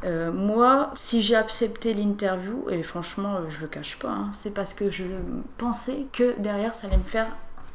Euh, 0.05 0.33
moi, 0.33 0.93
si 0.97 1.23
j'ai 1.23 1.35
accepté 1.35 1.93
l'interview, 1.93 2.69
et 2.71 2.83
franchement, 2.83 3.37
euh, 3.37 3.50
je 3.50 3.61
le 3.61 3.67
cache 3.67 3.99
pas, 3.99 4.11
hein, 4.11 4.31
c'est 4.33 4.55
parce 4.55 4.75
que 4.75 4.90
je 4.90 5.05
pensais 5.57 6.07
que 6.12 6.38
derrière, 6.38 6.75
ça 6.75 6.87
allait 6.87 6.99
me 6.99 7.02
faire 7.02 7.28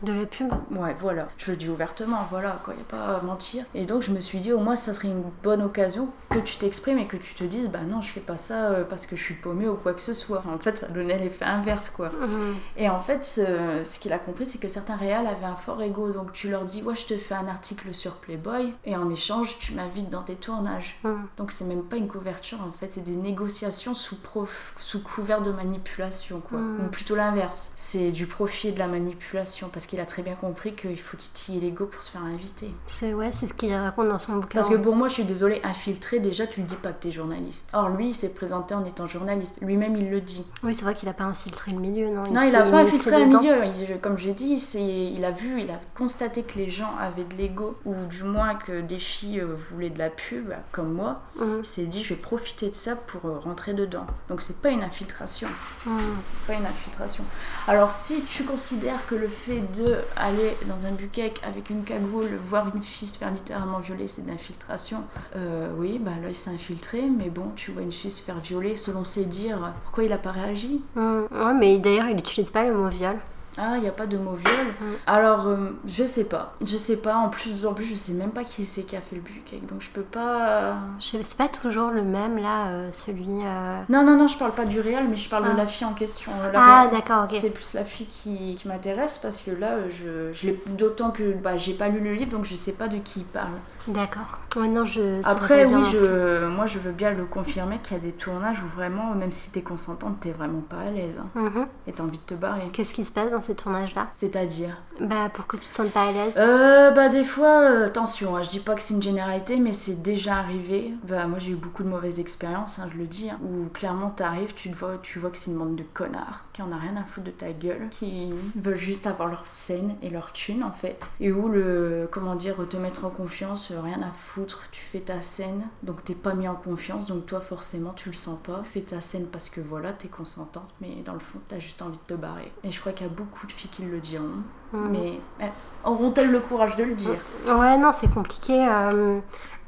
De 0.03 0.11
la 0.13 0.25
pub. 0.25 0.51
Ouais, 0.71 0.95
voilà. 0.99 1.29
Je 1.37 1.51
le 1.51 1.57
dis 1.57 1.69
ouvertement, 1.69 2.27
voilà, 2.29 2.59
quoi, 2.63 2.73
y 2.73 2.79
a 2.81 2.83
pas 2.83 3.17
à 3.17 3.21
mentir. 3.21 3.65
Et 3.73 3.85
donc, 3.85 4.01
je 4.01 4.11
me 4.11 4.19
suis 4.19 4.39
dit, 4.39 4.51
au 4.51 4.59
moins, 4.59 4.75
ça 4.75 4.91
serait 4.93 5.07
une 5.07 5.23
bonne 5.41 5.61
occasion 5.61 6.09
que 6.29 6.39
tu 6.39 6.57
t'exprimes 6.57 6.97
et 6.97 7.07
que 7.07 7.15
tu 7.17 7.33
te 7.35 7.43
dises, 7.43 7.69
bah 7.69 7.79
non, 7.87 8.01
je 8.01 8.09
fais 8.09 8.19
pas 8.19 8.35
ça 8.37 8.71
euh, 8.71 8.83
parce 8.83 9.05
que 9.05 9.15
je 9.15 9.23
suis 9.23 9.33
paumée 9.35 9.67
ou 9.67 9.75
quoi 9.75 9.93
que 9.93 10.01
ce 10.01 10.13
soit. 10.13 10.43
En 10.53 10.57
fait, 10.59 10.77
ça 10.77 10.87
donnait 10.87 11.17
l'effet 11.17 11.45
inverse, 11.45 11.89
quoi. 11.89 12.09
Mhm. 12.09 12.55
Et 12.77 12.89
en 12.89 12.99
fait, 12.99 13.23
ce, 13.25 13.81
ce 13.85 13.99
qu'il 13.99 14.11
a 14.13 14.19
compris, 14.19 14.45
c'est 14.45 14.57
que 14.59 14.67
certains 14.67 14.95
réals 14.97 15.25
avaient 15.27 15.45
un 15.45 15.55
fort 15.55 15.81
ego. 15.81 16.11
Donc, 16.11 16.33
tu 16.33 16.49
leur 16.49 16.63
dis, 16.65 16.81
ouais, 16.83 16.95
je 16.95 17.05
te 17.05 17.17
fais 17.17 17.35
un 17.35 17.47
article 17.47 17.93
sur 17.93 18.15
Playboy, 18.15 18.73
et 18.85 18.95
en 18.97 19.09
échange, 19.09 19.57
tu 19.59 19.73
m'invites 19.73 20.09
dans 20.09 20.23
tes 20.23 20.35
tournages. 20.35 20.97
Mhm. 21.03 21.27
Donc, 21.37 21.51
c'est 21.51 21.65
même 21.65 21.83
pas 21.83 21.95
une 21.95 22.07
couverture, 22.09 22.59
en 22.61 22.71
fait, 22.77 22.91
c'est 22.91 23.03
des 23.03 23.11
négociations 23.15 23.93
sous, 23.93 24.17
prof- 24.17 24.73
sous 24.81 25.01
couvert 25.01 25.41
de 25.41 25.51
manipulation, 25.51 26.41
quoi. 26.41 26.59
Mm. 26.59 26.85
Ou 26.85 26.89
plutôt 26.89 27.15
l'inverse. 27.15 27.71
C'est 27.75 28.11
du 28.11 28.25
profit 28.27 28.69
et 28.69 28.71
de 28.71 28.79
la 28.79 28.87
manipulation, 28.87 29.69
parce 29.71 29.85
qu'il 29.93 29.99
a 30.01 30.05
très 30.07 30.23
bien 30.23 30.33
compris 30.33 30.73
qu'il 30.73 30.99
faut 30.99 31.15
titiller 31.17 31.59
l'ego 31.59 31.85
pour 31.85 32.01
se 32.01 32.09
faire 32.09 32.23
inviter. 32.23 32.71
C'est 32.87 33.13
ouais, 33.13 33.31
c'est 33.31 33.45
ce 33.45 33.53
qu'il 33.53 33.71
raconte 33.75 34.09
dans 34.09 34.17
son 34.17 34.37
bouquin. 34.37 34.59
Parce 34.59 34.69
que 34.69 34.75
pour 34.75 34.95
moi, 34.95 35.07
je 35.07 35.13
suis 35.13 35.23
désolée, 35.23 35.61
infiltré, 35.63 36.19
déjà, 36.19 36.47
tu 36.47 36.61
le 36.61 36.65
dis 36.65 36.73
pas 36.73 36.91
que 36.93 37.03
t'es 37.03 37.11
journaliste. 37.11 37.69
Or, 37.73 37.89
lui, 37.89 38.07
il 38.09 38.15
s'est 38.15 38.29
présenté 38.33 38.73
en 38.73 38.83
étant 38.85 39.07
journaliste. 39.07 39.57
Lui-même, 39.61 39.95
il 39.95 40.09
le 40.09 40.19
dit. 40.19 40.47
Oui, 40.63 40.73
c'est 40.73 40.81
vrai 40.81 40.95
qu'il 40.95 41.07
a 41.09 41.13
pas 41.13 41.25
infiltré 41.25 41.71
le 41.73 41.77
milieu, 41.77 42.09
non? 42.09 42.23
Non, 42.23 42.41
s'est 42.41 42.49
il 42.49 42.55
a 42.55 42.63
pas 42.63 42.77
infiltré 42.77 43.25
dedans. 43.27 43.39
milieu. 43.39 43.65
Il- 43.65 43.99
comme 43.99 44.17
j'ai 44.17 44.33
dit, 44.33 44.55
il 44.75 45.23
a 45.25 45.29
vu, 45.29 45.61
il 45.61 45.69
a 45.69 45.79
constaté 45.95 46.41
que 46.41 46.57
les 46.57 46.71
gens 46.71 46.95
avaient 46.99 47.25
de 47.25 47.35
l'ego, 47.35 47.77
ou 47.85 47.93
du 48.09 48.23
moins 48.23 48.55
que 48.55 48.81
des 48.81 48.97
filles 48.97 49.41
euh, 49.41 49.55
voulaient 49.69 49.91
de 49.91 49.99
la 49.99 50.09
pub, 50.09 50.53
comme 50.71 50.91
moi. 50.91 51.21
Mhm. 51.39 51.57
Il 51.59 51.65
s'est 51.65 51.85
dit, 51.85 52.03
je 52.03 52.15
vais 52.15 52.19
profiter 52.19 52.69
de 52.71 52.75
ça 52.75 52.95
pour 52.95 53.29
euh, 53.29 53.37
rentrer 53.37 53.73
dedans. 53.75 54.07
Donc, 54.27 54.41
c'est 54.41 54.59
pas 54.59 54.69
une 54.69 54.81
infiltration. 54.81 55.49
Mhm. 55.85 55.99
C'est 56.07 56.47
pas 56.47 56.53
une 56.53 56.65
infiltration. 56.65 57.23
Alors, 57.67 57.91
si 57.91 58.23
tu 58.23 58.43
considères 58.43 59.05
que 59.07 59.15
le 59.15 59.27
fait 59.27 59.59
de 59.75 59.97
aller 60.15 60.55
dans 60.67 60.85
un 60.85 60.91
buquet 60.91 61.33
avec 61.43 61.69
une 61.69 61.83
cagoule, 61.83 62.29
voir 62.47 62.73
une 62.75 62.83
fille 62.83 63.07
se 63.07 63.17
faire 63.17 63.31
littéralement 63.31 63.79
violer, 63.79 64.07
c'est 64.07 64.23
de 64.25 64.29
l'infiltration, 64.29 65.03
euh, 65.35 65.71
oui, 65.77 65.99
bah 65.99 66.11
là, 66.21 66.29
il 66.29 66.35
s'est 66.35 66.51
infiltré, 66.51 67.01
mais 67.01 67.29
bon, 67.29 67.51
tu 67.55 67.71
vois 67.71 67.81
une 67.81 67.91
fille 67.91 68.11
se 68.11 68.21
faire 68.21 68.39
violer, 68.39 68.75
selon 68.77 69.05
ses 69.05 69.25
dires, 69.25 69.73
pourquoi 69.83 70.03
il 70.03 70.13
a 70.13 70.17
pas 70.17 70.31
réagi? 70.31 70.81
Mhm. 70.95 71.27
Ouais, 71.31 71.53
mais 71.53 71.79
d'ailleurs, 71.79 72.07
il 72.09 72.17
utilise 72.19 72.51
pas 72.51 72.63
le 72.63 72.73
mot 72.73 72.89
viol. 72.89 73.17
Ah, 73.57 73.73
il 73.77 73.81
n'y 73.81 73.87
a 73.87 73.91
pas 73.91 74.07
de 74.07 74.17
mot 74.17 74.33
viol. 74.33 74.67
Mm. 74.81 74.85
Alors, 75.05 75.45
euh, 75.47 75.69
je 75.85 76.05
sais 76.05 76.23
pas. 76.23 76.55
Je 76.65 76.75
sais 76.75 76.97
pas. 76.97 77.15
En 77.17 77.29
plus, 77.29 77.65
en 77.67 77.73
plus, 77.73 77.85
je 77.85 77.93
sais 77.93 78.13
même 78.13 78.31
pas 78.31 78.43
qui 78.43 78.65
c'est 78.65 78.81
qui 78.81 78.95
a 78.95 79.01
fait 79.01 79.15
le 79.15 79.21
buquet. 79.21 79.61
Donc, 79.69 79.81
je 79.81 79.89
peux 79.89 80.01
pas. 80.01 80.75
Je 80.99 81.05
sais- 81.05 81.23
C'est 81.23 81.37
pas 81.37 81.49
toujours 81.49 81.91
le 81.91 82.01
même 82.01 82.37
là, 82.37 82.67
euh, 82.69 82.91
celui. 82.91 83.27
euh, 83.43 83.81
Non, 83.89 84.03
non, 84.03 84.17
non, 84.17 84.27
je 84.27 84.37
parle 84.37 84.53
pas 84.53 84.65
du 84.65 84.79
réel, 84.79 85.05
mais 85.07 85.15
je 85.17 85.29
parle 85.29 85.45
Ah. 85.49 85.53
de 85.53 85.57
la 85.57 85.67
fille 85.67 85.85
en 85.85 85.93
question. 85.93 86.31
La 86.51 86.59
Ah, 86.59 86.87
d'accord, 86.91 87.25
ok. 87.25 87.37
C'est 87.39 87.51
plus 87.53 87.73
la 87.75 87.83
fille 87.83 88.07
qui, 88.07 88.55
qui 88.55 88.67
m'intéresse 88.67 89.19
parce 89.19 89.39
que 89.39 89.51
là, 89.51 89.73
euh, 89.73 89.87
je, 89.91 90.33
je 90.35 90.47
l'ai. 90.47 90.59
D'autant 90.69 91.11
que 91.11 91.33
bah, 91.33 91.55
j'ai 91.57 91.73
pas 91.73 91.89
lu 91.89 91.99
le 91.99 92.13
livre, 92.13 92.31
donc 92.31 92.45
je 92.45 92.55
sais 92.55 92.73
pas 92.73 92.87
de 92.87 92.97
qui 92.97 93.19
il 93.19 93.25
parle. 93.25 93.51
D'accord. 93.87 94.39
Non, 94.55 94.85
je. 94.85 95.19
Après, 95.25 95.65
oui, 95.65 95.83
je, 95.91 96.47
moi, 96.47 96.65
je 96.67 96.79
veux 96.79 96.91
bien 96.91 97.11
le 97.11 97.25
confirmer 97.25 97.79
qu'il 97.83 97.97
y 97.97 97.99
a 97.99 98.03
des 98.03 98.11
tournages 98.11 98.61
où 98.63 98.67
vraiment, 98.75 99.13
même 99.15 99.31
si 99.31 99.51
t'es 99.51 99.61
consentante, 99.61 100.19
t'es 100.21 100.31
vraiment 100.31 100.61
pas 100.61 100.77
à 100.87 100.89
l'aise. 100.91 101.15
hein, 101.19 101.27
Mhm. 101.41 101.67
et 101.87 101.91
t'as 101.91 102.03
envie 102.03 102.17
de 102.19 102.23
te 102.23 102.33
barrer. 102.35 102.69
Qu'est-ce 102.71 102.93
qui 102.93 103.03
se 103.03 103.11
passe 103.11 103.31
dans 103.31 103.41
ces 103.41 103.55
tournages-là? 103.55 104.07
C'est-à-dire? 104.13 104.77
Bah, 105.03 105.29
pour 105.33 105.45
que 105.47 105.57
tu 105.57 105.67
te 105.67 105.75
sentes 105.75 105.91
pas 105.91 106.07
à 106.07 106.11
l'aise. 106.11 106.33
Euh, 106.37 106.91
bah 106.91 107.09
des 107.09 107.25
fois, 107.25 107.61
euh, 107.61 107.87
attention, 107.87 108.37
hein, 108.37 108.43
je 108.43 108.49
dis 108.49 108.59
pas 108.59 108.73
que 108.73 108.81
c'est 108.81 108.93
une 108.93 109.03
généralité, 109.03 109.57
mais 109.57 109.73
c'est 109.73 110.01
déjà 110.01 110.37
arrivé. 110.37 110.93
Bah 111.03 111.27
moi 111.27 111.39
j'ai 111.39 111.51
eu 111.51 111.55
beaucoup 111.55 111.83
de 111.83 111.89
mauvaises 111.89 112.19
expériences, 112.19 112.79
hein, 112.79 112.87
je 112.91 112.97
le 112.97 113.05
dis, 113.05 113.29
hein, 113.29 113.39
où 113.43 113.67
clairement 113.69 114.09
t'arrives, 114.09 114.53
tu 114.53 114.69
vois, 114.69 114.97
tu 115.01 115.19
vois 115.19 115.29
que 115.29 115.37
c'est 115.37 115.51
une 115.51 115.57
bande 115.57 115.75
de 115.75 115.83
connards 115.83 116.45
qui 116.53 116.61
en 116.61 116.71
a 116.71 116.77
rien 116.77 116.95
à 116.95 117.03
foutre 117.03 117.25
de 117.25 117.31
ta 117.31 117.51
gueule, 117.51 117.89
qui 117.89 118.31
veulent 118.55 118.77
juste 118.77 119.07
avoir 119.07 119.27
leur 119.27 119.43
scène 119.53 119.95
et 120.01 120.09
leur 120.09 120.31
thune 120.31 120.63
en 120.63 120.71
fait, 120.71 121.09
et 121.19 121.31
où 121.31 121.49
le, 121.49 122.07
comment 122.11 122.35
dire, 122.35 122.55
te 122.69 122.77
mettre 122.77 123.05
en 123.05 123.09
confiance, 123.09 123.71
euh, 123.71 123.81
rien 123.81 124.01
à 124.01 124.11
foutre, 124.11 124.63
tu 124.71 124.81
fais 124.81 125.01
ta 125.01 125.21
scène, 125.21 125.63
donc 125.81 126.03
t'es 126.03 126.15
pas 126.15 126.33
mis 126.33 126.47
en 126.47 126.55
confiance, 126.55 127.07
donc 127.07 127.25
toi 127.25 127.41
forcément 127.41 127.93
tu 127.93 128.09
le 128.09 128.15
sens 128.15 128.39
pas, 128.41 128.63
fais 128.73 128.81
ta 128.81 129.01
scène 129.01 129.25
parce 129.25 129.49
que 129.49 129.59
voilà, 129.59 129.91
t'es 129.91 130.07
consentante, 130.07 130.73
mais 130.79 131.03
dans 131.05 131.13
le 131.13 131.19
fond 131.19 131.39
t'as 131.47 131.59
juste 131.59 131.81
envie 131.81 131.97
de 131.97 132.15
te 132.15 132.19
barrer. 132.19 132.51
Et 132.63 132.71
je 132.71 132.79
crois 132.79 132.93
qu'il 132.93 133.07
y 133.07 133.09
a 133.09 133.13
beaucoup 133.13 133.47
de 133.47 133.51
filles 133.51 133.71
qui 133.71 133.83
le 133.83 133.99
diront, 133.99 134.43
Mhm. 134.73 134.89
mais 134.91 135.19
elles 135.39 135.51
auront-elles 135.85 136.31
le 136.31 136.39
courage 136.39 136.75
de 136.75 136.83
le 136.83 136.95
dire? 136.95 137.19
Ouais, 137.47 137.77
non, 137.77 137.91
c'est 137.93 138.11
compliqué. 138.11 138.67
euh, 138.67 139.19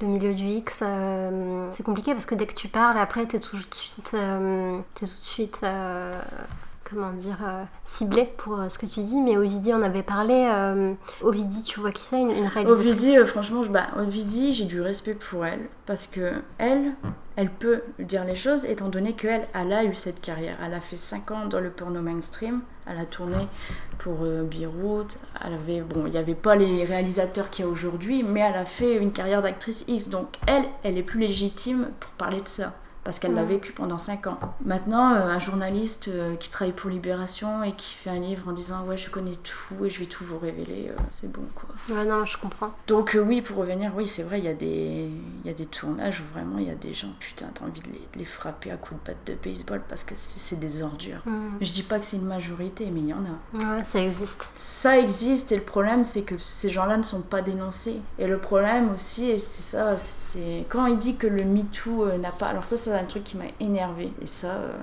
le 0.02 0.08
milieu 0.08 0.34
du 0.34 0.44
X, 0.46 0.82
euh, 0.86 1.70
c'est 1.74 1.84
compliqué 1.84 2.14
parce 2.14 2.26
que 2.26 2.36
dès 2.36 2.46
que 2.48 2.54
tu 2.54 2.68
parles, 2.68 2.98
après, 2.98 3.26
t'es 3.26 3.40
tout 3.40 3.56
de 3.56 3.76
suite, 3.76 4.12
euh, 4.14 4.80
t'es 4.96 5.06
tout 5.06 5.12
de 5.22 5.26
suite, 5.26 5.62
euh, 5.64 6.12
comment 6.90 7.12
dire, 7.14 7.38
euh, 7.44 7.64
ciblé 7.84 8.26
pour 8.38 8.60
euh, 8.60 8.70
ce 8.70 8.78
que 8.80 8.86
tu 8.86 9.02
dis. 9.02 9.22
Mais 9.22 9.38
Ovidie 9.38 9.74
en 9.74 9.82
avait 9.82 10.04
parlé. 10.04 10.48
euh, 10.52 10.94
Ovidie, 11.22 11.64
tu 11.64 11.80
vois 11.80 11.92
qui 11.92 12.04
c'est, 12.04 12.22
une, 12.22 12.30
une 12.32 12.46
réalisatrice? 12.48 12.70
Ovidie, 12.70 13.18
euh, 13.18 13.26
franchement, 13.26 13.64
je- 13.64 13.70
bah, 13.70 13.88
Ovidie, 13.98 14.54
j'ai 14.54 14.66
du 14.66 14.82
respect 14.82 15.16
pour 15.16 15.46
elle 15.46 15.62
parce 15.86 16.08
que 16.08 16.34
elle, 16.58 16.94
elle 17.36 17.50
peut 17.50 17.82
dire 18.00 18.24
les 18.24 18.36
choses 18.36 18.66
étant 18.66 18.88
donné 18.90 19.14
qu'elle, 19.14 19.48
elle 19.54 19.74
a 19.74 19.84
eu 19.84 19.94
cette 19.96 20.22
carrière. 20.22 20.58
Elle 20.66 20.74
a 20.74 20.82
fait 20.82 20.96
5 20.96 21.32
ans 21.32 21.46
dans 21.48 21.60
le 21.60 21.70
porno 21.72 22.02
mainstream. 22.02 22.62
Elle 22.88 23.00
a 23.00 23.06
tourné 23.06 23.48
pour 23.98 24.18
euh, 24.22 24.44
Beyrouth. 24.44 25.18
Elle 25.44 25.54
avait, 25.54 25.82
bon, 25.82 26.06
il 26.06 26.12
n'y 26.12 26.18
avait 26.20 26.36
pas 26.36 26.56
les 26.56 26.86
réalisateurs 26.86 27.50
qu'il 27.50 27.66
y 27.66 27.68
a 27.68 27.72
aujourd'hui, 27.72 28.22
mais 28.24 28.42
elle 28.42 28.56
a 28.56 28.66
fait 28.66 28.96
une 28.98 29.12
carrière 29.12 29.42
d'actrice 29.42 29.86
X. 29.88 30.10
Donc 30.10 30.28
elle, 30.46 30.66
elle 30.84 30.98
est 31.00 31.04
plus 31.04 31.20
légitime 31.20 31.88
pour 32.00 32.12
parler 32.12 32.42
de 32.42 32.48
ça. 32.48 32.74
Parce 33.06 33.20
qu'elle 33.20 33.34
l'a 33.34 33.44
Mhm. 33.44 33.48
vécu 33.50 33.72
pendant 33.72 33.98
5 33.98 34.28
ans. 34.28 34.38
Maintenant, 34.66 35.14
euh, 35.14 35.28
un 35.30 35.40
journaliste 35.40 36.10
euh, 36.10 36.36
qui 36.36 36.50
travaille 36.50 36.74
pour 36.74 36.90
Libération 36.90 37.64
et 37.64 37.72
qui 37.74 37.94
fait 37.96 38.10
un 38.10 38.20
livre 38.20 38.50
en 38.50 38.52
disant 38.52 38.84
ouais 38.86 38.98
je 38.98 39.10
connais 39.10 39.36
tout 39.38 39.86
et 39.86 39.90
je 39.90 40.00
vais 40.00 40.08
tout 40.08 40.26
vous 40.26 40.38
révéler, 40.40 40.88
euh, 40.90 40.96
c'est 41.10 41.32
bon 41.32 41.44
quoi. 41.56 41.70
Ouais, 41.96 42.04
non, 42.04 42.26
je 42.26 42.38
comprends. 42.38 42.72
Donc 42.88 43.16
oui, 43.26 43.42
pour 43.42 43.58
revenir, 43.58 43.92
oui 43.96 44.08
c'est 44.08 44.24
vrai, 44.24 44.40
il 44.40 44.46
y, 44.46 44.50
a 44.50 44.54
des- 44.54 45.10
y 45.46 45.50
a 45.50 45.54
des 45.54 45.66
tournages 45.68 46.20
où 46.22 46.34
vraiment 46.34 46.58
il 46.58 46.68
y 46.68 46.72
a 46.72 46.76
des 46.76 46.94
gens, 46.94 47.14
putain, 47.20 47.46
t'as 47.54 47.64
envie 47.66 47.80
de 47.80 47.88
les, 47.88 48.00
de 48.14 48.18
les 48.20 48.26
frapper 48.26 48.72
à 48.72 48.76
coups 48.78 49.00
de 49.02 49.08
batte 49.08 49.26
de 49.28 49.36
baseball 49.50 49.82
parce 49.88 50.04
que 50.04 50.14
c'est 50.16 50.60
des 50.60 50.82
ordures. 50.82 51.22
Mm. 51.26 51.58
Je 51.62 51.72
dis 51.72 51.84
pas 51.84 52.00
que 52.00 52.06
c'est 52.06 52.18
une 52.18 52.26
majorité, 52.26 52.90
mais 52.92 53.02
il 53.02 53.08
y 53.10 53.14
en 53.14 53.18
a. 53.24 53.58
Ouais, 53.78 53.84
ça 53.84 54.00
existe. 54.00 54.50
Ça 54.56 54.98
existe 54.98 55.52
et 55.52 55.58
le 55.58 55.62
problème 55.64 56.04
c'est 56.04 56.24
que 56.24 56.40
ces 56.40 56.70
gens-là 56.72 56.98
ne 56.98 57.04
sont 57.04 57.22
pas 57.22 57.42
dénoncés. 57.44 58.02
Et 58.18 58.26
le 58.26 58.40
problème 58.40 58.92
aussi, 58.94 59.30
et 59.30 59.38
c'est 59.38 59.62
ça, 59.62 59.96
c'est 59.98 60.66
quand 60.70 60.88
il 60.88 60.98
dit 60.98 61.18
que 61.18 61.28
le 61.28 61.44
MeToo 61.44 62.18
n'a 62.18 62.32
pas... 62.32 62.48
Alors 62.48 62.66
ça 62.66 62.78
c'est 62.78 62.95
un 62.98 63.04
truc 63.06 63.24
qui 63.24 63.38
m'a 63.38 63.46
énervé. 63.60 64.12
Et 64.22 64.26
ça, 64.26 64.52
euh, 64.56 64.74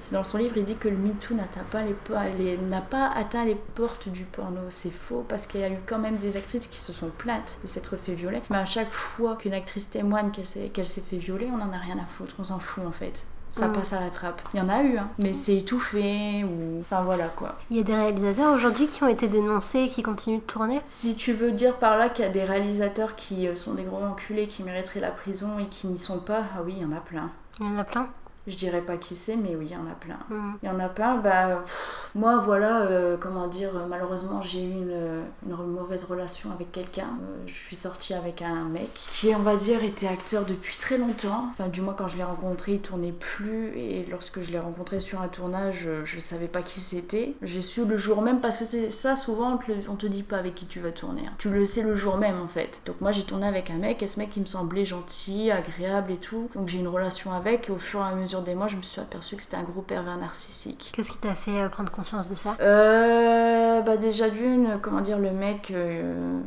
c'est 0.00 0.14
dans 0.14 0.24
son 0.24 0.38
livre, 0.38 0.56
il 0.56 0.64
dit 0.64 0.76
que 0.76 0.88
le 0.88 0.96
MeToo 0.96 1.34
n'atteint 1.34 1.64
pas 1.70 1.82
les, 1.82 1.94
les- 2.38 2.58
n'a 2.58 2.80
pas 2.80 3.08
atteint 3.14 3.44
les 3.44 3.54
portes 3.74 4.08
du 4.08 4.24
porno. 4.24 4.60
C'est 4.70 4.92
faux 4.92 5.24
parce 5.28 5.46
qu'il 5.46 5.60
y 5.60 5.64
a 5.64 5.70
eu 5.70 5.78
quand 5.86 5.98
même 5.98 6.16
des 6.16 6.36
actrices 6.36 6.66
qui 6.66 6.78
se 6.78 6.92
sont 6.92 7.10
plaintes 7.16 7.58
de 7.62 7.68
s'être 7.68 7.96
fait 7.96 8.14
violer. 8.14 8.40
Mais 8.50 8.58
à 8.58 8.64
chaque 8.66 8.92
fois 8.92 9.36
qu'une 9.36 9.54
actrice 9.54 9.90
témoigne 9.90 10.30
qu'elle 10.30 10.46
s'est, 10.46 10.68
qu'elle 10.68 10.86
s'est 10.86 11.02
fait 11.08 11.18
violer, 11.18 11.48
on 11.52 11.60
en 11.60 11.72
a 11.72 11.78
rien 11.78 11.98
à 11.98 12.06
foutre, 12.06 12.34
on 12.38 12.44
s'en 12.44 12.58
fout 12.58 12.84
en 12.86 12.92
fait. 12.92 13.24
Ça 13.50 13.66
Mm. 13.68 13.72
passe 13.72 13.92
à 13.94 14.00
la 14.00 14.10
trappe. 14.10 14.42
Il 14.52 14.58
y 14.58 14.60
en 14.60 14.68
a 14.68 14.82
eu, 14.82 14.98
hein, 14.98 15.08
mais 15.18 15.32
c'est 15.32 15.56
étouffé 15.56 16.44
ou... 16.44 16.80
Enfin 16.80 17.02
voilà 17.02 17.28
quoi. 17.28 17.56
Il 17.70 17.78
y 17.78 17.80
a 17.80 17.82
des 17.82 17.94
réalisateurs 17.94 18.52
aujourd'hui 18.54 18.86
qui 18.86 19.02
ont 19.02 19.08
été 19.08 19.26
dénoncés 19.26 19.80
et 19.80 19.88
qui 19.88 20.02
continuent 20.02 20.36
de 20.40 20.42
tourner? 20.42 20.80
Si 20.84 21.16
tu 21.16 21.32
veux 21.32 21.50
dire 21.50 21.76
par 21.78 21.96
là 21.96 22.10
qu'il 22.10 22.26
y 22.26 22.28
a 22.28 22.30
des 22.30 22.44
réalisateurs 22.44 23.16
qui 23.16 23.48
euh, 23.48 23.56
sont 23.56 23.72
des 23.72 23.84
gros 23.84 24.02
enculés 24.04 24.48
qui 24.48 24.62
mériteraient 24.64 25.00
la 25.00 25.10
prison 25.10 25.58
et 25.58 25.64
qui 25.66 25.86
n'y 25.86 25.98
sont 25.98 26.18
pas, 26.18 26.42
ah 26.56 26.60
oui, 26.64 26.74
il 26.76 26.82
y 26.82 26.84
en 26.84 26.92
a 26.96 27.00
plein. 27.00 27.30
Il 27.60 27.66
y 27.66 27.68
en 27.68 27.78
a 27.78 27.84
plein. 27.84 28.08
Je 28.48 28.56
dirais 28.56 28.80
pas 28.80 28.96
qui 28.96 29.14
c'est, 29.14 29.36
mais 29.36 29.54
oui, 29.54 29.66
il 29.70 29.72
y 29.72 29.76
en 29.76 29.86
a 29.86 29.94
plein. 29.94 30.18
Mm. 30.30 30.54
Il 30.62 30.66
y 30.66 30.72
en 30.72 30.80
a 30.80 30.88
plein, 30.88 31.16
bah, 31.16 31.60
pff, 31.62 32.10
moi 32.14 32.38
voilà, 32.38 32.82
euh, 32.82 33.16
comment 33.18 33.46
dire, 33.46 33.70
euh, 33.76 33.86
malheureusement 33.86 34.40
j'ai 34.42 34.64
eu 34.64 34.72
une, 34.72 35.28
mauvaise 35.46 36.04
relation 36.04 36.50
avec 36.50 36.72
quelqu'un. 36.72 37.08
Euh, 37.22 37.36
je 37.46 37.54
suis 37.54 37.76
sortie 37.76 38.14
avec 38.14 38.42
un 38.42 38.64
mec 38.64 38.92
qui, 38.94 39.34
on 39.34 39.40
va 39.40 39.56
dire, 39.56 39.84
était 39.84 40.08
acteur 40.08 40.44
depuis 40.44 40.76
très 40.78 40.98
longtemps. 40.98 41.48
Enfin, 41.52 41.68
du 41.68 41.82
moins 41.82 41.94
quand 41.94 42.08
je 42.08 42.16
l'ai 42.16 42.24
rencontré, 42.24 42.74
il 42.74 42.80
tournait 42.80 43.12
plus. 43.12 43.76
Et 43.78 44.06
lorsque 44.10 44.40
je 44.40 44.50
l'ai 44.50 44.58
rencontré 44.58 45.00
sur 45.00 45.20
un 45.20 45.28
tournage, 45.28 45.88
je 46.04 46.18
savais 46.18 46.48
pas 46.48 46.62
qui 46.62 46.80
c'était. 46.80 47.34
J'ai 47.42 47.62
su 47.62 47.84
le 47.84 47.96
jour 47.96 48.22
même, 48.22 48.40
parce 48.40 48.56
que 48.56 48.64
c'est 48.64 48.90
ça, 48.90 49.14
souvent 49.14 49.54
on 49.54 49.58
te, 49.58 49.72
on 49.90 49.96
te 49.96 50.06
dit 50.06 50.22
pas 50.22 50.38
avec 50.38 50.54
qui 50.54 50.66
tu 50.66 50.80
vas 50.80 50.90
tourner. 50.90 51.22
hein. 51.26 51.34
Tu 51.38 51.50
le 51.50 51.64
sais 51.64 51.82
le 51.82 51.94
jour 51.94 52.16
même 52.16 52.40
en 52.40 52.48
fait. 52.48 52.80
Donc 52.86 53.00
moi 53.00 53.12
j'ai 53.12 53.24
tourné 53.24 53.46
avec 53.46 53.70
un 53.70 53.76
mec, 53.76 54.02
et 54.02 54.06
ce 54.06 54.18
mec 54.18 54.36
il 54.36 54.40
me 54.40 54.46
semblait 54.46 54.84
gentil, 54.84 55.50
agréable 55.50 56.12
et 56.12 56.16
tout. 56.16 56.48
Donc 56.54 56.68
j'ai 56.68 56.78
une 56.78 56.88
relation 56.88 57.32
avec, 57.32 57.68
et 57.68 57.72
au 57.72 57.78
fur 57.78 58.00
et 58.00 58.04
à 58.04 58.14
mesure 58.14 58.37
des 58.42 58.54
mois, 58.54 58.66
je 58.68 58.76
me 58.76 58.82
suis 58.82 59.00
aperçue 59.00 59.36
que 59.36 59.42
c'était 59.42 59.56
un 59.56 59.62
gros 59.62 59.82
pervers 59.82 60.16
narcissique. 60.16 60.92
Qu'est-ce 60.94 61.10
qui 61.10 61.18
t'a 61.18 61.34
fait 61.34 61.60
euh, 61.60 61.68
prendre 61.68 61.90
conscience 61.90 62.28
de 62.28 62.34
ça? 62.34 62.56
Euh, 62.60 63.80
bah 63.82 63.96
déjà 63.96 64.28
d'une, 64.30 64.78
comment 64.82 65.00
dire, 65.00 65.18
le 65.18 65.30
mec, 65.30 65.70
euh, 65.70 66.40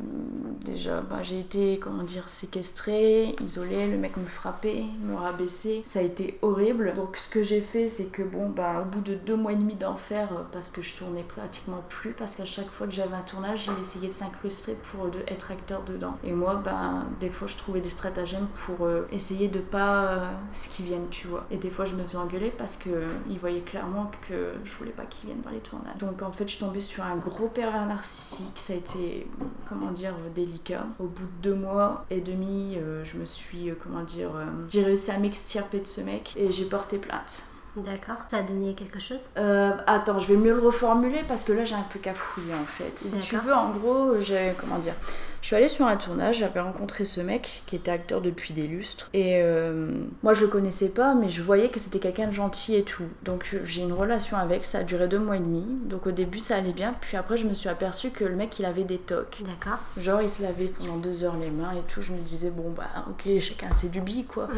déjà, 0.63 1.01
bah, 1.01 1.24
j'ai 1.24 1.39
été, 1.39 1.79
comment 1.79 2.03
dire, 2.03 2.29
séquestrée, 2.29 3.36
isolée, 3.41 3.88
le 3.88 3.98
mec 3.98 4.17
me 4.17 4.25
frappait, 4.25 4.83
me 5.03 5.15
rabaissait, 5.15 5.81
ça 5.83 6.00
a 6.00 6.01
été 6.01 6.38
horrible. 6.41 6.93
Donc 6.95 7.17
ce 7.17 7.29
que 7.29 7.43
j'ai 7.43 7.62
fait, 7.62 7.88
c'est 7.88 8.05
que 8.05 8.21
bon, 8.21 8.50
bah, 8.50 8.81
au 8.81 8.86
bout 8.86 9.01
de 9.01 9.15
deux 9.15 9.36
mois 9.36 9.53
et 9.53 9.55
demi 9.55 9.75
d'enfer, 9.75 10.29
euh, 10.31 10.41
parce 10.51 10.69
que 10.69 10.81
je 10.81 10.95
tournais 10.95 11.24
pratiquement 11.24 11.83
plus, 11.89 12.12
parce 12.12 12.36
qu'à 12.36 12.45
chaque 12.45 12.69
fois 12.69 12.88
que 12.88 12.93
j'avais 12.93 13.15
un 13.15 13.21
tournage, 13.21 13.69
il 13.75 13.79
essayait 13.79 14.10
de 14.10 14.13
s'incruster 14.13 14.75
pour 14.91 15.10
de, 15.10 15.19
être 15.27 15.51
acteur 15.51 15.83
dedans. 15.83 16.17
Et 16.24 16.33
moi, 16.33 16.62
bah, 16.63 17.03
des 17.19 17.29
fois, 17.29 17.48
je 17.48 17.55
trouvais 17.55 17.81
des 17.81 17.89
stratagèmes 17.89 18.48
pour 18.65 18.86
euh, 18.86 19.07
essayer 19.12 19.48
de 19.48 19.60
pas 19.60 20.31
ce 20.51 20.69
qu'ils 20.69 20.86
viennent, 20.86 21.10
tu 21.10 21.27
vois. 21.27 21.45
Et 21.51 21.57
des 21.57 21.69
fois, 21.69 21.81
je 21.86 21.96
me 21.96 22.04
faisais 22.04 22.18
engueuler 22.18 22.52
parce 22.58 22.76
que 22.76 22.90
euh, 22.90 23.08
ils 23.30 23.40
voyaient 23.40 23.62
clairement 23.62 24.12
que 24.28 24.54
je 24.64 24.72
voulais 24.74 24.92
pas 24.92 25.04
qu'ils 25.04 25.28
viennent 25.28 25.42
dans 25.42 25.50
les 25.50 25.60
tournages. 25.60 25.98
Donc 25.98 26.22
en 26.22 26.32
fait, 26.32 26.46
je 26.46 26.56
suis 26.56 26.60
tombée 26.60 26.80
sur 26.80 27.04
un 27.04 27.16
gros 27.16 27.48
pervers 27.48 27.86
narcissique. 27.86 28.54
Ça 28.56 28.74
a 28.74 28.76
été, 28.78 29.28
comment 29.70 29.92
dire, 29.92 30.14
euh, 30.14 30.30
délicat. 30.34 30.86
Au 31.00 31.06
bout 31.06 31.26
de 31.26 31.50
deux 31.50 31.56
mois 31.56 32.06
et 32.10 32.22
demi, 32.22 32.78
euh, 32.78 33.04
je 33.06 33.18
me 33.18 33.26
suis, 33.26 33.70
euh, 33.70 33.76
comment 33.82 34.04
dire, 34.04 34.32
j'ai 34.70 34.84
réussi 34.84 35.12
à 35.12 35.18
m'extirper 35.18 35.80
de 35.80 35.88
ce 35.88 36.02
mec 36.02 36.34
et 36.38 36.52
j'ai 36.52 36.66
porté 36.66 36.98
plainte. 36.98 37.44
D'accord. 37.76 38.18
Ça 38.30 38.38
a 38.38 38.42
donné 38.44 38.74
quelque 38.74 39.00
chose? 39.00 39.22
Euh, 39.38 39.72
attends, 39.88 40.20
je 40.20 40.28
vais 40.34 40.38
mieux 40.38 40.54
le 40.54 40.60
reformuler 40.60 41.24
parce 41.26 41.46
que 41.46 41.54
là 41.54 41.64
j'ai 41.64 41.76
un 41.76 41.86
peu 41.90 42.00
cafouillé 42.00 42.54
en 42.54 42.66
fait. 42.66 43.00
Si 43.00 43.18
tu 43.20 43.38
veux, 43.38 43.54
en 43.54 43.70
gros, 43.72 44.20
j'ai 44.20 44.54
comment 44.60 44.78
dire, 44.78 44.94
je 45.41 45.48
suis 45.48 45.55
allée 45.55 45.67
sur 45.67 45.86
un 45.88 45.98
tournage, 45.98 46.38
j'avais 46.39 46.60
rencontré 46.60 47.03
ce 47.05 47.19
mec 47.21 47.63
qui 47.65 47.75
était 47.75 47.91
acteur 47.91 48.21
depuis 48.21 48.53
des 48.53 48.67
lustres 48.67 49.10
et 49.13 49.41
euh, 49.41 49.91
moi 50.24 50.33
je 50.33 50.41
le 50.41 50.48
connaissais 50.48 50.89
pas, 50.89 51.15
mais 51.15 51.29
je 51.29 51.41
voyais 51.41 51.69
que 51.69 51.79
c'était 51.79 52.00
quelqu'un 52.00 52.27
de 52.27 52.33
gentil 52.33 52.75
et 52.75 52.83
tout. 52.83 53.05
Donc 53.23 53.43
je- 53.51 53.63
j'ai 53.65 53.82
une 53.82 53.93
relation 53.93 54.38
avec, 54.38 54.65
ça 54.65 54.80
a 54.80 54.84
duré 54.84 55.08
deux 55.08 55.19
mois 55.19 55.38
et 55.38 55.39
demi. 55.39 55.65
Donc 55.86 56.06
au 56.08 56.12
début 56.12 56.39
ça 56.39 56.58
allait 56.58 56.73
bien, 56.73 56.93
puis 57.01 57.17
après 57.17 57.38
je 57.38 57.47
me 57.47 57.54
suis 57.54 57.69
aperçue 57.69 58.12
que 58.12 58.23
le 58.23 58.36
mec 58.36 58.60
il 58.60 58.65
avait 58.65 58.84
des 58.84 58.97
tocs. 58.99 59.41
D'accord. 59.45 59.80
Genre 59.97 60.21
il 60.21 60.30
se 60.30 60.41
lavait 60.43 60.67
pendant 60.67 60.97
deux 60.97 61.23
heures 61.23 61.38
les 61.38 61.49
mains 61.51 61.71
et 61.71 61.82
tout. 61.91 62.01
Je 62.01 62.12
me 62.12 62.19
disais 62.19 62.51
bon 62.51 62.69
bah 62.71 63.06
ok 63.10 63.39
chacun 63.39 63.71
ses 63.71 63.89
lubies 63.89 64.25
quoi. 64.25 64.47
Mhm. 64.47 64.56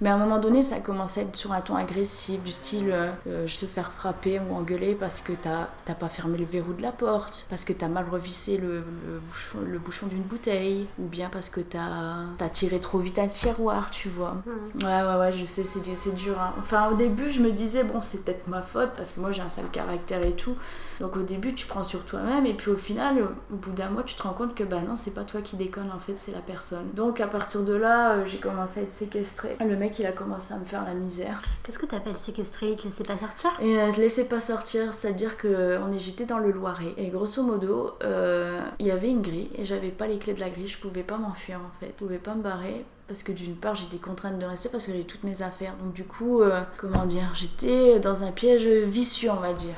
Mais 0.00 0.08
à 0.10 0.14
un 0.14 0.18
moment 0.18 0.38
donné, 0.40 0.62
ça 0.62 0.80
commençait 0.80 1.20
à 1.20 1.22
être 1.24 1.36
sur 1.36 1.52
un 1.52 1.60
ton 1.60 1.76
agressif, 1.76 2.42
du 2.42 2.50
style 2.52 2.90
euh, 2.90 3.10
euh, 3.28 3.46
se 3.48 3.66
faire 3.66 3.92
frapper 3.92 4.40
ou 4.40 4.54
engueuler 4.54 4.94
parce 4.94 5.20
que 5.20 5.32
t'as 5.32 5.68
t'as 5.84 5.94
pas 5.94 6.08
fermé 6.08 6.38
le 6.38 6.44
verrou 6.44 6.72
de 6.72 6.82
la 6.82 6.92
porte, 6.92 7.46
parce 7.48 7.64
que 7.64 7.72
t'as 7.72 7.88
mal 7.88 8.06
revissé 8.10 8.56
le, 8.56 8.78
le 9.06 9.20
bouchon, 9.20 9.58
le 9.64 9.78
bouchon 9.78 10.06
d'une 10.08 10.23
bouteille, 10.24 10.86
ou 10.98 11.06
bien 11.06 11.28
parce 11.30 11.50
que 11.50 11.60
t'as 11.60 12.26
as 12.40 12.48
tiré 12.48 12.80
trop 12.80 12.98
vite 12.98 13.18
un 13.18 13.26
tiroir, 13.26 13.90
tu 13.90 14.08
vois. 14.08 14.36
Mhm. 14.46 14.84
Ouais, 14.84 15.02
ouais, 15.02 15.16
ouais, 15.20 15.32
je 15.32 15.44
sais, 15.44 15.64
c'est 15.64 16.14
dur, 16.14 16.38
hein. 16.40 16.52
Enfin, 16.58 16.90
au 16.90 16.94
début, 16.94 17.30
je 17.30 17.40
me 17.40 17.50
disais, 17.50 17.84
bon, 17.84 18.00
c'est 18.00 18.24
peut-être 18.24 18.46
ma 18.48 18.62
faute 18.62 18.90
parce 18.96 19.12
que 19.12 19.20
moi 19.20 19.32
j'ai 19.32 19.42
un 19.42 19.48
sale 19.48 19.70
caractère 19.70 20.24
et 20.24 20.32
tout. 20.32 20.56
Donc 21.00 21.16
au 21.16 21.22
début, 21.22 21.54
tu 21.54 21.66
prends 21.66 21.82
sur 21.82 22.04
toi-même 22.04 22.46
et 22.46 22.54
puis 22.54 22.70
au 22.70 22.76
final, 22.76 23.16
au 23.52 23.56
bout 23.56 23.72
d'un 23.72 23.88
mois, 23.90 24.04
tu 24.04 24.14
te 24.14 24.22
rends 24.22 24.32
compte 24.32 24.54
que 24.54 24.62
bah 24.62 24.80
non, 24.86 24.96
c'est 24.96 25.12
pas 25.12 25.24
toi 25.24 25.40
qui 25.40 25.56
déconne 25.56 25.90
en 25.94 25.98
fait, 25.98 26.14
c'est 26.16 26.32
la 26.32 26.40
personne. 26.40 26.90
Donc 26.94 27.20
à 27.20 27.26
partir 27.26 27.62
de 27.64 27.74
là, 27.74 28.12
euh, 28.12 28.26
j'ai 28.26 28.38
commencé 28.38 28.80
à 28.80 28.82
être 28.84 28.92
séquestrée. 28.92 29.56
Le 29.60 29.76
mec, 29.76 29.98
il 29.98 30.06
a 30.06 30.12
commencé 30.12 30.54
à 30.54 30.58
me 30.58 30.64
faire 30.64 30.84
la 30.84 30.94
misère. 30.94 31.42
Qu'est-ce 31.62 31.78
que 31.78 31.86
t'appelles 31.86 32.16
séquestré 32.16 32.70
Il 32.70 32.76
te 32.76 32.84
laissait 32.84 33.04
pas 33.04 33.18
sortir? 33.18 33.50
Et 33.60 33.76
euh, 33.78 33.90
je 33.90 34.00
laissais 34.00 34.24
pas 34.24 34.40
sortir, 34.40 34.94
c'est-à-dire 34.94 35.36
que 35.36 35.78
on 35.84 35.92
est, 35.92 35.98
j'étais 35.98 36.26
dans 36.26 36.38
le 36.38 36.52
Loiret. 36.52 36.94
Et 36.96 37.08
grosso 37.08 37.42
modo, 37.42 37.92
euh, 38.04 38.60
il 38.78 38.86
y 38.86 38.90
avait 38.92 39.10
une 39.10 39.22
grille 39.22 39.50
et 39.56 39.64
j'avais 39.64 39.90
pas 39.90 40.06
les 40.06 40.13
clés 40.18 40.34
de 40.34 40.40
la 40.40 40.50
grille, 40.50 40.68
je 40.68 40.78
pouvais 40.78 41.02
pas 41.02 41.16
m'enfuir 41.16 41.58
en 41.58 41.80
fait. 41.80 41.94
Je 41.98 42.04
pouvais 42.04 42.18
pas 42.18 42.34
me 42.34 42.42
barrer 42.42 42.84
parce 43.08 43.22
que 43.22 43.32
d'une 43.32 43.56
part 43.56 43.74
j'étais 43.74 43.98
contrainte 43.98 44.38
de 44.38 44.44
rester 44.46 44.68
parce 44.68 44.86
que 44.86 44.92
j'avais 44.92 45.04
toutes 45.04 45.24
mes 45.24 45.42
affaires. 45.42 45.76
Donc 45.82 45.92
du 45.92 46.04
coup, 46.04 46.40
euh, 46.40 46.62
comment 46.78 47.06
dire, 47.06 47.30
j'étais 47.34 47.98
dans 48.00 48.24
un 48.24 48.32
piège 48.32 48.66
vicieux 48.66 49.30
on 49.30 49.40
va 49.40 49.52
dire. 49.52 49.76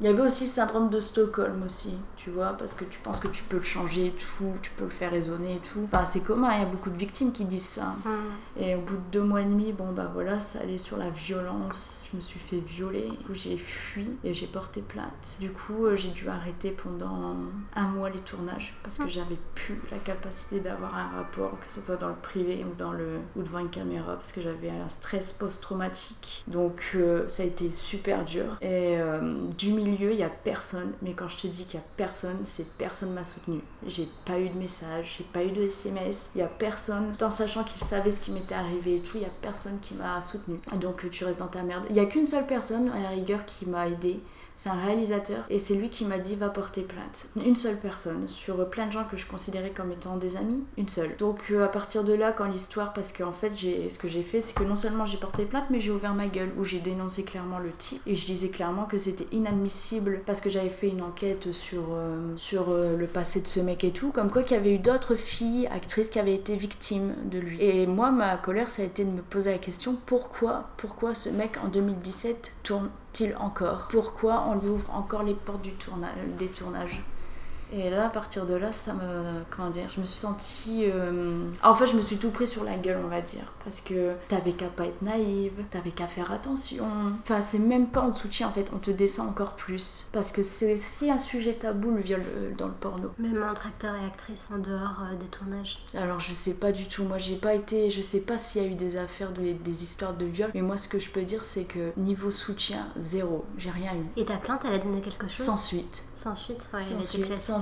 Il 0.00 0.06
y 0.06 0.10
avait 0.10 0.22
aussi 0.22 0.44
le 0.44 0.50
syndrome 0.50 0.90
de 0.90 1.00
Stockholm 1.00 1.62
aussi, 1.64 1.94
tu 2.26 2.32
vois, 2.32 2.54
parce 2.54 2.74
que 2.74 2.84
tu 2.84 2.98
penses 2.98 3.20
que 3.20 3.28
tu 3.28 3.44
peux 3.44 3.58
le 3.58 3.62
changer 3.62 4.06
et 4.06 4.10
tout, 4.10 4.52
tu 4.60 4.72
peux 4.72 4.82
le 4.82 4.90
faire 4.90 5.12
raisonner 5.12 5.54
et 5.54 5.60
tout. 5.60 5.82
Enfin, 5.84 6.04
c'est 6.04 6.24
commun, 6.24 6.52
il 6.54 6.58
y 6.58 6.62
a 6.62 6.66
beaucoup 6.66 6.90
de 6.90 6.96
victimes 6.96 7.30
qui 7.30 7.44
disent 7.44 7.62
ça. 7.62 7.94
Mhm. 8.04 8.64
Et 8.64 8.74
au 8.74 8.80
bout 8.80 8.96
de 8.96 9.12
deux 9.12 9.22
mois 9.22 9.42
et 9.42 9.44
demi, 9.44 9.72
bon 9.72 9.92
bah 9.92 10.10
voilà, 10.12 10.40
ça 10.40 10.58
allait 10.58 10.76
sur 10.76 10.96
la 10.96 11.10
violence. 11.10 12.08
Je 12.10 12.16
me 12.16 12.20
suis 12.20 12.40
fait 12.40 12.58
violer. 12.58 13.10
Du 13.10 13.16
coup, 13.18 13.34
j'ai 13.34 13.56
fui 13.56 14.10
et 14.24 14.34
j'ai 14.34 14.48
porté 14.48 14.82
plainte. 14.82 15.36
Du 15.38 15.50
coup, 15.50 15.84
euh, 15.84 15.94
j'ai 15.94 16.08
dû 16.08 16.28
arrêter 16.28 16.72
pendant 16.72 17.36
un 17.76 17.86
mois 17.86 18.10
les 18.10 18.18
tournages 18.18 18.76
parce 18.82 18.98
que 18.98 19.08
j'avais 19.08 19.38
plus 19.54 19.80
la 19.92 19.98
capacité 19.98 20.58
d'avoir 20.58 20.96
un 20.96 21.06
rapport, 21.18 21.52
que 21.64 21.72
ce 21.72 21.80
soit 21.80 21.96
dans 21.96 22.08
le 22.08 22.16
privé 22.16 22.66
ou 22.68 22.74
dans 22.74 22.90
le 22.90 23.20
ou 23.36 23.42
devant 23.44 23.60
une 23.60 23.70
caméra, 23.70 24.16
parce 24.16 24.32
que 24.32 24.40
j'avais 24.40 24.70
un 24.70 24.88
stress 24.88 25.30
post-traumatique. 25.32 26.42
Donc 26.48 26.82
euh, 26.96 27.28
ça 27.28 27.44
a 27.44 27.46
été 27.46 27.70
super 27.70 28.24
dur. 28.24 28.58
Et 28.62 28.98
euh, 28.98 29.46
du 29.56 29.70
milieu, 29.70 30.10
il 30.10 30.18
y 30.18 30.24
a 30.24 30.28
personne. 30.28 30.90
Mais 31.02 31.12
quand 31.12 31.28
je 31.28 31.36
te 31.36 31.46
dis 31.46 31.66
qu'il 31.66 31.78
y 31.78 31.82
a 31.82 31.86
personne, 31.96 32.15
c'est 32.44 32.66
personne 32.76 33.12
m'a 33.12 33.24
soutenu. 33.24 33.60
J'ai 33.86 34.08
pas 34.24 34.38
eu 34.38 34.48
de 34.48 34.58
message, 34.58 35.16
j'ai 35.18 35.24
pas 35.24 35.44
eu 35.44 35.50
de 35.50 35.62
SMS. 35.62 36.30
Il 36.34 36.38
y 36.38 36.42
a 36.42 36.46
personne, 36.46 37.12
tout 37.16 37.24
en 37.24 37.30
sachant 37.30 37.64
qu'il 37.64 37.82
savait 37.82 38.10
ce 38.10 38.20
qui 38.20 38.30
m'était 38.30 38.54
arrivé 38.54 38.96
et 38.96 39.00
tout, 39.00 39.16
il 39.16 39.22
y 39.22 39.26
a 39.26 39.30
personne 39.42 39.78
qui 39.80 39.94
m'a 39.94 40.20
soutenu. 40.20 40.58
Donc 40.80 41.08
tu 41.10 41.24
restes 41.24 41.38
dans 41.38 41.48
ta 41.48 41.62
merde. 41.62 41.84
Il 41.90 41.96
y 41.96 42.00
a 42.00 42.06
qu'une 42.06 42.26
seule 42.26 42.46
personne 42.46 42.90
à 42.90 43.00
la 43.00 43.08
rigueur 43.10 43.44
qui 43.44 43.66
m'a 43.66 43.88
aidé. 43.88 44.20
C'est 44.56 44.70
un 44.70 44.80
réalisateur 44.80 45.44
et 45.50 45.58
c'est 45.58 45.74
lui 45.74 45.90
qui 45.90 46.06
m'a 46.06 46.18
dit 46.18 46.34
va 46.34 46.48
porter 46.48 46.80
plainte. 46.82 47.26
Une 47.44 47.56
seule 47.56 47.78
personne 47.78 48.26
sur 48.26 48.68
plein 48.70 48.86
de 48.86 48.92
gens 48.92 49.04
que 49.04 49.16
je 49.16 49.26
considérais 49.26 49.70
comme 49.70 49.92
étant 49.92 50.16
des 50.16 50.36
amis, 50.36 50.64
une 50.78 50.88
seule. 50.88 51.14
Donc 51.18 51.50
euh, 51.50 51.64
à 51.64 51.68
partir 51.68 52.04
de 52.04 52.14
là, 52.14 52.32
quand 52.32 52.46
l'histoire, 52.46 52.94
parce 52.94 53.12
qu'en 53.12 53.32
fait, 53.32 53.50
ce 53.50 53.98
que 53.98 54.08
j'ai 54.08 54.22
fait, 54.22 54.40
c'est 54.40 54.54
que 54.54 54.64
non 54.64 54.74
seulement 54.74 55.04
j'ai 55.04 55.18
porté 55.18 55.44
plainte, 55.44 55.66
mais 55.68 55.80
j'ai 55.80 55.90
ouvert 55.90 56.14
ma 56.14 56.26
gueule 56.26 56.52
où 56.58 56.64
j'ai 56.64 56.80
dénoncé 56.80 57.22
clairement 57.22 57.58
le 57.58 57.70
type 57.70 58.00
et 58.06 58.16
je 58.16 58.24
disais 58.24 58.48
clairement 58.48 58.84
que 58.84 58.96
c'était 58.96 59.26
inadmissible 59.30 60.22
parce 60.24 60.40
que 60.40 60.48
j'avais 60.48 60.70
fait 60.70 60.88
une 60.88 61.02
enquête 61.02 61.52
sur 61.52 61.82
euh, 61.92 62.32
sur 62.36 62.70
euh, 62.70 62.96
le 62.96 63.06
passé 63.06 63.42
de 63.42 63.46
ce 63.46 63.60
mec 63.60 63.84
et 63.84 63.90
tout, 63.90 64.10
comme 64.10 64.30
quoi 64.30 64.42
qu'il 64.42 64.56
y 64.56 64.60
avait 64.60 64.74
eu 64.74 64.78
d'autres 64.78 65.16
filles 65.16 65.66
actrices 65.66 66.08
qui 66.08 66.18
avaient 66.18 66.34
été 66.34 66.56
victimes 66.56 67.14
de 67.26 67.38
lui. 67.38 67.62
Et 67.62 67.86
moi, 67.86 68.10
ma 68.10 68.36
colère, 68.38 68.70
ça 68.70 68.82
a 68.82 68.84
été 68.86 69.04
de 69.04 69.10
me 69.10 69.20
poser 69.22 69.50
la 69.50 69.58
question 69.58 69.96
pourquoi, 70.06 70.70
pourquoi 70.78 71.14
ce 71.14 71.28
mec 71.28 71.58
en 71.62 71.68
2017 71.68 72.52
tourne 72.62 72.88
Pourquoi 73.90 74.44
on 74.48 74.54
lui 74.54 74.68
ouvre 74.68 74.90
encore 74.94 75.22
les 75.22 75.34
portes 75.34 75.62
du 75.62 75.72
tourna- 75.72 76.08
des 76.38 76.48
tournages? 76.48 77.02
Et 77.72 77.90
là, 77.90 78.06
à 78.06 78.08
partir 78.08 78.46
de 78.46 78.54
là, 78.54 78.70
ça 78.72 78.92
me. 78.94 79.42
Comment 79.50 79.70
dire 79.70 79.88
Je 79.94 80.00
me 80.00 80.06
suis 80.06 80.18
sentie. 80.18 80.84
euh, 80.86 81.50
En 81.62 81.74
fait, 81.74 81.86
je 81.86 81.96
me 81.96 82.00
suis 82.00 82.16
tout 82.16 82.30
pris 82.30 82.46
sur 82.46 82.62
la 82.64 82.76
gueule, 82.76 82.98
on 83.04 83.08
va 83.08 83.20
dire. 83.20 83.52
Parce 83.64 83.80
que 83.80 84.12
t'avais 84.28 84.52
qu'à 84.52 84.68
pas 84.68 84.86
être 84.86 85.02
naïve, 85.02 85.52
t'avais 85.70 85.90
qu'à 85.90 86.06
faire 86.06 86.30
attention. 86.30 86.86
Enfin, 87.24 87.40
c'est 87.40 87.58
même 87.58 87.88
pas 87.88 88.02
en 88.02 88.12
soutien, 88.12 88.48
en 88.48 88.52
fait, 88.52 88.70
on 88.74 88.78
te 88.78 88.90
descend 88.92 89.28
encore 89.28 89.54
plus. 89.56 90.08
Parce 90.12 90.30
que 90.30 90.42
c'est 90.44 90.74
aussi 90.74 91.10
un 91.10 91.18
sujet 91.18 91.54
tabou, 91.54 91.90
le 91.90 92.00
viol 92.00 92.22
euh, 92.24 92.52
dans 92.56 92.68
le 92.68 92.72
porno. 92.74 93.10
Même 93.18 93.42
entre 93.42 93.66
acteur 93.66 93.94
et 93.96 94.06
actrice, 94.06 94.46
en 94.54 94.58
dehors 94.58 95.02
euh, 95.12 95.16
des 95.16 95.26
tournages. 95.26 95.78
Alors, 95.94 96.20
je 96.20 96.32
sais 96.32 96.54
pas 96.54 96.70
du 96.70 96.86
tout. 96.86 97.02
Moi, 97.02 97.18
j'ai 97.18 97.36
pas 97.36 97.54
été. 97.54 97.90
Je 97.90 98.00
sais 98.00 98.20
pas 98.20 98.38
s'il 98.38 98.62
y 98.62 98.64
a 98.64 98.68
eu 98.68 98.74
des 98.74 98.96
affaires, 98.96 99.32
de- 99.32 99.52
des 99.52 99.82
histoires 99.82 100.14
de 100.14 100.24
viol. 100.26 100.50
Mais 100.54 100.62
moi, 100.62 100.76
ce 100.76 100.86
que 100.88 101.00
je 101.00 101.10
peux 101.10 101.22
dire, 101.22 101.42
c'est 101.42 101.64
que 101.64 101.90
niveau 101.96 102.30
soutien, 102.30 102.86
zéro. 102.96 103.44
J'ai 103.58 103.70
rien 103.70 103.92
eu. 103.94 104.20
Et 104.20 104.24
ta 104.24 104.36
plainte, 104.36 104.60
elle 104.64 104.74
a 104.74 104.78
donné 104.78 105.00
quelque 105.00 105.26
chose? 105.26 105.44
Sans 105.44 105.56
suite. 105.56 106.04
Sans 106.26 106.34
suite 106.34 106.68
Ouais, 106.74 106.80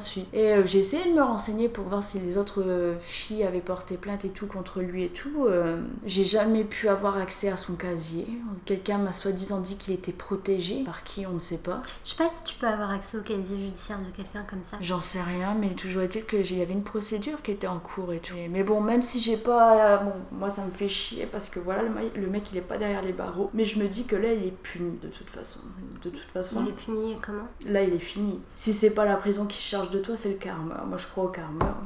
suite. 0.01 0.27
Et 0.33 0.55
euh, 0.55 0.63
j'ai 0.65 0.79
essayé 0.79 1.05
de 1.05 1.15
me 1.15 1.23
renseigner 1.23 1.69
pour 1.69 1.85
voir 1.85 2.03
si 2.03 2.19
les 2.19 2.39
autres 2.39 2.63
euh, 2.67 2.95
filles 2.99 3.45
avaient 3.45 3.61
porté 3.61 3.99
plainte 3.99 4.25
et 4.25 4.31
tout 4.31 4.47
contre 4.47 4.81
lui 4.81 5.05
et 5.05 5.11
tout. 5.11 5.45
Euh, 5.45 5.83
j'ai 6.07 6.25
jamais 6.25 6.65
pu 6.65 6.89
avoir 6.89 7.19
accès 7.19 7.51
à 7.51 7.59
son 7.59 7.75
casier. 7.75 8.27
Quelqu'un 8.65 8.97
m'a 8.97 9.13
soi-disant 9.13 9.61
dit 9.61 9.77
qu'il 9.77 9.93
était 9.93 10.13
protégé. 10.13 10.83
Par 10.83 11.05
qui, 11.05 11.27
on 11.27 11.35
ne 11.35 11.39
sait 11.39 11.59
pas. 11.59 11.83
Je 12.07 12.13
sais 12.13 12.17
pas 12.17 12.31
si 12.35 12.43
tu 12.45 12.55
peux 12.55 12.67
avoir 12.67 12.91
accès 12.91 13.19
au 13.19 13.21
casier 13.21 13.59
judiciaire 13.59 13.99
de 13.99 14.11
quelqu'un 14.17 14.47
comme 14.49 14.65
ça. 14.65 14.79
J'en 14.81 15.01
sais 15.01 15.21
rien, 15.21 15.53
mais 15.53 15.75
toujours 15.75 16.01
est-il 16.01 16.25
qu'il 16.25 16.57
y 16.57 16.63
avait 16.63 16.73
une 16.73 16.85
procédure 16.85 17.43
qui 17.43 17.51
était 17.51 17.67
en 17.67 17.81
cours 17.81 18.15
et 18.15 18.21
tout. 18.21 18.33
Mais 18.49 18.63
bon, 18.63 18.81
même 18.81 19.03
si 19.03 19.21
j'ai 19.21 19.37
pas. 19.37 19.99
Bon, 19.99 20.13
moi 20.33 20.49
ça 20.49 20.65
me 20.65 20.71
fait 20.71 20.89
chier 20.89 21.27
parce 21.27 21.51
que 21.51 21.61
voilà, 21.61 21.83
le 21.83 21.91
mec, 21.91 22.17
le 22.17 22.29
mec 22.29 22.51
il 22.51 22.57
est 22.57 22.63
pas 22.63 22.79
derrière 22.79 23.03
les 23.03 23.13
barreaux. 23.13 23.51
Mais 23.53 23.67
je 23.67 23.79
me 23.79 23.89
dis 23.89 24.05
que 24.07 24.17
là 24.17 24.33
il 24.33 24.47
est 24.47 24.57
puni 24.63 24.99
de 25.01 25.09
toute 25.09 25.29
façon. 25.29 25.61
De 26.03 26.09
toute 26.09 26.31
façon. 26.33 26.63
Il 26.63 26.71
est 26.71 26.73
puni 26.73 27.17
comment? 27.21 27.47
Là, 27.67 27.83
il 27.83 27.93
est 27.93 27.99
fini. 27.99 28.41
Si 28.57 28.73
c'est 28.73 28.91
pas 28.91 29.05
la 29.05 29.17
prison 29.17 29.47
qui 29.47 29.61
charge 29.61 29.91
de 29.91 29.99
toi, 29.99 30.17
c'est 30.17 30.29
le 30.29 30.37
karma. 30.37 30.85
Moi, 30.87 30.97
je 30.97 31.07
crois 31.07 31.25
au 31.25 31.29
karma. 31.29 31.77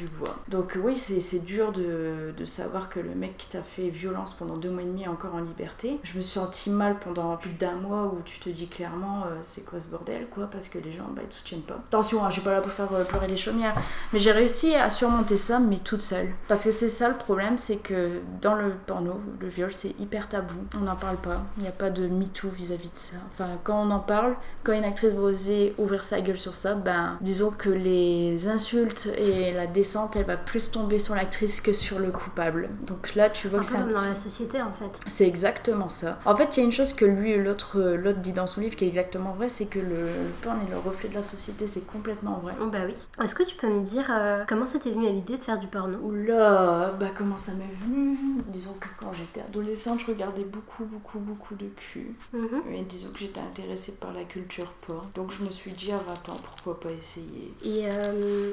Du 0.00 0.08
bois. 0.08 0.36
Donc, 0.48 0.78
oui, 0.82 0.96
c'est 0.96 1.44
dur 1.44 1.72
de, 1.72 2.32
de 2.36 2.44
savoir 2.44 2.88
que 2.88 3.00
le 3.00 3.14
mec 3.14 3.36
qui 3.36 3.48
t'a 3.48 3.62
fait 3.62 3.88
violence 3.88 4.32
pendant 4.32 4.56
deux 4.56 4.70
mois 4.70 4.82
et 4.82 4.86
demi 4.86 5.02
est 5.02 5.08
encore 5.08 5.34
en 5.34 5.40
liberté. 5.40 5.98
Je 6.02 6.16
me 6.16 6.20
suis 6.22 6.32
sentie 6.32 6.70
mal 6.70 6.98
pendant 6.98 7.36
plus 7.36 7.50
d'un 7.50 7.74
mois 7.74 8.06
où 8.06 8.20
tu 8.24 8.38
te 8.38 8.48
dis 8.48 8.66
clairement, 8.66 9.24
euh, 9.24 9.38
c'est 9.42 9.64
quoi 9.64 9.80
ce 9.80 9.86
bordel, 9.86 10.26
quoi, 10.30 10.46
parce 10.50 10.68
que 10.68 10.78
les 10.78 10.92
gens, 10.92 11.08
bah, 11.14 11.22
ils 11.24 11.28
te 11.28 11.34
soutiennent 11.34 11.62
pas. 11.62 11.74
Attention, 11.88 12.24
hein, 12.24 12.30
je 12.30 12.34
suis 12.34 12.42
pas 12.42 12.52
là 12.52 12.60
pour 12.60 12.72
faire 12.72 12.92
euh, 12.92 13.04
pleurer 13.04 13.28
les 13.28 13.36
chaumières. 13.36 13.74
Mais 14.12 14.18
j'ai 14.18 14.32
réussi 14.32 14.74
à 14.74 14.90
surmonter 14.90 15.36
ça, 15.36 15.60
mais 15.60 15.78
toute 15.78 16.02
seule. 16.02 16.30
Parce 16.48 16.64
que 16.64 16.70
c'est 16.70 16.88
ça 16.88 17.08
le 17.08 17.16
problème, 17.16 17.58
c'est 17.58 17.76
que 17.76 18.20
dans 18.40 18.54
le 18.54 18.72
porno, 18.86 19.20
le 19.40 19.48
viol, 19.48 19.72
c'est 19.72 19.94
hyper 20.00 20.28
tabou. 20.28 20.54
On 20.76 20.80
n'en 20.80 20.96
parle 20.96 21.16
pas. 21.16 21.42
Il 21.56 21.62
n'y 21.62 21.68
a 21.68 21.72
pas 21.72 21.90
de 21.90 22.06
MeToo 22.08 22.48
vis-à-vis 22.48 22.90
de 22.90 22.96
ça. 22.96 23.16
Enfin, 23.32 23.50
quand 23.64 23.82
on 23.82 23.90
en 23.90 24.00
parle, 24.00 24.34
quand 24.64 24.72
une 24.72 24.84
actrice 24.84 25.12
va 25.12 25.22
oser 25.22 25.74
ouvrir 25.78 26.04
sa 26.04 26.20
gueule 26.20 26.38
sur 26.38 26.54
ça, 26.54 26.74
ben, 26.74 27.18
disons 27.20 27.50
que 27.50 27.68
les 27.68 28.48
insultes 28.48 29.08
et 29.18 29.52
la 29.52 29.66
descente, 29.66 29.89
elle 30.14 30.24
va 30.24 30.36
plus 30.36 30.70
tomber 30.70 30.98
sur 30.98 31.14
l'actrice 31.14 31.60
que 31.60 31.72
sur 31.72 31.98
le 31.98 32.10
coupable. 32.10 32.68
Donc 32.86 33.14
là, 33.14 33.30
tu 33.30 33.48
vois 33.48 33.58
Un 33.60 33.62
que 33.62 33.68
c'est 33.68 33.76
un 33.76 33.86
dans 33.86 34.02
la 34.04 34.16
société 34.16 34.60
en 34.62 34.72
fait. 34.72 34.90
c'est 35.08 35.26
exactement 35.26 35.88
ça. 35.88 36.18
En 36.24 36.36
fait, 36.36 36.56
il 36.56 36.60
y 36.60 36.62
a 36.62 36.66
une 36.66 36.72
chose 36.72 36.92
que 36.92 37.04
lui, 37.04 37.36
l'autre, 37.36 37.80
l'autre 37.80 38.18
dit 38.20 38.32
dans 38.32 38.46
son 38.46 38.60
livre 38.60 38.76
qui 38.76 38.84
est 38.84 38.88
exactement 38.88 39.32
vrai, 39.32 39.48
c'est 39.48 39.66
que 39.66 39.78
le, 39.78 39.86
le 40.06 40.30
porn 40.42 40.60
est 40.60 40.70
le 40.70 40.78
reflet 40.78 41.08
de 41.08 41.14
la 41.14 41.22
société. 41.22 41.66
C'est 41.66 41.86
complètement 41.86 42.38
vrai. 42.42 42.54
Oh, 42.60 42.66
bah 42.66 42.78
oui. 42.86 42.94
Est-ce 43.22 43.34
que 43.34 43.42
tu 43.42 43.56
peux 43.56 43.68
me 43.68 43.84
dire 43.84 44.06
euh, 44.10 44.44
comment 44.48 44.66
ça 44.66 44.78
t'est 44.78 44.90
venu 44.90 45.06
à 45.06 45.10
l'idée 45.10 45.36
de 45.36 45.42
faire 45.42 45.58
du 45.58 45.66
porno? 45.66 45.98
Oula, 45.98 46.92
bah 46.98 47.08
comment 47.16 47.36
ça 47.38 47.52
m'est 47.52 47.74
venu? 47.86 48.16
Disons 48.48 48.74
que 48.80 48.88
quand 48.98 49.12
j'étais 49.12 49.40
adolescente, 49.40 50.00
je 50.00 50.06
regardais 50.06 50.44
beaucoup, 50.44 50.84
beaucoup, 50.84 51.18
beaucoup 51.18 51.54
de 51.54 51.66
cul. 51.66 52.14
Mhm. 52.32 52.62
Et 52.74 52.82
disons 52.82 53.08
que 53.12 53.18
j'étais 53.18 53.40
intéressée 53.40 53.92
par 53.92 54.12
la 54.12 54.24
culture 54.24 54.72
porn. 54.86 55.06
Donc 55.14 55.30
je 55.32 55.42
me 55.42 55.50
suis 55.50 55.72
dit 55.72 55.92
à 55.92 55.96
20 55.98 56.28
ans, 56.32 56.36
pourquoi 56.42 56.80
pas 56.80 56.90
essayer? 56.90 57.54
Et 57.64 57.84
euh, 57.86 58.52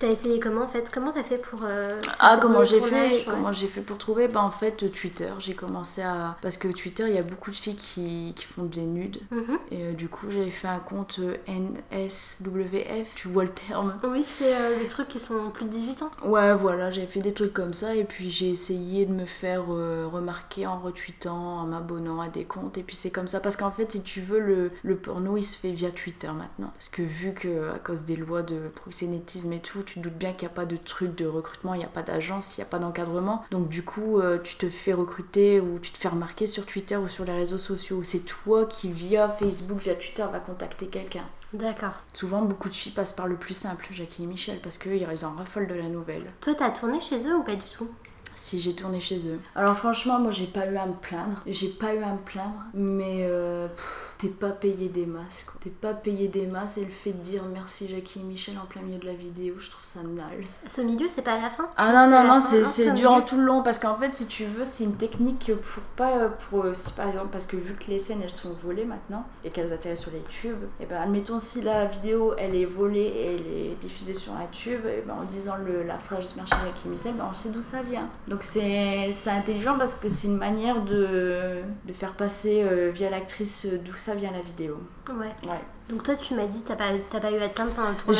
t'as 0.00 0.08
essayé 0.08 0.40
comment 0.40 0.62
en 0.62 0.68
fait? 0.68 0.90
Comment 0.92 1.12
t'as 1.12 1.22
fait 1.22 1.38
pour. 1.40 1.60
euh, 1.64 2.00
Ah, 2.18 2.38
comment 2.40 2.64
j'ai 2.64 2.80
fait 2.80 2.90
ouais. 2.90 3.22
Comment 3.24 3.52
j'ai 3.52 3.68
fait 3.68 3.82
pour 3.82 3.98
trouver? 3.98 4.26
Bah 4.28 4.42
en 4.42 4.50
fait 4.50 4.72
Twitter, 4.90 5.30
j'ai 5.38 5.54
commencé 5.54 6.02
à 6.02 6.36
parce 6.42 6.56
que 6.56 6.68
Twitter, 6.68 7.04
il 7.08 7.14
y 7.14 7.18
a 7.18 7.22
beaucoup 7.22 7.50
de 7.50 7.56
filles 7.56 7.76
qui, 7.76 8.32
qui 8.36 8.44
font 8.46 8.64
des 8.64 8.82
nudes 8.82 9.20
Mhm. 9.30 9.58
et 9.70 9.82
euh, 9.84 9.92
du 9.92 10.08
coup, 10.08 10.26
j'avais 10.30 10.50
fait 10.50 10.68
un 10.68 10.80
compte 10.80 11.18
euh, 11.20 11.36
NSWF, 11.46 13.08
tu 13.14 13.28
vois 13.28 13.44
le 13.44 13.50
terme. 13.50 13.94
Oui, 14.04 14.22
c'est 14.24 14.54
euh, 14.54 14.78
les 14.80 14.86
trucs 14.86 15.08
qui 15.08 15.18
sont 15.18 15.50
plus 15.50 15.64
de 15.66 15.70
18 15.70 16.02
ans. 16.02 16.10
Ouais, 16.24 16.54
voilà, 16.54 16.90
j'avais 16.90 17.06
fait 17.06 17.20
des 17.20 17.32
trucs 17.34 17.52
comme 17.52 17.74
ça 17.74 17.94
et 17.94 18.04
puis 18.04 18.30
j'ai 18.30 18.50
essayé 18.50 19.06
de 19.06 19.12
me 19.12 19.26
faire 19.26 19.64
euh, 19.70 20.06
remarquer 20.10 20.66
en 20.66 20.78
retweetant, 20.78 21.60
en 21.60 21.66
m'abonnant 21.66 22.20
à 22.20 22.28
des 22.28 22.44
comptes 22.44 22.78
et 22.78 22.82
puis 22.82 22.96
c'est 22.96 23.10
comme 23.10 23.28
ça 23.28 23.40
parce 23.40 23.56
qu'en 23.56 23.70
fait, 23.70 23.92
si 23.92 24.02
tu 24.02 24.20
veux, 24.20 24.40
le, 24.40 24.70
le 24.82 24.96
porno 24.96 25.36
il 25.36 25.42
se 25.42 25.56
fait 25.56 25.70
via 25.72 25.90
Twitter 25.90 26.28
maintenant. 26.28 26.70
Parce 26.74 26.88
que 26.88 27.02
vu 27.02 27.32
que 27.34 27.70
à 27.74 27.78
cause 27.78 28.02
des 28.02 28.16
lois 28.16 28.42
de 28.42 28.68
proxénétisme 28.74 29.52
et 29.52 29.60
tout, 29.60 29.82
tu 29.90 29.98
te 29.98 30.04
doutes 30.04 30.18
bien 30.18 30.32
qu'il 30.32 30.46
n'y 30.46 30.52
a 30.52 30.54
pas 30.54 30.66
de 30.66 30.76
truc 30.76 31.16
de 31.16 31.26
recrutement, 31.26 31.74
il 31.74 31.78
n'y 31.78 31.84
a 31.84 31.88
pas 31.88 32.02
d'agence, 32.02 32.56
il 32.56 32.60
n'y 32.60 32.62
a 32.62 32.66
pas 32.66 32.78
d'encadrement. 32.78 33.44
Donc 33.50 33.68
du 33.68 33.82
coup, 33.82 34.20
euh, 34.20 34.38
tu 34.38 34.54
te 34.54 34.70
fais 34.70 34.92
recruter 34.92 35.60
ou 35.60 35.80
tu 35.80 35.90
te 35.90 35.98
fais 35.98 36.08
remarquer 36.08 36.46
sur 36.46 36.64
Twitter 36.64 36.96
ou 36.96 37.08
sur 37.08 37.24
les 37.24 37.32
réseaux 37.32 37.58
sociaux. 37.58 38.02
C'est 38.04 38.24
toi 38.24 38.66
qui 38.66 38.92
via 38.92 39.28
Facebook, 39.28 39.78
via 39.78 39.94
Twitter 39.94 40.24
va 40.30 40.38
contacter 40.38 40.86
quelqu'un. 40.86 41.24
D'accord. 41.52 41.94
Souvent, 42.12 42.42
beaucoup 42.42 42.68
de 42.68 42.74
filles 42.74 42.92
passent 42.92 43.12
par 43.12 43.26
le 43.26 43.34
plus 43.34 43.54
simple, 43.54 43.88
Jackie 43.90 44.22
et 44.22 44.26
Michel, 44.26 44.60
parce 44.62 44.78
qu'ils 44.78 45.24
en 45.24 45.32
raffolent 45.32 45.66
de 45.66 45.74
la 45.74 45.88
nouvelle. 45.88 46.30
Toi, 46.40 46.54
t'as 46.56 46.70
tourné 46.70 47.00
chez 47.00 47.26
eux 47.26 47.34
ou 47.34 47.42
pas 47.42 47.56
du 47.56 47.68
tout? 47.76 47.88
Si 48.36 48.60
j'ai 48.60 48.74
tourné 48.74 49.00
chez 49.00 49.26
eux. 49.28 49.40
Alors 49.54 49.76
franchement, 49.76 50.18
moi 50.18 50.30
j'ai 50.30 50.46
pas 50.46 50.66
eu 50.66 50.76
à 50.76 50.86
me 50.86 50.94
plaindre. 50.94 51.42
J'ai 51.46 51.68
pas 51.68 51.94
eu 51.94 52.02
à 52.02 52.12
me 52.12 52.18
plaindre, 52.18 52.64
mais 52.72 53.26
euh, 53.28 53.68
pff, 53.68 54.09
t'es 54.20 54.28
pas 54.28 54.50
payé 54.50 54.88
des 54.88 55.06
masses. 55.06 55.44
quoi. 55.46 55.54
T'es 55.60 55.70
pas 55.70 55.94
payé 55.94 56.28
des 56.28 56.46
masses 56.46 56.76
et 56.76 56.84
le 56.84 56.90
fait 56.90 57.12
de 57.12 57.18
dire 57.22 57.42
merci 57.50 57.88
Jackie 57.88 58.20
et 58.20 58.22
Michel 58.22 58.58
en 58.62 58.66
plein 58.66 58.82
milieu 58.82 58.98
de 58.98 59.06
la 59.06 59.14
vidéo, 59.14 59.54
je 59.58 59.70
trouve 59.70 59.84
ça 59.84 60.00
naze. 60.02 60.60
Ce 60.68 60.82
milieu, 60.82 61.06
c'est 61.14 61.22
pas 61.22 61.34
à 61.34 61.40
la 61.40 61.50
fin 61.50 61.68
Ah 61.78 61.92
non, 61.92 62.10
non, 62.10 62.24
non, 62.28 62.40
c'est 62.40 62.60
Non, 62.60 62.66
c'est 62.66 62.90
durant 62.92 63.22
tout 63.22 63.36
le 63.36 63.44
long 63.44 63.62
parce 63.62 63.78
qu'en 63.78 63.96
fait, 63.96 64.14
si 64.14 64.26
tu 64.26 64.44
veux, 64.44 64.64
c'est 64.64 64.84
une 64.84 64.96
technique 64.96 65.50
pour 65.62 65.82
pas. 65.96 66.28
Pour, 66.50 66.64
euh, 66.64 66.74
si 66.74 66.92
par 66.92 67.06
exemple, 67.06 67.28
parce 67.32 67.46
que 67.46 67.56
vu 67.56 67.74
que 67.74 67.90
les 67.90 67.98
scènes 67.98 68.20
elles 68.22 68.30
sont 68.30 68.52
volées 68.62 68.84
maintenant 68.84 69.24
et 69.42 69.50
qu'elles 69.50 69.72
atterrissent 69.72 70.02
sur 70.02 70.12
les 70.12 70.22
tubes, 70.28 70.64
et 70.80 70.86
ben 70.86 71.00
admettons 71.00 71.38
si 71.38 71.62
la 71.62 71.86
vidéo 71.86 72.34
elle 72.36 72.54
est 72.54 72.66
volée 72.66 73.00
et 73.00 73.34
elle 73.34 73.46
est 73.46 73.74
diffusée 73.80 74.14
sur 74.14 74.32
un 74.34 74.46
tube, 74.52 74.84
et 74.86 75.02
ben, 75.06 75.14
en 75.14 75.24
disant 75.24 75.54
le, 75.64 75.82
la 75.82 75.98
phrase 75.98 76.34
merci 76.36 76.52
Jackie 76.62 76.88
et 76.88 76.90
Michel, 76.90 77.14
ben 77.14 77.26
on 77.30 77.34
sait 77.34 77.50
d'où 77.50 77.62
ça 77.62 77.82
vient. 77.82 78.08
Donc 78.28 78.42
c'est 78.42 79.10
c'est 79.12 79.30
intelligent 79.30 79.78
parce 79.78 79.94
que 79.94 80.08
c'est 80.10 80.26
une 80.28 80.36
manière 80.36 80.82
de, 80.82 81.62
de 81.86 81.92
faire 81.94 82.14
passer 82.14 82.62
euh, 82.62 82.90
via 82.92 83.08
l'actrice 83.08 83.66
euh, 83.66 83.78
d'où 83.78 83.94
ça 83.96 84.09
vient 84.14 84.30
la 84.32 84.40
vidéo. 84.40 84.78
Ouais. 85.08 85.34
Ouais. 85.48 85.60
Donc 85.88 86.02
toi, 86.04 86.14
tu 86.16 86.34
m'as 86.34 86.46
dit 86.46 86.62
t'as 86.62 86.76
pas, 86.76 86.90
t'as 87.10 87.20
pas 87.20 87.30
eu 87.32 87.38
à 87.38 87.48
te 87.48 87.54
plaindre 87.54 87.72
pendant 87.72 87.90
le 87.90 87.96
tournage 87.96 88.16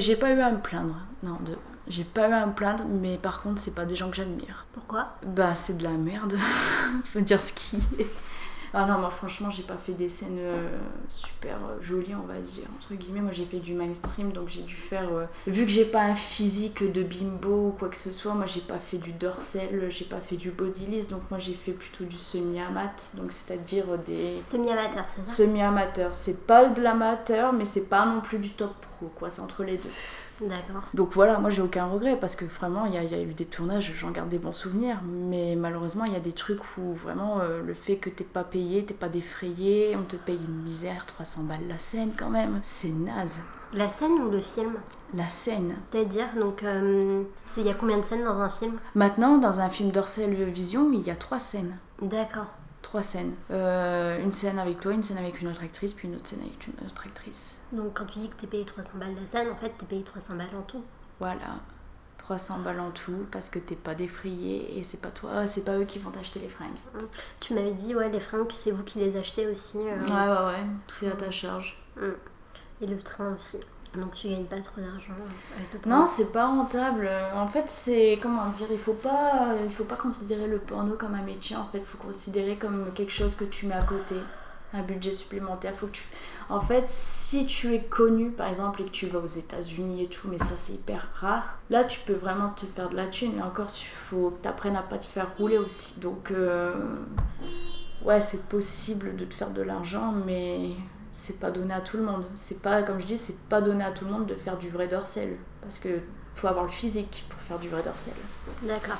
j'ai 0.00 0.16
pas 0.16 0.30
eu 0.32 0.40
à 0.40 0.50
me 0.50 0.58
plaindre. 0.60 0.94
Non, 1.22 1.36
de- 1.44 1.56
j'ai 1.88 2.04
pas 2.04 2.28
eu 2.28 2.32
à 2.32 2.46
me 2.46 2.52
plaindre, 2.52 2.84
mais 2.88 3.16
par 3.16 3.42
contre, 3.42 3.60
c'est 3.60 3.74
pas 3.74 3.84
des 3.84 3.96
gens 3.96 4.10
que 4.10 4.16
j'admire. 4.16 4.66
Pourquoi? 4.72 5.16
Bah, 5.24 5.54
c'est 5.54 5.76
de 5.78 5.84
la 5.84 5.90
merde. 5.90 6.36
Faut 7.04 7.20
dire 7.20 7.40
ce 7.40 7.52
qui 7.52 7.76
est. 7.98 8.06
Ah 8.74 8.84
non, 8.86 8.98
moi 8.98 9.10
franchement, 9.10 9.50
j'ai 9.50 9.62
pas 9.62 9.76
fait 9.76 9.92
des 9.92 10.08
scènes 10.08 10.38
euh, 10.38 10.78
super 11.08 11.56
euh, 11.56 11.80
jolies, 11.80 12.14
on 12.14 12.26
va 12.26 12.38
dire. 12.38 12.64
Entre 12.76 12.94
guillemets, 12.94 13.20
moi 13.22 13.32
j'ai 13.32 13.46
fait 13.46 13.60
du 13.60 13.72
mainstream, 13.74 14.32
donc 14.32 14.48
j'ai 14.48 14.62
dû 14.62 14.74
faire. 14.74 15.08
euh, 15.12 15.24
Vu 15.46 15.64
que 15.64 15.70
j'ai 15.72 15.86
pas 15.86 16.02
un 16.02 16.14
physique 16.14 16.82
de 16.92 17.02
bimbo 17.02 17.68
ou 17.68 17.70
quoi 17.78 17.88
que 17.88 17.96
ce 17.96 18.10
soit, 18.12 18.34
moi 18.34 18.46
j'ai 18.46 18.60
pas 18.60 18.78
fait 18.78 18.98
du 18.98 19.12
dorsal, 19.12 19.90
j'ai 19.90 20.04
pas 20.04 20.20
fait 20.20 20.36
du 20.36 20.50
bodylist, 20.50 21.10
donc 21.10 21.22
moi 21.30 21.38
j'ai 21.38 21.54
fait 21.54 21.72
plutôt 21.72 22.04
du 22.04 22.16
semi-amat, 22.16 22.94
donc 23.14 23.32
c'est-à-dire 23.32 23.86
des. 24.06 24.42
Semi-amateur, 24.46 25.04
c'est 25.08 25.26
ça? 25.26 25.32
Semi-amateur. 25.34 26.14
C'est 26.14 26.46
pas 26.46 26.68
de 26.68 26.82
l'amateur, 26.82 27.52
mais 27.52 27.64
c'est 27.64 27.88
pas 27.88 28.04
non 28.04 28.20
plus 28.20 28.38
du 28.38 28.50
top 28.50 28.74
pro, 28.80 29.06
quoi, 29.16 29.30
c'est 29.30 29.40
entre 29.40 29.64
les 29.64 29.78
deux. 29.78 29.90
D'accord. 30.40 30.82
Donc 30.94 31.10
voilà, 31.14 31.38
moi 31.38 31.50
j'ai 31.50 31.62
aucun 31.62 31.86
regret 31.86 32.16
parce 32.16 32.36
que 32.36 32.44
vraiment 32.44 32.86
il 32.86 32.94
y, 32.94 32.98
a- 32.98 33.02
il 33.02 33.10
y 33.10 33.14
a 33.14 33.20
eu 33.22 33.34
des 33.34 33.44
tournages, 33.44 33.92
j'en 33.96 34.10
garde 34.12 34.28
des 34.28 34.38
bons 34.38 34.52
souvenirs, 34.52 35.00
mais 35.04 35.56
malheureusement 35.56 36.04
il 36.04 36.12
y 36.12 36.16
a 36.16 36.20
des 36.20 36.32
trucs 36.32 36.60
où 36.78 36.94
vraiment 36.94 37.40
euh, 37.40 37.60
le 37.62 37.74
fait 37.74 37.96
que 37.96 38.08
t'es 38.08 38.22
pas 38.24 38.44
payé, 38.44 38.84
t'es 38.84 38.94
pas 38.94 39.08
défrayé, 39.08 39.96
on 39.96 40.04
te 40.04 40.14
paye 40.16 40.38
une 40.46 40.62
misère, 40.62 41.06
300 41.06 41.42
balles 41.42 41.66
la 41.68 41.78
scène 41.78 42.12
quand 42.16 42.30
même, 42.30 42.60
c'est 42.62 42.88
naze. 42.90 43.40
La 43.74 43.90
scène 43.90 44.12
ou 44.12 44.30
le 44.30 44.40
film? 44.40 44.74
La 45.12 45.28
scène. 45.28 45.74
C'est-à-dire, 45.92 46.28
donc, 46.38 46.62
euh, 46.62 47.22
il 47.58 47.62
y 47.64 47.68
a 47.68 47.74
combien 47.74 47.98
de 47.98 48.04
scènes 48.04 48.24
dans 48.24 48.38
un 48.40 48.48
film? 48.48 48.78
Maintenant 48.94 49.36
dans 49.38 49.60
un 49.60 49.68
film 49.68 49.90
d'Orcel 49.90 50.32
Vision, 50.32 50.90
il 50.92 51.00
y 51.02 51.10
a 51.10 51.16
trois 51.16 51.38
scènes. 51.38 51.76
D'accord. 52.00 52.46
Trois 52.88 53.02
scènes. 53.02 53.34
Euh, 53.50 54.18
une 54.22 54.32
scène 54.32 54.58
avec 54.58 54.80
toi, 54.80 54.92
une 54.94 55.02
scène 55.02 55.18
avec 55.18 55.42
une 55.42 55.48
autre 55.48 55.62
actrice, 55.62 55.92
puis 55.92 56.08
une 56.08 56.14
autre 56.14 56.26
scène 56.26 56.40
avec 56.40 56.66
une 56.68 56.86
autre 56.86 57.02
actrice. 57.04 57.60
Donc 57.70 57.92
quand 57.98 58.06
tu 58.06 58.18
dis 58.18 58.30
que 58.30 58.36
t'es 58.36 58.46
payé 58.46 58.64
300 58.64 58.92
balles 58.94 59.14
la 59.14 59.26
scène, 59.26 59.50
en 59.50 59.56
fait, 59.56 59.74
t'es 59.76 59.84
payé 59.84 60.02
300 60.02 60.36
balles 60.36 60.56
en 60.58 60.62
tout. 60.62 60.82
Voilà. 61.20 61.58
300 62.16 62.60
balles 62.60 62.80
en 62.80 62.90
tout 62.90 63.26
parce 63.30 63.50
que 63.50 63.58
t'es 63.58 63.76
pas 63.76 63.94
défrayé 63.94 64.78
et 64.78 64.82
c'est 64.84 64.96
pas 65.00 65.10
toi, 65.10 65.46
c'est 65.46 65.66
pas 65.66 65.76
eux 65.76 65.84
qui 65.84 65.98
vont 65.98 66.10
t'acheter 66.10 66.40
les 66.40 66.48
fringues. 66.48 66.78
Tu 67.40 67.52
m'avais 67.52 67.72
dit, 67.72 67.94
ouais, 67.94 68.08
les 68.08 68.20
fringues, 68.20 68.50
c'est 68.52 68.70
vous 68.70 68.84
qui 68.84 68.98
les 69.00 69.14
achetez 69.18 69.46
aussi. 69.48 69.76
euh, 69.78 70.04
Ouais, 70.06 70.10
ouais, 70.10 70.52
ouais, 70.54 70.66
c'est 70.88 71.08
à 71.08 71.16
ta 71.16 71.30
charge. 71.30 71.78
mm. 71.96 72.08
Et 72.80 72.86
le 72.86 72.98
train 72.98 73.34
aussi. 73.34 73.58
Donc 73.94 74.14
tu 74.14 74.28
gagnes 74.28 74.44
pas 74.44 74.60
trop 74.60 74.80
d'argent 74.80 75.12
euh, 75.18 75.56
avec 75.56 75.84
le 75.84 75.90
Non, 75.90 76.06
c'est 76.06 76.32
pas 76.32 76.46
rentable. 76.46 77.08
En 77.34 77.48
fait, 77.48 77.64
c'est 77.68 78.18
comment 78.22 78.48
dire, 78.50 78.68
il 78.70 78.78
faut 78.78 78.92
pas, 78.92 79.54
il 79.64 79.70
faut 79.70 79.84
pas 79.84 79.96
considérer 79.96 80.46
le 80.46 80.58
porno 80.58 80.96
comme 80.96 81.14
un 81.14 81.22
métier. 81.22 81.56
En 81.56 81.66
fait, 81.66 81.78
il 81.78 81.84
faut 81.84 81.98
considérer 81.98 82.56
comme 82.56 82.92
quelque 82.94 83.12
chose 83.12 83.34
que 83.34 83.44
tu 83.44 83.66
mets 83.66 83.74
à 83.74 83.82
côté, 83.82 84.16
un 84.74 84.82
budget 84.82 85.10
supplémentaire. 85.10 85.74
Faut 85.74 85.86
que 85.86 85.92
tu, 85.92 86.02
En 86.50 86.60
fait, 86.60 86.84
si 86.88 87.46
tu 87.46 87.74
es 87.74 87.80
connu, 87.80 88.30
par 88.30 88.48
exemple, 88.48 88.82
et 88.82 88.84
que 88.84 88.90
tu 88.90 89.06
vas 89.06 89.18
aux 89.20 89.26
États-Unis 89.26 90.04
et 90.04 90.08
tout, 90.08 90.28
mais 90.28 90.38
ça 90.38 90.56
c'est 90.56 90.74
hyper 90.74 91.08
rare, 91.14 91.58
là 91.70 91.84
tu 91.84 92.00
peux 92.00 92.14
vraiment 92.14 92.50
te 92.50 92.66
faire 92.66 92.90
de 92.90 92.96
la 92.96 93.06
thune, 93.06 93.32
mais 93.36 93.42
encore, 93.42 93.68
il 93.74 93.86
faut 93.86 94.30
que 94.30 94.42
tu 94.42 94.48
apprennes 94.48 94.76
à 94.76 94.82
pas 94.82 94.98
te 94.98 95.06
faire 95.06 95.28
rouler 95.38 95.58
aussi. 95.58 95.98
Donc, 96.00 96.30
euh, 96.30 96.74
ouais, 98.04 98.20
c'est 98.20 98.48
possible 98.48 99.16
de 99.16 99.24
te 99.24 99.34
faire 99.34 99.50
de 99.50 99.62
l'argent, 99.62 100.12
mais 100.26 100.70
c'est 101.18 101.40
pas 101.40 101.50
donné 101.50 101.74
à 101.74 101.80
tout 101.80 101.96
le 101.96 102.04
monde. 102.04 102.24
C'est 102.36 102.62
pas, 102.62 102.82
comme 102.84 103.00
je 103.00 103.06
dis, 103.06 103.16
c'est 103.16 103.38
pas 103.48 103.60
donné 103.60 103.82
à 103.82 103.90
tout 103.90 104.04
le 104.04 104.10
monde 104.12 104.26
de 104.26 104.34
faire 104.36 104.56
du 104.56 104.68
vrai 104.68 104.86
dorsel. 104.86 105.36
Parce 105.60 105.80
que 105.80 105.98
faut 106.36 106.46
avoir 106.46 106.64
le 106.64 106.70
physique 106.70 107.24
pour 107.28 107.40
faire 107.40 107.58
du 107.58 107.68
vrai 107.68 107.82
dorsel. 107.82 108.14
D'accord. 108.62 108.98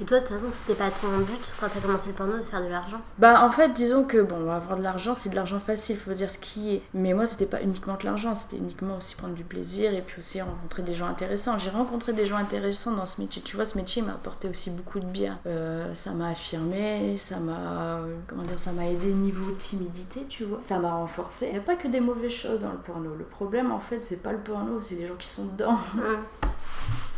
Et 0.00 0.04
toi, 0.04 0.18
de 0.20 0.24
toute 0.24 0.36
façon, 0.36 0.50
c'était 0.52 0.78
pas 0.78 0.90
ton 0.90 1.08
but 1.18 1.52
quand 1.58 1.66
t'as 1.68 1.80
commencé 1.80 2.06
le 2.06 2.12
porno 2.12 2.36
de 2.36 2.42
faire 2.42 2.62
de 2.62 2.68
l'argent 2.68 3.00
Bah, 3.18 3.44
en 3.44 3.50
fait, 3.50 3.72
disons 3.72 4.04
que 4.04 4.18
bon, 4.22 4.48
avoir 4.50 4.76
de 4.76 4.82
l'argent, 4.82 5.12
c'est 5.12 5.28
de 5.28 5.34
l'argent 5.34 5.58
facile, 5.58 5.96
faut 5.96 6.12
dire 6.12 6.30
ce 6.30 6.38
qui 6.38 6.74
est. 6.74 6.82
Mais 6.94 7.14
moi, 7.14 7.26
c'était 7.26 7.46
pas 7.46 7.60
uniquement 7.62 7.96
de 7.96 8.04
l'argent, 8.04 8.34
c'était 8.34 8.58
uniquement 8.58 8.98
aussi 8.98 9.16
prendre 9.16 9.34
du 9.34 9.42
plaisir 9.42 9.92
et 9.94 10.02
puis 10.02 10.20
aussi 10.20 10.40
rencontrer 10.40 10.82
des 10.82 10.94
gens 10.94 11.06
intéressants. 11.06 11.58
J'ai 11.58 11.70
rencontré 11.70 12.12
des 12.12 12.26
gens 12.26 12.36
intéressants 12.36 12.92
dans 12.92 13.06
ce 13.06 13.20
métier. 13.20 13.42
Tu 13.42 13.56
vois, 13.56 13.64
ce 13.64 13.76
métier 13.76 14.02
m'a 14.02 14.12
apporté 14.12 14.48
aussi 14.48 14.70
beaucoup 14.70 15.00
de 15.00 15.06
bien. 15.06 15.38
Euh, 15.46 15.92
ça 15.94 16.12
m'a 16.12 16.28
affirmé, 16.28 17.16
ça 17.16 17.38
m'a. 17.38 18.00
Comment 18.28 18.44
dire, 18.44 18.58
ça 18.60 18.70
m'a 18.70 18.86
aidé 18.86 19.12
niveau 19.12 19.50
timidité, 19.52 20.24
tu 20.28 20.44
vois. 20.44 20.58
Ça 20.60 20.78
m'a 20.78 20.92
renforcé. 20.92 21.46
Il 21.46 21.52
n'y 21.52 21.58
a 21.58 21.62
pas 21.62 21.74
que 21.76 21.88
des 21.88 22.00
mauvaises 22.00 22.30
choses 22.32 22.60
dans 22.60 22.72
le 22.72 22.78
porno. 22.78 23.16
Le 23.16 23.24
problème, 23.24 23.72
en 23.72 23.80
fait, 23.80 23.98
c'est 23.98 24.22
pas 24.22 24.32
le 24.32 24.38
porno, 24.38 24.80
c'est 24.80 24.94
les 24.94 25.08
gens 25.08 25.16
qui 25.16 25.28
sont 25.28 25.46
dedans. 25.46 25.78
Mmh. 25.94 26.00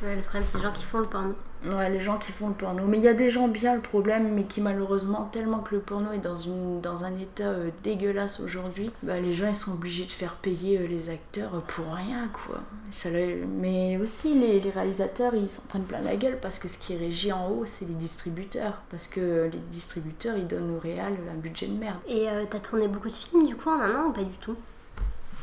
Ouais, 0.03 0.17
le 0.17 0.23
problème, 0.23 0.45
c'est 0.51 0.57
les 0.57 0.65
gens 0.65 0.73
qui 0.73 0.83
font 0.83 0.99
le 0.99 1.05
porno. 1.05 1.35
Ouais, 1.65 1.91
les 1.91 2.01
gens 2.01 2.17
qui 2.17 2.33
font 2.33 2.49
le 2.49 2.55
porno. 2.55 2.85
Mais 2.87 2.97
il 2.97 3.05
y 3.05 3.09
a 3.09 3.15
des 3.15 3.31
gens 3.31 3.47
bien, 3.47 3.75
le 3.75 3.83
problème, 3.83 4.33
mais 4.35 4.45
qui 4.45 4.63
malheureusement, 4.63 5.29
tellement 5.31 5.59
que 5.59 5.75
le 5.75 5.81
porno 5.83 6.11
est 6.13 6.19
dans, 6.19 6.35
une, 6.35 6.81
dans 6.81 7.05
un 7.05 7.15
état 7.19 7.45
euh, 7.45 7.71
dégueulasse 7.83 8.41
aujourd'hui, 8.41 8.91
bah, 9.03 9.21
les 9.21 9.35
gens 9.35 9.49
ils 9.49 9.55
sont 9.55 9.73
obligés 9.73 10.07
de 10.07 10.11
faire 10.11 10.37
payer 10.37 10.79
euh, 10.79 10.87
les 10.87 11.11
acteurs 11.11 11.55
euh, 11.55 11.61
pour 11.61 11.93
rien, 11.93 12.29
quoi. 12.29 12.61
Ça, 12.93 13.11
mais 13.11 13.99
aussi, 13.99 14.39
les, 14.39 14.61
les 14.61 14.71
réalisateurs, 14.71 15.35
ils 15.35 15.51
s'en 15.51 15.63
prennent 15.69 15.85
plein 15.85 16.01
la 16.01 16.17
gueule 16.17 16.39
parce 16.41 16.59
que 16.59 16.67
ce 16.67 16.79
qui 16.79 16.95
est 16.95 17.33
en 17.33 17.51
haut, 17.51 17.65
c'est 17.67 17.87
les 17.87 17.95
distributeurs. 17.95 18.81
Parce 18.91 19.07
que 19.07 19.51
les 19.53 19.59
distributeurs, 19.71 20.37
ils 20.39 20.47
donnent 20.47 20.75
au 20.77 20.79
réal 20.79 21.13
un 21.31 21.39
budget 21.39 21.67
de 21.67 21.79
merde. 21.79 21.99
Et 22.09 22.27
t'as 22.51 22.59
tourné 22.59 22.89
beaucoup 22.89 23.09
de 23.09 23.15
films, 23.15 23.47
du 23.47 23.55
coup, 23.55 23.69
en 23.69 23.81
un 23.81 23.95
an 23.97 24.09
ou 24.09 24.13
pas 24.13 24.25
du 24.25 24.37
tout? 24.41 24.57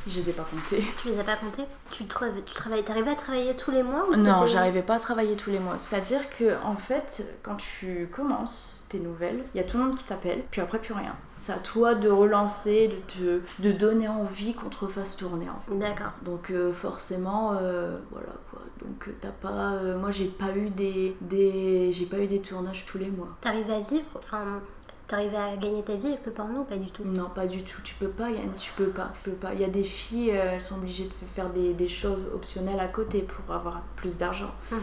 Je 0.07 0.15
les 0.15 0.29
ai 0.29 0.33
pas 0.33 0.43
comptés. 0.43 0.83
Tu 1.01 1.09
les 1.09 1.19
as 1.19 1.23
pas 1.23 1.35
comptés 1.35 1.63
Tu, 1.91 2.05
tu 2.05 2.53
travailles, 2.53 2.83
t'arrivais 2.83 3.11
à 3.11 3.15
travailler 3.15 3.55
tous 3.55 3.71
les 3.71 3.83
mois 3.83 4.07
ou 4.09 4.15
Non, 4.15 4.45
j'arrivais 4.47 4.81
pas 4.81 4.95
à 4.95 4.99
travailler 4.99 5.35
tous 5.35 5.49
les 5.49 5.59
mois. 5.59 5.77
C'est-à-dire 5.77 6.29
que 6.29 6.55
en 6.63 6.75
fait, 6.75 7.39
quand 7.43 7.55
tu 7.55 8.09
commences 8.11 8.85
tes 8.89 8.99
nouvelles, 8.99 9.43
il 9.53 9.57
y 9.57 9.61
a 9.61 9.63
tout 9.63 9.77
le 9.77 9.83
monde 9.83 9.95
qui 9.95 10.05
t'appelle, 10.05 10.43
puis 10.49 10.61
après 10.61 10.79
plus 10.79 10.93
rien. 10.93 11.15
C'est 11.37 11.51
à 11.51 11.57
toi 11.57 11.93
de 11.93 12.09
relancer, 12.09 12.87
de 12.87 12.95
te 13.13 13.61
de 13.61 13.71
donner 13.71 14.07
envie 14.07 14.53
qu'on 14.53 14.69
te 14.69 14.85
refasse 14.85 15.17
tourner. 15.17 15.47
En 15.49 15.59
fait. 15.69 15.77
D'accord. 15.77 16.13
Donc 16.23 16.49
euh, 16.49 16.73
forcément, 16.73 17.53
euh, 17.61 17.97
voilà 18.11 18.33
quoi. 18.49 18.61
Donc 18.81 19.07
euh, 19.07 19.11
t'as 19.21 19.31
pas, 19.31 19.79
moi 19.97 20.11
j'ai 20.11 20.25
pas 20.27 20.55
eu 20.55 20.69
des, 20.69 21.15
des 21.21 21.91
j'ai 21.93 22.05
pas 22.05 22.19
eu 22.19 22.27
des 22.27 22.39
tournages 22.39 22.85
tous 22.85 22.97
les 22.97 23.09
mois. 23.09 23.29
T'arrives 23.41 23.69
à 23.69 23.79
vivre, 23.79 24.05
enfin 24.15 24.61
T'arrivais 25.07 25.37
à 25.37 25.55
gagner 25.55 25.83
ta 25.83 25.95
vie 25.95 26.07
avec 26.07 26.25
le 26.25 26.33
porno 26.33 26.63
pas 26.65 26.75
du 26.75 26.91
tout? 26.91 27.03
Non, 27.05 27.29
pas 27.29 27.47
du 27.47 27.63
tout. 27.63 27.81
Tu 27.81 27.95
peux 27.95 28.09
pas, 28.09 28.29
Yann, 28.29 28.51
tu 28.57 28.71
peux 28.73 28.89
pas, 28.89 29.13
tu 29.13 29.29
peux 29.29 29.37
pas. 29.37 29.53
Il 29.53 29.61
y 29.61 29.63
a 29.63 29.69
des 29.69 29.85
filles, 29.85 30.31
euh, 30.31 30.55
elles 30.55 30.61
sont 30.61 30.75
obligées 30.75 31.05
de 31.05 31.13
faire 31.33 31.49
des, 31.49 31.73
des, 31.73 31.87
choses 31.87 32.29
optionnelles 32.33 32.79
à 32.79 32.87
côté 32.87 33.21
pour 33.21 33.55
avoir 33.55 33.81
plus 33.95 34.17
d'argent. 34.17 34.51
Mhm. 34.69 34.79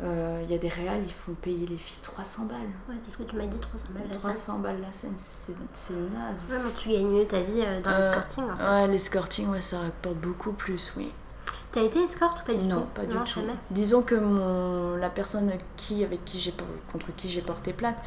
Euh, 0.00 0.40
il 0.44 0.50
y 0.50 0.54
a 0.54 0.58
des 0.58 0.68
réals, 0.68 1.02
ils 1.04 1.12
font 1.12 1.32
payer 1.34 1.66
les 1.66 1.76
filles 1.76 1.98
300 2.02 2.46
balles. 2.46 2.58
Ouais, 2.88 2.94
c'est 3.04 3.12
ce 3.12 3.18
que 3.18 3.24
tu 3.24 3.36
m'as 3.36 3.46
dit, 3.46 3.58
300 3.58 3.84
balles 3.90 4.08
la 4.08 4.16
300 4.16 4.58
balles 4.58 4.80
la 4.80 4.92
scène, 4.92 5.14
c'est 5.16 5.52
naze. 5.92 6.46
Ouais, 6.50 6.58
mais 6.64 6.70
tu 6.76 6.88
gagnes 6.88 7.08
mieux 7.08 7.26
ta 7.26 7.40
vie 7.40 7.62
euh, 7.64 7.80
dans 7.80 7.96
l'escorting 7.96 8.44
en 8.44 8.56
fait. 8.56 8.64
Ouais, 8.64 8.86
l'escorting, 8.88 9.48
ouais, 9.48 9.60
ça 9.60 9.80
rapporte 9.80 10.16
beaucoup 10.16 10.52
plus, 10.52 10.92
oui. 10.96 11.10
T'as 11.72 11.82
été 11.82 12.00
escorte 12.02 12.42
ou 12.42 12.46
pas 12.46 12.54
du 12.54 12.60
tout? 12.60 12.66
Non, 12.66 12.86
pas 12.94 13.04
du 13.04 13.14
tout. 13.14 13.40
Disons 13.70 14.02
que 14.02 14.14
mon, 14.14 14.96
la 14.96 15.10
personne 15.10 15.52
qui, 15.76 16.02
avec 16.02 16.24
qui 16.24 16.40
j'ai 16.40 16.54
contre 16.92 17.14
qui 17.16 17.28
j'ai 17.28 17.42
porté 17.42 17.72
plainte, 17.72 17.98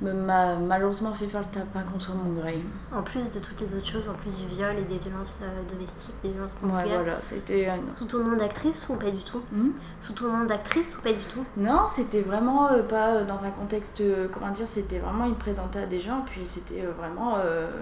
m'a 0.00 0.56
malheureusement 0.56 1.12
fait 1.12 1.26
faire 1.26 1.40
le 1.40 1.46
tapin 1.46 1.82
contre 1.82 2.14
mon 2.14 2.32
gré. 2.32 2.62
En 2.92 3.02
plus 3.02 3.30
de 3.30 3.38
toutes 3.38 3.60
les 3.60 3.74
autres 3.74 3.86
choses, 3.86 4.08
en 4.08 4.14
plus 4.14 4.36
du 4.36 4.46
viol 4.54 4.76
et 4.78 4.82
des 4.82 4.98
violences 4.98 5.40
euh, 5.42 5.72
domestiques, 5.72 6.14
des 6.22 6.30
violences 6.30 6.54
conjugales. 6.54 6.86
Ouais, 6.86 6.94
voilà, 6.94 7.20
c'était. 7.20 7.68
Sous 7.92 8.06
ton 8.06 8.24
nom 8.24 8.36
d'actrice 8.36 8.88
ou 8.88 8.96
pas 8.96 9.10
du 9.10 9.22
tout? 9.22 9.42
Hmm? 9.52 9.70
Sous 10.00 10.12
ton 10.12 10.28
nom 10.28 10.44
d'actrice 10.44 10.96
ou 10.96 11.02
pas 11.02 11.12
du 11.12 11.24
tout? 11.32 11.44
Non, 11.56 11.86
c'était 11.88 12.20
vraiment 12.20 12.70
euh, 12.70 12.82
pas 12.82 13.14
euh, 13.14 13.24
dans 13.24 13.44
un 13.44 13.50
contexte. 13.50 14.02
comment 14.32 14.50
dire 14.50 14.68
C'était 14.68 14.98
vraiment, 14.98 15.24
il 15.24 15.32
me 15.32 15.36
présentait 15.36 15.80
à 15.80 15.86
des 15.86 16.00
gens, 16.00 16.22
puis 16.26 16.44
c'était 16.44 16.82
vraiment, 16.98 17.36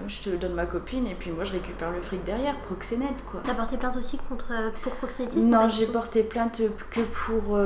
je 0.07 0.21
te 0.21 0.35
donne 0.35 0.53
ma 0.53 0.65
copine, 0.65 1.07
et 1.07 1.15
puis 1.15 1.31
moi 1.31 1.43
je 1.43 1.51
récupère 1.51 1.91
le 1.91 2.01
fric 2.01 2.23
derrière, 2.23 2.57
proxénète 2.61 3.23
quoi. 3.29 3.41
T'as 3.43 3.53
porté 3.53 3.77
plainte 3.77 3.97
aussi 3.97 4.17
contre 4.29 4.53
pour 4.81 4.93
proxénétisme 4.93 5.47
Non, 5.47 5.69
j'ai 5.69 5.87
porté 5.87 6.23
plainte 6.23 6.61
que 6.89 7.01
pour, 7.01 7.57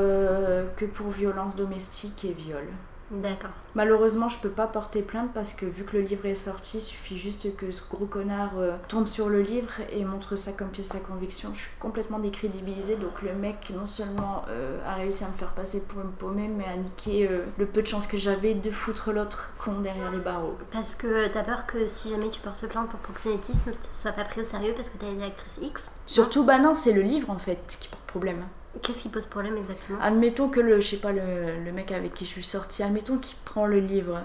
que 0.78 0.86
pour 0.86 1.10
violence 1.10 1.56
domestique 1.56 2.26
et 2.26 2.34
viol. 2.34 2.64
D'accord. 3.10 3.52
Malheureusement, 3.74 4.28
je 4.28 4.38
peux 4.39 4.50
pas 4.50 4.67
porter 4.67 5.02
plainte 5.02 5.32
parce 5.34 5.54
que 5.54 5.65
vu 5.65 5.86
que 5.86 5.96
le 5.96 6.04
livre 6.04 6.26
est 6.26 6.36
sorti, 6.36 6.78
il 6.80 6.82
suffit 6.82 7.17
juste 7.17 7.56
que 7.56 7.72
ce 7.72 7.82
gros 7.89 8.06
connard 8.06 8.58
euh, 8.58 8.76
tombe 8.89 9.08
sur 9.08 9.30
le 9.30 9.41
livre 9.41 9.72
et 9.93 10.04
montre 10.04 10.36
ça 10.36 10.52
comme 10.52 10.67
pièce 10.67 10.93
à 10.93 11.00
conviction. 11.00 11.52
Je 11.54 11.60
suis 11.60 11.72
complètement 11.80 12.20
décrédibilisée, 12.20 12.98
donc 12.98 13.22
le 13.22 13.34
mec 13.34 13.72
non 13.74 13.86
seulement 13.86 14.43
euh, 14.50 14.80
a 14.86 14.96
réussi 14.96 15.24
à 15.24 15.28
me 15.28 15.38
faire 15.38 15.54
passer 15.54 15.80
pour 15.80 16.02
une 16.02 16.12
paumée, 16.12 16.50
mais 16.50 16.65
a 16.65 16.76
niqué 16.76 17.28
euh, 17.30 17.46
le 17.58 17.65
peu 17.65 17.82
de 17.82 17.88
chance 17.88 18.08
que 18.08 18.17
j'avais 18.17 18.54
de 18.56 18.72
foutre 18.72 19.13
l'autre 19.13 19.52
con 19.58 19.80
derrière 19.80 20.12
les 20.12 20.20
barreaux. 20.20 20.58
Parce 20.72 20.96
que 20.96 21.28
t'as 21.30 21.43
peur 21.43 21.65
que 21.65 21.88
si 21.88 22.10
jamais 22.10 22.30
tu 22.30 22.41
portes 22.41 22.67
plainte 22.67 22.89
pour 22.89 23.00
proxénétisme, 23.00 23.72
ça 23.93 24.02
soit 24.02 24.12
pas 24.12 24.26
pris 24.26 24.41
au 24.41 24.46
sérieux 24.46 24.74
parce 24.76 24.89
que 24.89 24.98
t'as 24.98 25.10
une 25.10 25.22
actrice 25.22 25.58
X? 25.62 25.91
Surtout, 26.08 26.43
bah 26.43 26.60
non, 26.60 26.74
c'est 26.74 26.93
le 26.93 27.02
livre 27.02 27.30
en 27.30 27.39
fait 27.39 27.78
qui 27.80 27.88
porte 27.88 28.04
problème. 28.04 28.43
Qu'est-ce 28.82 29.02
qui 29.02 29.10
pose 29.10 29.26
problème 29.26 29.58
exactement? 29.58 30.00
Admettons 30.02 30.50
que 30.50 30.60
le, 30.60 30.80
je 30.80 30.90
sais 30.90 30.98
pas, 30.98 31.12
le, 31.12 31.63
le 31.63 31.72
mec 31.72 31.92
avec 31.92 32.13
qui 32.13 32.26
je 32.26 32.32
suis 32.32 32.44
sortie, 32.44 32.84
admettons 32.84 33.18
qu'il 33.18 33.38
prend 33.46 33.66
le 33.66 33.80
livre. 33.80 34.22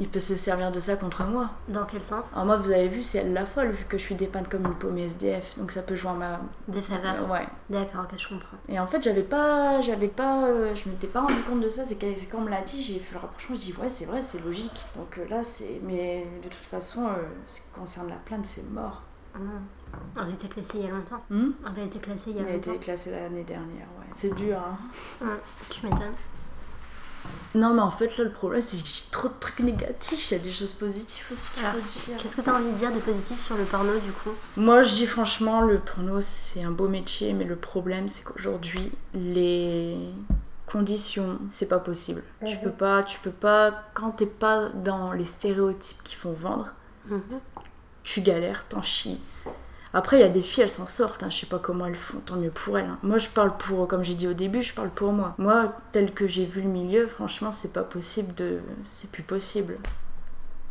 Il 0.00 0.08
peut 0.08 0.20
se 0.20 0.36
servir 0.36 0.70
de 0.70 0.78
ça 0.78 0.94
contre 0.94 1.24
moi. 1.24 1.50
Dans 1.66 1.84
quel 1.84 2.04
sens? 2.04 2.26
Alors 2.32 2.44
moi, 2.44 2.56
vous 2.56 2.70
avez 2.70 2.86
vu, 2.86 3.02
c'est 3.02 3.18
elle 3.18 3.32
la 3.32 3.44
folle, 3.44 3.72
vu 3.72 3.84
que 3.84 3.98
je 3.98 4.02
suis 4.04 4.14
dépeinte 4.14 4.48
comme 4.48 4.64
une 4.64 4.74
paume 4.74 4.96
SDF. 4.96 5.58
Donc 5.58 5.72
ça 5.72 5.82
peut 5.82 5.96
jouer 5.96 6.12
à 6.12 6.14
ma... 6.14 6.40
Des 6.68 6.82
faveurs 6.82 7.28
Ouais. 7.28 7.48
D'accord, 7.68 8.04
ok, 8.04 8.16
je 8.16 8.28
comprends. 8.28 8.56
Et 8.68 8.78
en 8.78 8.86
fait, 8.86 9.02
j'avais 9.02 9.24
pas... 9.24 9.80
J'avais 9.80 10.06
pas... 10.06 10.44
Euh, 10.46 10.72
je 10.76 10.88
m'étais 10.88 11.08
pas 11.08 11.22
rendu 11.22 11.42
compte 11.42 11.62
de 11.62 11.68
ça. 11.68 11.84
C'est 11.84 11.96
quand 11.96 12.38
on 12.38 12.42
me 12.42 12.50
l'a 12.50 12.60
dit, 12.60 12.80
j'ai 12.80 13.00
fait 13.00 13.14
le 13.14 13.20
rapprochement. 13.20 13.56
Je 13.56 13.60
dis, 13.60 13.74
ouais, 13.74 13.88
c'est 13.88 14.04
vrai, 14.04 14.20
c'est 14.20 14.38
logique. 14.40 14.84
Donc 14.96 15.18
euh, 15.18 15.26
là, 15.28 15.42
c'est... 15.42 15.80
Mais 15.82 16.24
de 16.44 16.48
toute 16.48 16.66
façon, 16.66 17.06
euh, 17.08 17.14
ce 17.48 17.62
qui 17.62 17.66
concerne 17.74 18.08
la 18.08 18.16
plainte, 18.24 18.46
c'est 18.46 18.70
mort. 18.70 19.02
Mmh. 19.34 19.40
On 20.16 20.20
a 20.20 20.30
été 20.30 20.48
classé 20.48 20.72
il 20.74 20.82
y 20.82 20.86
a 20.86 20.90
longtemps. 20.90 21.22
Hmm 21.30 21.50
on 21.64 21.80
a 21.80 21.84
été 21.84 21.98
classé 21.98 22.30
il 22.30 22.36
y 22.36 22.38
a 22.38 22.42
longtemps. 22.42 22.70
On 22.70 22.72
a 22.72 22.74
été 22.74 22.84
classé 22.84 23.10
l'année 23.10 23.44
dernière, 23.44 23.86
ouais. 23.98 24.06
C'est 24.14 24.34
dur, 24.34 24.58
hein. 24.58 24.78
Hmm, 25.20 25.38
tu 25.70 25.86
m'étonnes. 25.86 26.14
Non, 27.54 27.74
mais 27.74 27.80
en 27.80 27.90
fait, 27.90 28.16
là, 28.18 28.24
le 28.24 28.30
problème, 28.30 28.60
c'est 28.60 28.80
que 28.82 28.88
j'ai 28.88 29.04
trop 29.10 29.28
de 29.28 29.34
trucs 29.40 29.60
négatifs. 29.60 30.30
Il 30.30 30.34
y 30.34 30.40
a 30.40 30.42
des 30.42 30.52
choses 30.52 30.72
positives 30.72 31.24
aussi 31.30 31.50
qu'il 31.52 31.62
faut 31.62 31.80
dire. 31.80 32.16
Qu'est-ce 32.18 32.36
que 32.36 32.42
tu 32.42 32.50
as 32.50 32.54
envie 32.54 32.70
de 32.70 32.76
dire 32.76 32.92
de 32.92 33.00
positif 33.00 33.40
sur 33.40 33.56
le 33.56 33.64
porno, 33.64 33.98
du 33.98 34.12
coup? 34.12 34.30
Moi, 34.56 34.82
je 34.82 34.94
dis 34.94 35.06
franchement, 35.06 35.62
le 35.62 35.78
porno, 35.78 36.20
c'est 36.20 36.62
un 36.62 36.70
beau 36.70 36.88
métier, 36.88 37.32
mais 37.32 37.44
le 37.44 37.56
problème, 37.56 38.08
c'est 38.08 38.22
qu'aujourd'hui, 38.22 38.92
les 39.14 39.96
conditions, 40.66 41.38
c'est 41.50 41.68
pas 41.68 41.78
possible. 41.78 42.22
Tu 42.44 42.54
mhm. 42.54 42.62
peux 42.62 42.70
pas, 42.70 43.02
tu 43.02 43.18
peux 43.20 43.30
pas, 43.30 43.84
quand 43.94 44.10
t'es 44.10 44.26
pas 44.26 44.68
dans 44.68 45.12
les 45.12 45.24
stéréotypes 45.24 46.02
qui 46.04 46.16
font 46.16 46.32
vendre, 46.32 46.68
mhm. 47.06 47.22
tu 48.04 48.20
galères, 48.20 48.66
t'en 48.68 48.82
chies. 48.82 49.20
Après, 49.98 50.18
il 50.18 50.20
y 50.20 50.24
a 50.24 50.28
des 50.28 50.42
filles, 50.42 50.62
elles 50.62 50.68
s'en 50.68 50.86
sortent, 50.86 51.24
hein. 51.24 51.28
je 51.28 51.38
sais 51.38 51.46
pas 51.46 51.58
comment 51.58 51.86
elles 51.86 51.96
font, 51.96 52.18
tant 52.24 52.36
mieux 52.36 52.52
pour 52.52 52.78
elles. 52.78 52.86
Hein. 52.86 52.98
Moi, 53.02 53.18
je 53.18 53.28
parle 53.28 53.56
pour, 53.56 53.88
comme 53.88 54.04
j'ai 54.04 54.14
dit 54.14 54.28
au 54.28 54.32
début, 54.32 54.62
je 54.62 54.72
parle 54.72 54.90
pour 54.90 55.10
moi. 55.10 55.34
Moi, 55.38 55.72
tel 55.90 56.12
que 56.12 56.28
j'ai 56.28 56.44
vu 56.44 56.60
le 56.62 56.68
milieu, 56.68 57.08
franchement, 57.08 57.50
c'est 57.50 57.72
pas 57.72 57.82
possible 57.82 58.32
de. 58.36 58.60
C'est 58.84 59.10
plus 59.10 59.24
possible. 59.24 59.76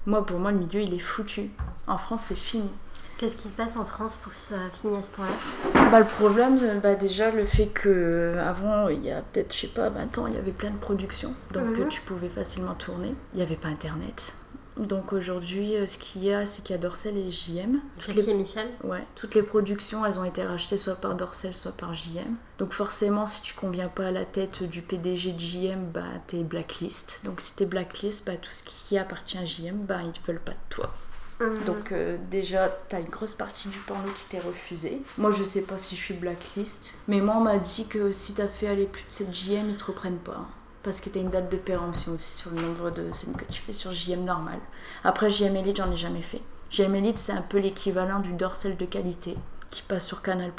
Moi, 0.06 0.26
pour 0.26 0.40
moi, 0.40 0.54
le 0.54 0.60
milieu, 0.60 0.80
il 0.80 0.94
est 0.94 1.00
foutu. 1.00 1.50
En 1.88 1.98
France, 1.98 2.28
c'est 2.30 2.38
fini. 2.38 2.70
Qu'est-ce 3.18 3.36
qui 3.36 3.50
se 3.50 3.54
passe 3.54 3.76
en 3.76 3.84
France 3.84 4.18
pour 4.24 4.32
que 4.32 4.38
ce 4.38 4.48
soit 4.48 4.58
fini 4.74 4.96
à 4.96 5.02
ce 5.02 5.10
point-là? 5.10 5.90
Bah, 5.92 6.00
Le 6.00 6.06
problème, 6.06 6.80
bah, 6.82 6.96
déjà, 6.96 7.30
le 7.30 7.44
fait 7.44 7.66
que 7.66 8.38
avant, 8.40 8.88
il 8.88 9.04
y 9.04 9.12
a 9.12 9.22
peut-être, 9.22 9.54
je 9.54 9.60
sais 9.60 9.68
pas, 9.68 9.90
20 9.90 10.20
ans, 10.20 10.28
il 10.28 10.36
y 10.36 10.38
avait 10.38 10.52
plein 10.52 10.72
de 10.72 10.78
productions. 10.78 11.34
Donc, 11.52 11.66
mhm. 11.66 11.90
tu 11.90 12.00
pouvais 12.00 12.30
facilement 12.30 12.76
tourner. 12.76 13.14
Il 13.34 13.38
n'y 13.38 13.44
avait 13.44 13.58
pas 13.58 13.68
Internet. 13.68 14.32
Donc 14.78 15.14
aujourd'hui, 15.14 15.76
euh, 15.76 15.88
ce 15.88 15.98
qu'il 15.98 16.24
y 16.24 16.34
a, 16.34 16.46
c'est 16.46 16.64
qu'il 16.64 16.76
y 16.76 16.80
a 16.80 16.82
Dorsel 16.82 17.18
et 17.18 17.32
JM. 17.32 17.80
Toutes 18.00 18.16
les... 18.16 18.34
Michel 18.34 18.68
Ouais. 18.84 19.04
Toutes 19.16 19.36
les 19.36 19.44
productions, 19.44 20.06
elles 20.06 20.20
ont 20.20 20.24
été 20.24 20.44
rachetées 20.44 20.78
soit 20.78 20.96
par 20.96 21.16
Dorsel, 21.16 21.54
soit 21.54 21.72
par 21.72 21.94
JM. 21.94 22.36
Donc 22.60 22.74
forcément, 22.74 23.28
si 23.28 23.42
tu 23.42 23.54
conviens 23.54 23.88
pas 23.88 24.08
à 24.08 24.12
la 24.12 24.26
tête 24.26 24.64
du 24.64 24.82
PDG 24.82 25.34
de 25.34 25.40
JM, 25.40 25.92
bah 25.94 26.04
t'es 26.28 26.44
blacklist. 26.44 27.22
Donc 27.24 27.42
si 27.42 27.56
t'es 27.56 27.66
blacklist, 27.66 28.26
bah 28.26 28.38
tout 28.40 28.52
ce 28.52 28.64
qui 28.64 28.98
appartient 28.98 29.38
à 29.38 29.46
JM, 29.46 29.86
bah 29.86 30.00
ils 30.04 30.22
veulent 30.26 30.42
pas 30.42 30.54
de 30.54 30.58
toi. 30.70 30.94
Mhm. 31.40 31.64
Donc 31.66 31.92
euh, 31.92 32.18
déjà, 32.30 32.70
t'as 32.90 33.00
une 33.00 33.10
grosse 33.10 33.34
partie 33.34 33.70
du 33.70 33.78
porno 33.80 34.10
qui 34.16 34.26
t'est 34.26 34.40
refusée. 34.40 35.02
Moi, 35.18 35.32
je 35.32 35.44
sais 35.44 35.64
pas 35.64 35.78
si 35.78 35.96
je 35.96 36.02
suis 36.02 36.14
blacklist, 36.14 36.96
mais 37.08 37.22
moi, 37.22 37.36
on 37.38 37.42
m'a 37.42 37.58
dit 37.58 37.88
que 37.88 38.12
si 38.12 38.34
t'as 38.34 38.48
fait 38.48 38.68
aller 38.68 38.86
plus 38.86 39.04
de 39.04 39.12
7 39.12 39.34
JM, 39.34 39.70
ils 39.70 39.76
te 39.76 39.86
reprennent 39.86 40.18
pas 40.18 40.48
parce 40.88 41.02
que 41.02 41.10
tu 41.10 41.20
as 41.20 41.22
une 41.22 41.30
date 41.30 41.52
de 41.52 41.58
péremption 41.58 42.14
aussi 42.14 42.38
sur 42.38 42.50
le 42.50 42.62
nombre 42.62 42.92
de 42.92 43.12
scènes 43.12 43.36
que 43.36 43.44
tu 43.52 43.60
fais 43.62 43.74
sur 43.74 43.92
JM 43.92 44.24
normal. 44.24 44.58
Après 45.04 45.30
JM 45.30 45.58
Elite, 45.58 45.76
j'en 45.76 45.92
ai 45.92 45.98
jamais 45.98 46.22
fait. 46.22 46.42
GM 46.72 46.96
Elite, 46.96 47.18
c'est 47.18 47.34
un 47.34 47.42
peu 47.42 47.58
l'équivalent 47.58 48.22
du 48.22 48.32
dorsal 48.32 48.78
de 48.78 48.86
qualité 48.86 49.36
qui 49.70 49.82
passe 49.82 50.08
sur 50.08 50.22
Canal+. 50.22 50.54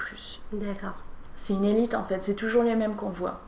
D'accord. 0.53 0.97
C'est 1.35 1.55
une 1.55 1.65
élite 1.65 1.95
en 1.95 2.05
fait, 2.05 2.23
c'est 2.23 2.35
toujours 2.35 2.63
les 2.63 2.75
mêmes 2.75 2.95
qu'on 2.95 3.09
voit. 3.09 3.41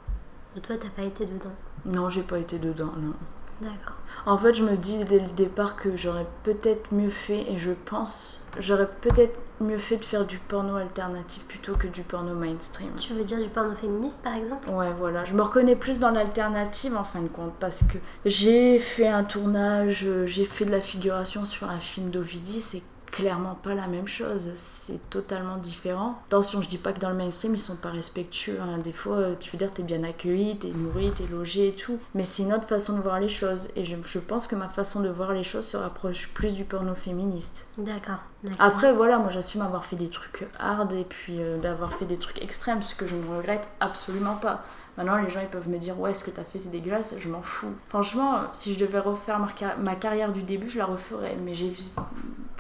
Et 0.57 0.61
toi, 0.61 0.77
t'as 0.81 0.89
pas 0.89 1.03
été 1.03 1.27
dedans? 1.27 1.53
Non, 1.85 2.09
j'ai 2.09 2.23
pas 2.23 2.39
été 2.39 2.59
dedans, 2.59 2.93
non. 2.97 3.13
D'accord. 3.61 3.97
En 4.27 4.37
fait, 4.39 4.55
je 4.55 4.63
me 4.65 4.77
dis 4.77 5.05
dès 5.05 5.21
le 5.21 5.29
départ 5.29 5.77
que 5.77 5.97
j'aurais 5.97 6.27
peut-être 6.45 6.93
mieux 6.93 7.11
fait, 7.11 7.51
et 7.51 7.59
je 7.59 7.73
pense, 7.73 8.47
j'aurais 8.59 8.89
peut-être 9.01 9.39
mieux 9.61 9.79
fait 9.79 9.99
de 9.99 10.05
faire 10.05 10.25
du 10.27 10.39
porno 10.39 10.77
alternatif 10.77 11.45
plutôt 11.45 11.75
que 11.75 11.87
du 11.87 12.03
porno 12.03 12.35
mainstream. 12.35 12.91
Tu 12.99 13.13
veux 13.13 13.25
dire 13.25 13.39
du 13.39 13.49
porno 13.49 13.75
féministe 13.75 14.21
par 14.23 14.35
exemple? 14.35 14.69
Ouais, 14.71 14.93
voilà. 14.99 15.25
Je 15.25 15.35
me 15.35 15.43
reconnais 15.43 15.77
plus 15.77 15.99
dans 15.99 16.11
l'alternative 16.11 16.97
en 16.97 17.05
fin 17.05 17.21
de 17.21 17.29
compte 17.29 17.53
parce 17.61 17.83
que 17.83 17.99
j'ai 18.25 18.79
fait 18.79 19.09
un 19.09 19.25
tournage, 19.25 20.05
euh, 20.07 20.27
j'ai 20.27 20.45
fait 20.47 20.65
de 20.65 20.71
la 20.71 20.81
figuration 20.81 21.45
sur 21.45 21.69
un 21.69 21.81
film 21.81 22.11
d'Ovidie, 22.11 22.61
c'est 22.61 22.83
clairement 23.11 23.55
pas 23.55 23.75
la 23.75 23.87
même 23.87 24.09
chose, 24.09 24.51
c'est 24.55 25.11
totalement 25.11 25.57
différent. 25.57 26.21
Attention, 26.29 26.63
je 26.63 26.69
dis 26.69 26.79
pas 26.79 26.93
que 26.93 27.01
dans 27.01 27.11
le 27.11 27.17
mainstream 27.17 27.55
ils 27.55 27.59
sont 27.59 27.77
pas 27.77 27.91
respectueux, 27.91 28.59
hein. 28.61 28.79
des 28.79 28.93
fois, 28.93 29.17
euh, 29.17 29.35
tu 29.39 29.51
veux 29.51 29.59
dire, 29.59 29.73
t'es 29.73 29.83
bien 29.83 30.05
accueilli, 30.05 30.57
t'es 30.59 30.69
nourri, 30.69 31.11
t'es 31.13 31.27
logé 31.27 31.69
et 31.69 31.73
tout, 31.73 31.99
mais 32.15 32.25
c'est 32.25 32.43
une 32.43 32.53
autre 32.53 32.67
façon 32.67 32.97
de 32.97 33.03
voir 33.03 33.21
les 33.21 33.29
choses, 33.29 33.69
et 33.77 33.85
je, 33.85 33.97
je 34.05 34.19
pense 34.19 34.47
que 34.47 34.55
ma 34.55 34.69
façon 34.69 35.01
de 35.01 35.09
voir 35.09 35.33
les 35.33 35.45
choses 35.45 35.67
se 35.67 35.77
rapproche 35.77 36.29
plus 36.29 36.55
du 36.55 36.65
porno 36.65 36.95
féministe. 36.95 37.67
D'accord. 37.79 38.21
d'accord. 38.45 38.65
Après, 38.65 38.93
voilà, 38.93 39.19
moi 39.19 39.31
j'assume 39.31 39.63
avoir 39.63 39.85
fait 39.85 39.97
des 39.97 40.11
trucs 40.11 40.47
hard 40.59 40.93
et 40.93 41.05
puis 41.05 41.41
euh, 41.41 41.59
d'avoir 41.59 41.93
fait 41.95 42.07
des 42.07 42.19
trucs 42.19 42.43
extrêmes, 42.43 42.83
ce 42.83 42.95
que 42.95 43.07
je 43.07 43.17
ne 43.17 43.37
regrette 43.37 43.69
absolument 43.81 44.37
pas. 44.37 44.65
Maintenant, 44.97 45.17
les 45.19 45.31
gens 45.31 45.41
ils 45.41 45.49
peuvent 45.49 45.69
me 45.69 45.79
dire 45.79 45.99
ouais, 45.99 46.13
ce 46.15 46.25
que 46.25 46.31
t'as 46.31 46.45
fait 46.45 46.59
c'est 46.59 46.71
dégueulasse, 46.71 47.15
je 47.19 47.29
m'en 47.29 47.43
fous. 47.43 47.73
Franchement, 47.89 48.41
si 48.53 48.75
je 48.75 48.81
devais 48.81 48.99
refaire 48.99 49.39
ma, 49.39 49.49
car- 49.53 49.79
ma 49.79 49.95
carrière 49.97 50.33
du 50.33 50.43
début, 50.43 50.69
je 50.69 50.79
la 50.79 50.87
referais, 50.87 51.37
mais 51.43 51.55
j'ai. 51.55 51.73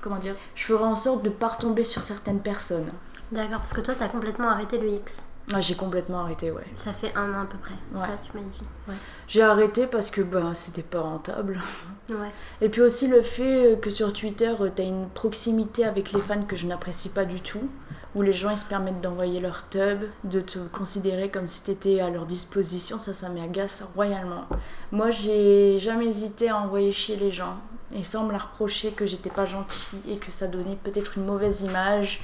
Comment 0.03 0.16
dire 0.19 0.35
Je 0.55 0.64
ferais 0.64 0.85
en 0.85 0.97
sorte 0.97 1.23
de 1.23 1.29
ne 1.29 1.35
pas 1.35 1.49
retomber 1.49 1.85
sur 1.85 2.03
certaines 2.03 2.40
personnes. 2.40 2.90
D'accord, 3.33 3.59
parce 3.59 3.73
que 3.73 3.81
toi, 3.83 3.95
t'as 3.99 4.09
complètement 4.09 4.49
arrêté 4.49 4.79
le 4.79 4.88
X. 4.88 5.23
Ah, 5.53 5.61
j'ai 5.61 5.75
complètement 5.75 6.21
arrêté, 6.21 6.51
ouais. 6.51 6.64
Ça 6.77 6.93
fait 6.93 7.12
un 7.16 7.33
an 7.35 7.43
à 7.43 7.45
peu 7.45 7.59
près. 7.59 7.75
Ouais. 7.93 8.07
Ça, 8.07 8.14
tu 8.23 8.37
m'as 8.37 8.43
dit. 8.45 8.62
Ouais. 8.88 8.95
J'ai 9.27 9.43
arrêté 9.43 9.87
parce 9.87 10.09
que 10.11 10.21
ben, 10.21 10.55
c'était 10.55 10.83
pas 10.83 11.01
rentable. 11.01 11.61
Ouais. 12.09 12.31
Et 12.61 12.69
puis 12.69 12.81
aussi 12.83 13.09
le 13.09 13.21
fait 13.23 13.79
que 13.83 13.90
sur 13.90 14.12
Twitter, 14.12 14.53
t'as 14.75 14.85
une 14.85 15.09
proximité 15.09 15.85
avec 15.85 16.12
les 16.12 16.21
fans 16.21 16.43
que 16.43 16.57
je 16.57 16.66
n'apprécie 16.66 17.09
pas 17.09 17.25
du 17.25 17.40
tout. 17.40 17.69
Où 18.14 18.23
les 18.23 18.33
gens 18.33 18.51
ils 18.51 18.59
se 18.59 18.64
permettent 18.64 19.01
d'envoyer 19.01 19.38
leur 19.38 19.68
tub, 19.68 20.03
de 20.25 20.40
te 20.40 20.59
considérer 20.59 21.31
comme 21.31 21.46
si 21.46 21.62
t'étais 21.62 22.01
à 22.01 22.11
leur 22.11 22.27
disposition, 22.27 22.99
ça, 22.99 23.12
ça 23.12 23.29
m'agace 23.29 23.85
royalement. 23.94 24.46
Moi, 24.90 25.11
j'ai 25.11 25.79
jamais 25.79 26.07
hésité 26.07 26.49
à 26.49 26.59
envoyer 26.59 26.90
chier 26.90 27.16
les 27.16 27.31
gens. 27.31 27.57
Et 27.94 28.03
sans 28.03 28.25
me 28.25 28.33
la 28.33 28.38
reprocher 28.38 28.92
que 28.92 29.07
j'étais 29.07 29.31
pas 29.31 29.46
gentille 29.46 30.01
et 30.09 30.16
que 30.16 30.31
ça 30.31 30.49
donnait 30.49 30.79
peut-être 30.83 31.18
une 31.18 31.25
mauvaise 31.25 31.62
image. 31.62 32.20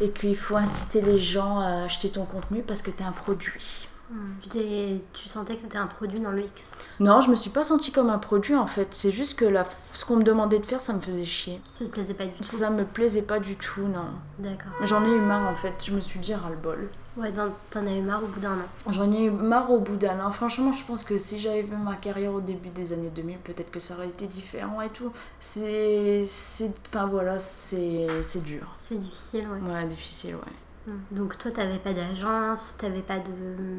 Et 0.00 0.10
qu'il 0.10 0.36
faut 0.36 0.56
inciter 0.56 1.00
les 1.00 1.18
gens 1.18 1.58
à 1.60 1.84
acheter 1.84 2.08
ton 2.10 2.24
contenu 2.24 2.62
parce 2.62 2.82
que 2.82 2.90
t'es 2.90 3.04
un 3.04 3.12
produit. 3.12 3.88
Hmm. 4.10 4.34
Tu, 4.42 4.58
tu 5.14 5.28
sentais 5.28 5.56
que 5.56 5.62
t'étais 5.62 5.78
un 5.78 5.86
produit 5.86 6.20
dans 6.20 6.30
le 6.30 6.42
X. 6.42 6.72
Non, 7.00 7.20
je 7.22 7.30
me 7.30 7.34
suis 7.34 7.50
pas 7.50 7.64
sentie 7.64 7.90
comme 7.90 8.10
un 8.10 8.18
produit 8.18 8.54
en 8.54 8.66
fait. 8.66 8.88
C'est 8.90 9.10
juste 9.10 9.38
que 9.38 9.46
la... 9.46 9.66
ce 9.94 10.04
qu'on 10.04 10.16
me 10.16 10.22
demandait 10.22 10.58
de 10.58 10.66
faire, 10.66 10.82
ça 10.82 10.92
me 10.92 11.00
faisait 11.00 11.24
chier. 11.24 11.60
Ça 11.78 11.86
te 11.86 11.90
plaisait 11.90 12.12
pas 12.14 12.26
du 12.26 12.32
tout 12.32 12.42
Ça 12.44 12.68
me 12.70 12.84
plaisait 12.84 13.22
pas 13.22 13.40
du 13.40 13.56
tout, 13.56 13.80
non. 13.82 14.04
D'accord. 14.38 14.72
J'en 14.82 15.04
ai 15.04 15.10
eu 15.10 15.20
marre 15.20 15.50
en 15.50 15.56
fait. 15.56 15.82
Je 15.84 15.92
me 15.92 16.00
suis 16.00 16.20
dit 16.20 16.34
ras-le-bol. 16.34 16.90
Ouais, 17.16 17.32
dans- 17.32 17.54
t'en 17.70 17.86
as 17.86 17.92
eu 17.92 18.02
marre 18.02 18.22
au 18.22 18.26
bout 18.26 18.40
d'un 18.40 18.52
an. 18.52 18.90
J'en 18.90 19.10
ai 19.12 19.24
eu 19.24 19.30
marre 19.30 19.70
au 19.70 19.78
bout 19.78 19.96
d'un 19.96 20.20
an. 20.20 20.30
Franchement, 20.32 20.72
je 20.74 20.84
pense 20.84 21.02
que 21.02 21.16
si 21.16 21.40
j'avais 21.40 21.62
fait 21.62 21.76
ma 21.76 21.94
carrière 21.96 22.34
au 22.34 22.40
début 22.40 22.68
des 22.70 22.92
années 22.92 23.10
2000, 23.10 23.38
peut-être 23.38 23.70
que 23.70 23.78
ça 23.78 23.94
aurait 23.94 24.08
été 24.08 24.26
différent 24.26 24.80
et 24.82 24.90
tout. 24.90 25.12
C'est. 25.40 26.24
Enfin 26.88 27.06
voilà, 27.06 27.38
c'est 27.38 28.08
c'est 28.22 28.42
dur. 28.42 28.66
C'est 28.82 28.96
difficile, 28.96 29.46
ouais. 29.48 29.72
Ouais, 29.72 29.86
difficile, 29.86 30.34
ouais. 30.34 30.52
Hmm. 30.86 30.98
Donc 31.10 31.38
toi, 31.38 31.50
t'avais 31.50 31.78
pas 31.78 31.94
d'agence, 31.94 32.76
t'avais 32.78 33.00
pas 33.00 33.18
de... 33.18 33.30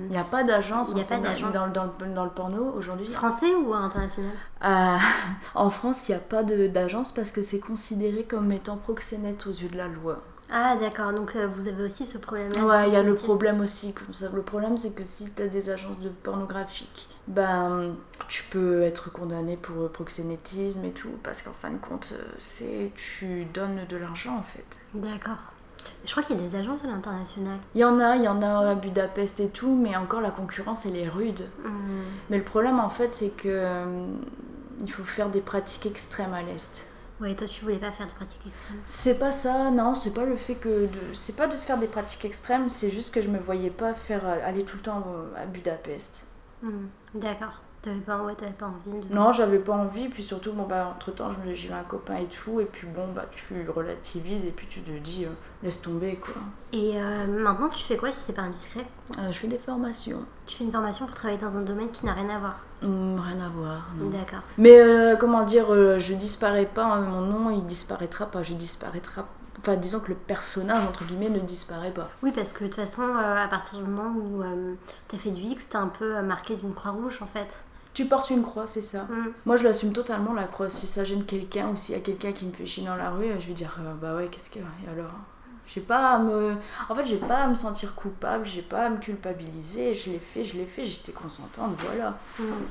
Il 0.06 0.12
n'y 0.12 0.18
a 0.18 0.24
pas 0.24 0.44
d'agence 0.44 0.92
Il 0.96 1.02
a 1.02 1.04
pas 1.04 1.20
d'agence. 1.20 1.52
dans, 1.54 1.68
dans, 1.68 1.84
le, 1.86 2.14
dans 2.14 2.24
le 2.24 2.32
porno 2.32 2.74
aujourd'hui. 2.76 3.08
Français 3.08 3.54
ou 3.54 3.74
international? 3.74 4.32
Euh, 4.64 4.98
en 5.56 5.70
France, 5.70 6.08
il 6.08 6.14
n'y 6.14 6.18
a 6.18 6.22
pas 6.22 6.44
d'agence 6.44 7.12
parce 7.12 7.32
que 7.32 7.42
c'est 7.42 7.60
considéré 7.60 8.24
comme 8.24 8.52
étant 8.52 8.78
proxénète 8.78 9.46
aux 9.46 9.52
yeux 9.52 9.70
de 9.70 9.78
la 9.78 9.88
loi. 9.88 10.22
Ah 10.52 10.76
d'accord, 10.80 11.12
donc 11.12 11.36
euh, 11.36 11.48
vous 11.48 11.68
avez 11.68 11.84
aussi 11.84 12.06
ce 12.06 12.20
problème-là. 12.20 12.66
Ouais, 12.66 12.88
il 12.88 12.94
y 12.94 12.96
a 12.96 13.02
le 13.02 13.16
problème 13.16 13.62
aussi. 13.62 13.94
Comme 13.94 14.14
ça. 14.14 14.30
Le 14.32 14.44
problème, 14.44 14.78
c'est 14.78 14.94
que 14.94 15.04
si 15.04 15.28
tu 15.32 15.42
as 15.42 15.48
des 15.48 15.72
agences 15.72 16.00
de 16.00 16.10
pornographique, 16.10 17.10
ben, 17.28 17.96
tu 18.28 18.44
peux 18.52 18.84
être 18.84 19.12
condamné 19.12 19.58
pour 19.58 19.84
euh, 19.84 19.90
proxénétisme 19.90 20.86
et 20.86 20.92
tout. 20.92 21.10
Parce 21.24 21.42
qu'en 21.42 21.54
fin 21.54 21.72
de 21.72 21.78
compte, 21.78 22.14
c'est 22.38 22.92
tu 22.96 23.46
donnes 23.46 23.86
de 23.90 23.98
l'argent 23.98 24.38
en 24.38 24.44
fait. 24.44 24.66
D'accord. 24.94 25.55
Je 26.06 26.12
crois 26.12 26.24
qu'il 26.24 26.36
y 26.36 26.40
a 26.40 26.48
des 26.48 26.56
agences 26.56 26.84
à 26.84 26.88
l'international. 26.88 27.58
Il 27.74 27.82
y 27.82 27.84
en 27.84 28.00
a, 28.00 28.16
il 28.16 28.24
y 28.24 28.28
en 28.28 28.42
a 28.42 28.72
à 28.72 28.76
Budapest 28.76 29.40
et 29.40 29.50
tout, 29.50 29.76
mais 29.76 29.96
encore 29.96 30.22
la 30.22 30.32
concurrence, 30.32 30.86
elle 30.86 30.98
est 30.98 31.10
rude. 31.10 31.48
Hmm. 31.64 32.04
Mais 32.30 32.38
le 32.38 32.44
problème, 32.44 32.80
en 32.80 32.90
fait, 32.90 33.14
c'est 33.14 33.30
que 33.30 33.48
euh, 33.48 34.08
il 34.82 34.92
faut 34.92 35.04
faire 35.04 35.30
des 35.30 35.42
pratiques 35.42 35.86
extrêmes 35.86 36.34
à 36.34 36.42
l'Est. 36.42 36.88
Ouais, 37.22 37.34
toi 37.34 37.48
tu 37.48 37.64
voulais 37.64 37.78
pas 37.78 37.92
faire 37.92 38.08
de 38.08 38.12
pratiques 38.12 38.46
extrêmes. 38.46 38.78
C'est 38.86 39.18
pas 39.18 39.32
ça, 39.32 39.72
non, 39.72 39.96
c'est 39.96 40.14
pas 40.14 40.26
le 40.26 40.36
fait 40.36 40.56
que 40.56 40.88
de... 40.88 41.14
c'est 41.14 41.38
pas 41.38 41.48
de 41.48 41.56
faire 41.56 41.78
des 41.78 41.88
pratiques 41.88 42.26
extrêmes, 42.26 42.70
c'est 42.70 42.90
juste 42.90 43.14
que 43.14 43.22
je 43.22 43.30
me 43.30 43.40
voyais 43.40 43.70
pas 43.70 43.94
faire 43.94 44.28
euh, 44.28 44.46
aller 44.46 44.66
tout 44.66 44.76
le 44.76 44.84
temps 44.84 45.04
euh, 45.08 45.42
à 45.42 45.46
Budapest. 45.46 46.28
Hmm. 46.62 46.88
D'accord. 47.14 47.62
T'avais 47.86 48.00
pas, 48.00 48.24
ouais, 48.24 48.34
t'avais 48.34 48.52
pas 48.52 48.66
envie 48.66 49.00
de... 49.00 49.14
Non, 49.14 49.32
j'avais 49.32 49.60
pas 49.60 49.74
envie, 49.74 50.08
puis 50.10 50.24
surtout, 50.24 50.54
bon 50.54 50.64
bah 50.64 50.92
entre 50.96 51.12
temps, 51.12 51.30
j'ai 51.54 51.68
eu 51.68 51.72
un 51.72 51.84
copain 51.84 52.16
et 52.16 52.26
tout, 52.26 52.60
et 52.60 52.66
puis 52.66 52.88
bon 52.88 53.10
bah 53.14 53.26
tu 53.32 53.70
relativises 53.70 54.44
et 54.44 54.50
puis 54.50 54.66
tu 54.68 54.82
te 54.82 54.90
dis 54.90 55.26
euh, 55.26 55.30
laisse 55.62 55.84
tomber 55.84 56.16
quoi. 56.16 56.42
Et 56.74 56.94
euh, 56.96 57.28
maintenant 57.28 57.70
tu 57.70 57.86
fais 57.86 57.96
quoi 57.96 58.12
si 58.12 58.20
c'est 58.22 58.34
pas 58.34 58.42
indiscret? 58.42 58.88
Euh, 59.20 59.32
je 59.32 59.38
fais 59.38 59.48
des 59.48 59.60
formations, 59.60 60.26
Tu 60.48 60.58
fais 60.58 60.64
une 60.64 60.72
formation 60.72 61.06
pour 61.06 61.16
travailler 61.16 61.40
dans 61.40 61.56
un 61.56 61.62
domaine 61.62 61.92
qui 61.92 62.08
n'a 62.08 62.14
rien 62.14 62.30
à 62.30 62.40
voir? 62.40 62.60
Hum, 62.82 63.20
rien 63.20 63.40
à 63.46 63.50
voir. 63.50 63.88
non. 64.00 64.10
D'accord. 64.10 64.42
Mais 64.58 64.82
comment 65.20 65.44
dire, 65.44 65.68
je 66.00 66.14
disparais 66.16 66.66
pas, 66.66 66.86
hein, 66.86 67.02
mon 67.02 67.22
nom 67.22 67.50
il 67.52 67.66
disparaîtra 67.66 68.26
pas, 68.26 68.42
je 68.42 68.56
disparaîtra. 68.56 69.28
Enfin, 69.60 69.78
disons 69.78 70.00
que 70.00 70.10
le 70.10 70.16
personnage 70.16 70.84
entre 70.84 71.06
guillemets 71.06 71.30
ne 71.30 71.40
disparaît 71.40 71.92
pas. 71.92 72.10
Oui, 72.22 72.32
parce 72.36 72.52
que 72.52 72.64
de 72.64 72.70
toute 72.70 72.76
façon, 72.76 73.04
euh, 73.04 73.44
à 73.44 73.48
partir 73.48 73.80
du 73.80 73.86
moment 73.86 74.14
où 74.16 74.44
euh, 74.44 74.74
t'as 75.08 75.18
fait 75.18 75.32
du 75.32 75.42
X, 75.42 75.70
t'es 75.70 75.78
un 75.78 75.88
peu 75.88 76.22
marqué 76.22 76.56
d'une 76.56 76.74
croix 76.74 76.92
rouge 76.92 77.20
en 77.22 77.28
fait. 77.28 77.64
Tu 77.96 78.06
portes 78.06 78.30
une 78.30 78.44
croix, 78.44 78.68
c'est 78.68 78.82
ça. 78.82 79.04
Hmm. 79.04 79.32
Moi, 79.46 79.56
je 79.56 79.64
l'assume 79.64 79.94
totalement 79.94 80.34
la 80.34 80.44
croix. 80.44 80.70
Si 80.70 80.86
ça 80.86 81.06
gêne 81.06 81.24
quelqu'un 81.24 81.70
ou 81.70 81.78
s'il 81.78 81.96
y 81.96 81.98
a 81.98 82.02
quelqu'un 82.02 82.34
qui 82.34 82.46
me 82.46 82.52
fait 82.52 82.66
chier 82.66 82.86
dans 82.86 82.96
la 82.96 83.10
rue, 83.10 83.28
je 83.40 83.48
vais 83.48 83.54
dire 83.54 83.78
euh, 83.80 83.94
bah 83.94 84.16
ouais, 84.18 84.28
qu'est-ce 84.28 84.50
que 84.50 84.60
et 84.60 84.90
alors? 84.92 85.14
J'ai 85.66 85.82
pas 85.82 86.12
à 86.12 86.20
me, 86.20 86.56
en 86.90 86.94
fait, 86.94 87.06
j'ai 87.08 87.18
pas 87.18 87.38
à 87.38 87.48
me 87.48 87.56
sentir 87.56 87.96
coupable, 87.96 88.46
j'ai 88.46 88.62
pas 88.62 88.86
à 88.86 88.90
me 88.90 88.98
culpabiliser. 88.98 89.96
Je 89.96 90.12
l'ai 90.12 90.20
fait, 90.20 90.44
je 90.44 90.56
l'ai 90.58 90.66
fait, 90.66 90.86
j'étais 90.86 91.14
consentante, 91.14 91.72
voilà. 91.88 92.20
Hmm. 92.38 92.66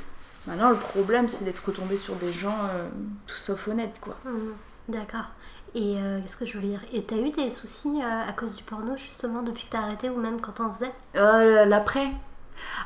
Maintenant, 0.47 0.69
le 0.71 0.77
problème, 0.77 1.29
c'est 1.29 1.45
d'être 1.45 1.65
retombé 1.67 1.97
sur 1.97 2.15
des 2.17 2.33
gens 2.33 2.59
euh, 2.71 2.89
tout 3.27 3.35
sauf 3.35 3.67
honnêtes, 3.67 3.99
quoi. 4.01 4.17
Hmm. 4.25 4.53
D'accord. 4.89 5.31
Et 5.75 5.97
euh, 5.97 6.21
qu'est-ce 6.21 6.37
que 6.37 6.45
je 6.45 6.59
voulais 6.59 6.69
dire? 6.69 6.83
Et 6.93 7.03
t'as 7.03 7.17
eu 7.17 7.31
des 7.31 7.51
soucis 7.51 8.01
à 8.03 8.33
cause 8.35 8.55
du 8.55 8.63
porno 8.63 8.97
justement 8.97 9.43
depuis 9.43 9.65
que 9.67 9.73
t'as 9.73 9.81
arrêté 9.81 10.11
ou 10.11 10.17
même 10.21 10.41
quand 10.41 10.53
t'en 10.53 10.73
faisais? 10.73 10.93
L'après. 11.15 12.11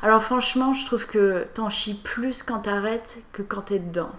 Alors 0.01 0.21
franchement, 0.23 0.73
je 0.73 0.85
trouve 0.85 1.05
que 1.07 1.45
t'en 1.53 1.69
chies 1.69 1.95
plus 1.95 2.43
quand 2.43 2.59
t'arrêtes 2.59 3.19
que 3.31 3.41
quand 3.41 3.61
t'es 3.61 3.79
dedans. 3.79 4.11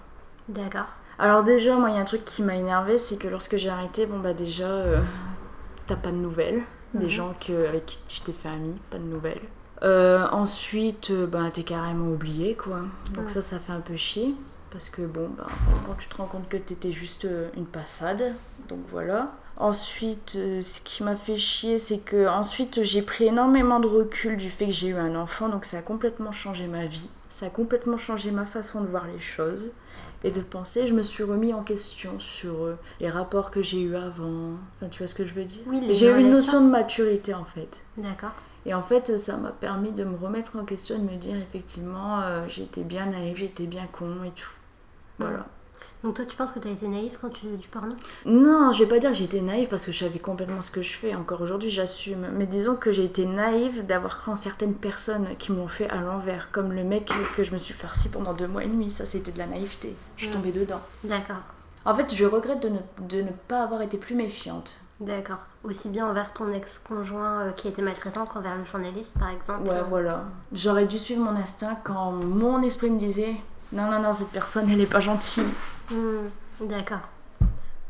D'accord. 0.49 0.87
Alors 1.19 1.43
déjà, 1.45 1.77
moi, 1.77 1.91
il 1.91 1.97
y 1.97 1.99
a 1.99 2.01
un 2.01 2.05
truc 2.07 2.25
qui 2.25 2.43
m'a 2.43 2.55
énervé, 2.57 2.97
c'est 2.99 3.17
que 3.17 3.29
lorsque 3.29 3.57
j'ai 3.57 3.69
arrêté, 3.69 4.07
bon 4.07 4.19
bah 4.21 4.33
déjà, 4.33 4.67
euh, 4.69 5.01
t'as 5.87 5.97
pas 5.97 6.11
de 6.11 6.17
nouvelles. 6.17 6.63
Des 6.95 7.05
Mhm. 7.05 7.11
gens 7.11 7.35
que, 7.41 7.69
avec 7.69 7.87
qui 7.87 7.99
tu 8.09 8.21
t'es 8.23 8.33
fait 8.33 8.49
ami, 8.49 8.75
pas 8.91 8.99
de 8.99 9.05
nouvelles. 9.05 9.41
Euh, 9.83 10.27
ensuite, 10.33 11.11
euh, 11.11 11.27
bah, 11.27 11.51
t'es 11.53 11.63
carrément 11.63 12.09
oublié, 12.09 12.55
quoi. 12.57 12.81
Donc 13.15 13.27
Ouais. 13.27 13.31
ça, 13.31 13.43
ça 13.43 13.59
fait 13.61 13.73
un 13.73 13.81
peu 13.81 13.97
chier. 13.97 14.35
Parce 14.73 14.89
que 14.91 15.03
bon, 15.03 15.31
bah, 15.37 15.47
quand 15.87 15.95
tu 15.99 16.09
te 16.09 16.17
rends 16.17 16.27
compte 16.27 16.49
que 16.49 16.57
t'étais 16.57 16.93
juste 16.93 17.27
une 17.57 17.67
passade, 17.67 18.35
donc 18.69 18.81
voilà. 18.91 19.33
Ensuite, 19.61 20.37
euh, 20.37 20.63
ce 20.63 20.81
qui 20.81 21.03
m'a 21.03 21.17
fait 21.17 21.37
chier, 21.37 21.79
c'est 21.79 21.99
que 21.99 22.27
ensuite 22.27 22.83
j'ai 22.83 23.03
pris 23.03 23.27
énormément 23.27 23.79
de 23.79 23.87
recul 23.87 24.39
du 24.39 24.49
fait 24.49 24.65
que 24.67 24.73
j'ai 24.73 24.89
eu 24.89 24.97
un 24.97 25.15
enfant, 25.15 25.51
donc 25.51 25.67
ça 25.67 25.79
a 25.79 25.83
complètement 25.83 26.33
changé 26.33 26.67
ma 26.67 26.87
vie. 26.87 27.11
Ça 27.29 27.47
a 27.47 27.51
complètement 27.51 27.99
changé 27.99 28.31
ma 28.31 28.47
façon 28.47 28.81
de 28.81 28.87
voir 28.87 29.07
les 29.07 29.21
choses 29.21 29.71
et 30.25 30.31
de 30.31 30.41
penser. 30.41 30.87
Je 30.87 30.95
me 30.95 31.03
suis 31.03 31.25
remis 31.25 31.53
en 31.53 31.63
question 31.63 32.19
sur 32.19 32.65
euh, 32.65 32.79
les 33.01 33.11
rapports 33.11 33.51
que 33.51 33.61
j'ai 33.61 33.83
eu 33.83 33.97
avant. 33.97 34.55
Enfin, 34.77 34.89
tu 34.91 34.99
vois 35.03 35.07
ce 35.07 35.15
que 35.15 35.27
je 35.27 35.35
veux 35.35 35.45
dire 35.45 35.61
Oui, 35.67 35.87
J'ai 35.91 36.11
eu 36.11 36.19
une 36.19 36.31
notion 36.31 36.63
de 36.63 36.71
maturité 36.71 37.35
en 37.35 37.45
fait. 37.45 37.81
D'accord. 37.99 38.33
Et 38.65 38.73
en 38.73 38.83
fait, 38.83 39.19
ça 39.19 39.37
m'a 39.37 39.51
permis 39.51 39.93
de 39.93 40.05
me 40.05 40.17
remettre 40.17 40.57
en 40.57 40.65
question 40.65 40.95
et 40.97 40.99
de 40.99 41.05
me 41.05 41.17
dire 41.17 41.37
effectivement, 41.37 42.23
euh, 42.23 42.49
j'étais 42.49 42.83
bien 42.83 43.07
naïve, 43.07 43.37
j'étais 43.37 43.67
bien 43.67 43.87
con 43.93 44.25
et 44.25 44.31
tout. 44.31 44.53
Voilà. 45.19 45.45
Donc 46.03 46.15
toi 46.15 46.25
tu 46.25 46.35
penses 46.35 46.53
que 46.53 46.59
t'as 46.59 46.71
été 46.71 46.89
naïf 46.89 47.19
quand 47.21 47.29
tu 47.29 47.43
faisais 47.43 47.59
du 47.59 47.69
porno? 47.69 47.95
Non, 48.25 48.73
je 48.73 48.83
vais 48.85 48.89
pas 48.89 48.99
dire 48.99 49.11
que 49.11 49.17
j'étais 49.17 49.41
naïve 49.43 49.69
parce 49.69 49.85
que 49.85 49.93
je 49.93 49.99
savais 50.05 50.19
complètement 50.19 50.63
ce 50.63 50.71
que 50.71 50.81
je 50.81 50.97
fais. 50.97 51.15
Encore 51.15 51.43
aujourd'hui, 51.43 51.69
j'assume. 51.71 52.27
Mais 52.33 52.47
disons 52.47 52.75
que 52.77 52.91
j'ai 52.91 53.05
été 53.05 53.27
naïve 53.27 53.85
d'avoir 53.85 54.19
cru 54.21 54.31
en 54.33 54.37
certaines 54.37 54.75
personnes 54.75 55.29
qui 55.39 55.53
m'ont 55.53 55.69
fait 55.69 55.91
à 55.91 55.97
l'envers. 55.97 56.49
Comme 56.53 56.73
le 56.73 56.85
mec 56.85 57.11
que 57.37 57.43
je 57.43 57.53
me 57.53 57.59
suis 57.59 57.75
farci 57.75 58.09
pendant 58.09 58.33
deux 58.33 58.49
mois 58.49 58.65
et 58.65 58.69
demi. 58.69 58.91
Ça, 58.91 59.05
c'était 59.05 59.33
de 59.33 59.39
la 59.39 59.47
naïveté. 59.47 59.95
Je 60.17 60.23
suis 60.25 60.31
Ouais. 60.31 60.37
tombée 60.37 60.53
dedans. 60.53 60.81
D'accord. 61.05 61.37
En 61.85 61.95
fait, 61.95 62.15
je 62.15 62.25
regrette 62.25 62.61
de 62.63 62.69
ne, 62.71 62.79
de 63.09 63.23
ne 63.23 63.31
pas 63.49 63.63
avoir 63.63 63.83
été 63.83 63.97
plus 63.99 64.15
méfiante. 64.15 64.77
D'accord. 65.01 65.39
Aussi 65.65 65.89
bien 65.89 66.07
envers 66.07 66.33
ton 66.35 66.53
ex-conjoint 66.53 67.41
euh, 67.41 67.51
qui 67.53 67.69
était 67.69 67.81
maltraitant 67.81 68.27
qu'envers 68.27 68.57
le 68.57 68.65
journaliste, 68.67 69.19
par 69.19 69.31
exemple. 69.31 69.69
Ouais, 69.69 69.83
voilà. 69.89 70.25
J'aurais 70.53 70.85
dû 70.87 70.99
suivre 70.99 71.23
mon 71.23 71.37
instinct 71.37 71.79
quand 71.85 72.13
mon 72.13 72.61
esprit 72.63 72.91
me 72.91 72.99
disait 72.99 73.35
non, 73.73 73.91
non, 73.91 74.01
non, 74.01 74.13
cette 74.13 74.31
personne, 74.31 74.69
elle 74.71 74.81
est 74.81 74.87
pas 74.87 75.01
gentille. 75.01 75.45
Hmm, 75.91 76.29
D'accord. 76.61 77.09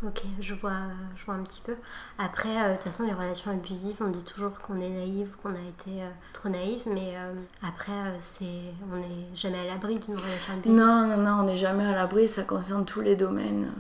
Ok, 0.07 0.23
je 0.41 0.55
vois, 0.55 0.73
je 1.15 1.25
vois 1.27 1.35
un 1.35 1.43
petit 1.43 1.61
peu. 1.61 1.75
Après, 2.19 2.49
euh, 2.49 2.71
de 2.71 2.75
toute 2.77 2.85
façon, 2.85 3.05
les 3.05 3.13
relations 3.13 3.51
abusives, 3.51 3.97
on 4.01 4.09
dit 4.09 4.25
toujours 4.25 4.53
qu'on 4.61 4.81
est 4.81 4.89
naïf, 4.89 5.37
qu'on 5.43 5.51
a 5.51 5.59
été 5.59 6.03
euh, 6.03 6.09
trop 6.33 6.49
naïf, 6.49 6.81
mais 6.87 7.13
euh, 7.17 7.35
après, 7.63 7.93
c'est, 8.21 8.47
on 8.91 8.97
n'est 8.97 9.35
jamais 9.35 9.59
à 9.59 9.65
l'abri 9.67 9.99
d'une 9.99 10.17
relation 10.17 10.55
abusive. 10.55 10.79
Non, 10.79 11.07
non, 11.07 11.19
non, 11.19 11.41
on 11.41 11.43
n'est 11.43 11.59
jamais 11.59 11.85
à 11.85 11.93
l'abri, 11.93 12.29
ça 12.29 12.45
concerne 12.45 12.87
tous 12.87 13.03
les 13.03 13.15
domaines. 13.15 13.71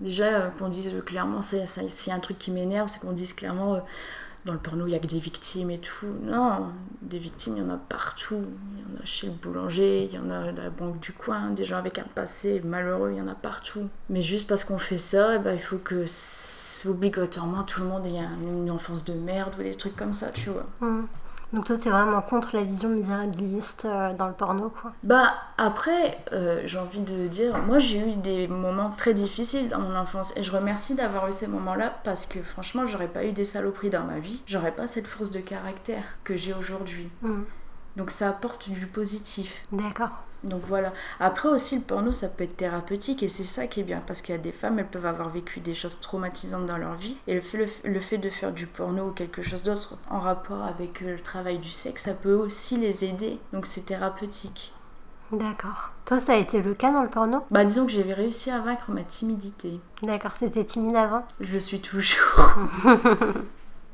Déjà, 0.00 0.50
qu'on 0.58 0.68
dise 0.68 0.92
clairement, 1.06 1.42
c'est, 1.42 1.62
un 2.10 2.18
truc 2.18 2.38
qui 2.38 2.50
m'énerve, 2.50 2.88
c'est 2.88 3.00
qu'on 3.00 3.12
dise 3.12 3.32
clairement, 3.32 3.80
dans 4.44 4.52
le 4.52 4.58
porno, 4.58 4.86
il 4.86 4.92
y 4.92 4.94
a 4.94 4.98
que 4.98 5.06
des 5.06 5.18
victimes 5.18 5.70
et 5.70 5.78
tout. 5.78 6.06
Non, 6.22 6.68
des 7.02 7.18
victimes, 7.18 7.56
il 7.56 7.62
y 7.62 7.66
en 7.66 7.70
a 7.70 7.76
partout. 7.76 8.44
Il 8.76 8.80
y 8.80 8.84
en 8.98 9.02
a 9.02 9.04
chez 9.04 9.26
le 9.26 9.32
boulanger, 9.34 10.04
il 10.04 10.12
y 10.14 10.18
en 10.18 10.30
a 10.30 10.38
à 10.48 10.52
la 10.52 10.70
banque 10.70 11.00
du 11.00 11.12
coin, 11.12 11.50
des 11.50 11.64
gens 11.64 11.76
avec 11.78 11.98
un 11.98 12.06
passé 12.14 12.60
malheureux, 12.64 13.10
il 13.12 13.18
y 13.18 13.20
en 13.20 13.28
a 13.28 13.34
partout. 13.34 13.88
Mais 14.08 14.22
juste 14.22 14.46
parce 14.48 14.64
qu'on 14.64 14.78
fait 14.78 14.98
ça, 14.98 15.34
eh 15.36 15.38
ben, 15.38 15.54
il 15.54 15.60
faut 15.62 15.78
que 15.78 16.06
obligatoirement 16.86 17.64
tout 17.64 17.80
le 17.80 17.88
monde 17.88 18.06
ait 18.06 18.18
un- 18.20 18.40
une 18.40 18.70
enfance 18.70 19.04
de 19.04 19.12
merde 19.12 19.52
ou 19.58 19.62
des 19.62 19.74
trucs 19.74 19.96
comme 19.96 20.14
ça, 20.14 20.28
tu 20.28 20.50
vois. 20.50 20.66
Hmm. 20.80 21.06
Donc 21.52 21.64
toi, 21.64 21.78
t'es 21.78 21.88
vraiment 21.90 22.20
contre 22.20 22.54
la 22.54 22.62
vision 22.62 22.90
misérabiliste 22.90 23.86
euh, 23.86 24.12
dans 24.12 24.26
le 24.26 24.34
porno, 24.34 24.70
quoi. 24.70 24.92
Bah 25.02 25.32
après, 25.56 26.18
euh, 26.32 26.62
j'ai 26.66 26.78
envie 26.78 27.00
de 27.00 27.26
dire, 27.26 27.56
moi 27.58 27.78
j'ai 27.78 27.98
eu 28.00 28.16
des 28.16 28.48
moments 28.48 28.90
très 28.90 29.14
difficiles 29.14 29.68
dans 29.68 29.78
mon 29.78 29.96
enfance 29.96 30.36
et 30.36 30.42
je 30.42 30.52
remercie 30.52 30.94
d'avoir 30.94 31.26
eu 31.28 31.32
ces 31.32 31.46
moments-là 31.46 31.98
parce 32.04 32.26
que 32.26 32.42
franchement, 32.42 32.86
j'aurais 32.86 33.08
pas 33.08 33.24
eu 33.24 33.32
des 33.32 33.44
saloperies 33.46 33.90
dans 33.90 34.04
ma 34.04 34.18
vie, 34.18 34.42
j'aurais 34.46 34.72
pas 34.72 34.86
cette 34.86 35.06
force 35.06 35.30
de 35.30 35.40
caractère 35.40 36.04
que 36.22 36.36
j'ai 36.36 36.52
aujourd'hui. 36.52 37.08
Hmm. 37.22 37.42
Donc 37.98 38.10
ça 38.12 38.30
apporte 38.30 38.70
du 38.70 38.86
positif. 38.86 39.64
D'accord. 39.72 40.10
Donc 40.44 40.62
voilà. 40.68 40.92
Après 41.18 41.48
aussi, 41.48 41.74
le 41.74 41.82
porno, 41.82 42.12
ça 42.12 42.28
peut 42.28 42.44
être 42.44 42.56
thérapeutique 42.56 43.24
et 43.24 43.28
c'est 43.28 43.42
ça 43.42 43.66
qui 43.66 43.80
est 43.80 43.82
bien 43.82 44.00
parce 44.06 44.22
qu'il 44.22 44.34
y 44.36 44.38
a 44.38 44.40
des 44.40 44.52
femmes, 44.52 44.78
elles 44.78 44.86
peuvent 44.86 45.04
avoir 45.04 45.30
vécu 45.30 45.58
des 45.58 45.74
choses 45.74 45.98
traumatisantes 46.00 46.66
dans 46.66 46.78
leur 46.78 46.94
vie 46.94 47.16
et 47.26 47.34
le 47.34 47.40
fait, 47.40 47.58
le, 47.58 47.66
le 47.84 48.00
fait 48.00 48.18
de 48.18 48.30
faire 48.30 48.52
du 48.52 48.68
porno 48.68 49.08
ou 49.08 49.10
quelque 49.10 49.42
chose 49.42 49.64
d'autre 49.64 49.96
en 50.10 50.20
rapport 50.20 50.62
avec 50.62 51.02
euh, 51.02 51.14
le 51.14 51.20
travail 51.20 51.58
du 51.58 51.72
sexe, 51.72 52.04
ça 52.04 52.14
peut 52.14 52.34
aussi 52.34 52.76
les 52.76 53.04
aider. 53.04 53.36
Donc 53.52 53.66
c'est 53.66 53.84
thérapeutique. 53.86 54.72
D'accord. 55.32 55.90
Toi, 56.06 56.20
ça 56.20 56.34
a 56.34 56.36
été 56.36 56.62
le 56.62 56.74
cas 56.74 56.92
dans 56.92 57.02
le 57.02 57.10
porno? 57.10 57.44
Bah 57.50 57.64
disons 57.64 57.84
que 57.84 57.92
j'avais 57.92 58.14
réussi 58.14 58.50
à 58.50 58.60
vaincre 58.60 58.90
ma 58.90 59.02
timidité. 59.02 59.80
D'accord, 60.02 60.32
c'était 60.38 60.64
timide 60.64 60.96
avant? 60.96 61.26
Je 61.40 61.52
le 61.52 61.60
suis 61.60 61.80
toujours. 61.80 62.54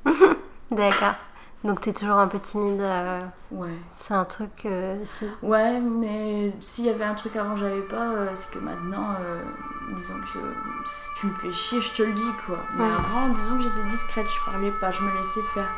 D'accord. 0.71 1.15
Donc 1.65 1.81
t'es 1.81 1.93
toujours 1.95 2.19
un 2.19 2.29
peu 2.29 2.39
timide. 2.39 2.81
euh, 2.83 3.21
Ouais. 3.51 3.73
c'est 3.93 4.13
un 4.15 4.25
truc. 4.25 4.67
euh, 4.67 5.03
Ouais, 5.43 5.81
mais 5.81 6.53
s'il 6.61 6.85
y 6.85 6.91
avait 6.91 7.05
un 7.05 7.15
truc 7.15 7.35
avant 7.37 7.55
que 7.55 7.61
j'avais 7.61 7.81
pas, 7.81 8.09
euh, 8.11 8.31
c'est 8.35 8.51
que 8.53 8.59
maintenant, 8.59 9.15
euh, 9.21 9.43
disons 9.97 10.15
que 10.33 10.39
si 10.85 11.09
tu 11.21 11.27
me 11.27 11.35
fais 11.35 11.53
chier, 11.53 11.81
je 11.81 11.91
te 11.95 12.03
le 12.03 12.13
dis 12.13 12.33
quoi. 12.47 12.59
Mais 12.77 12.85
Ouais. 12.85 12.91
avant, 12.91 13.29
disons 13.31 13.57
que 13.57 13.63
j'étais 13.63 13.83
discrète, 13.89 14.27
je 14.29 14.45
parlais 14.51 14.73
pas, 14.73 14.91
je 14.91 15.03
me 15.03 15.11
laissais 15.17 15.41
faire. 15.55 15.69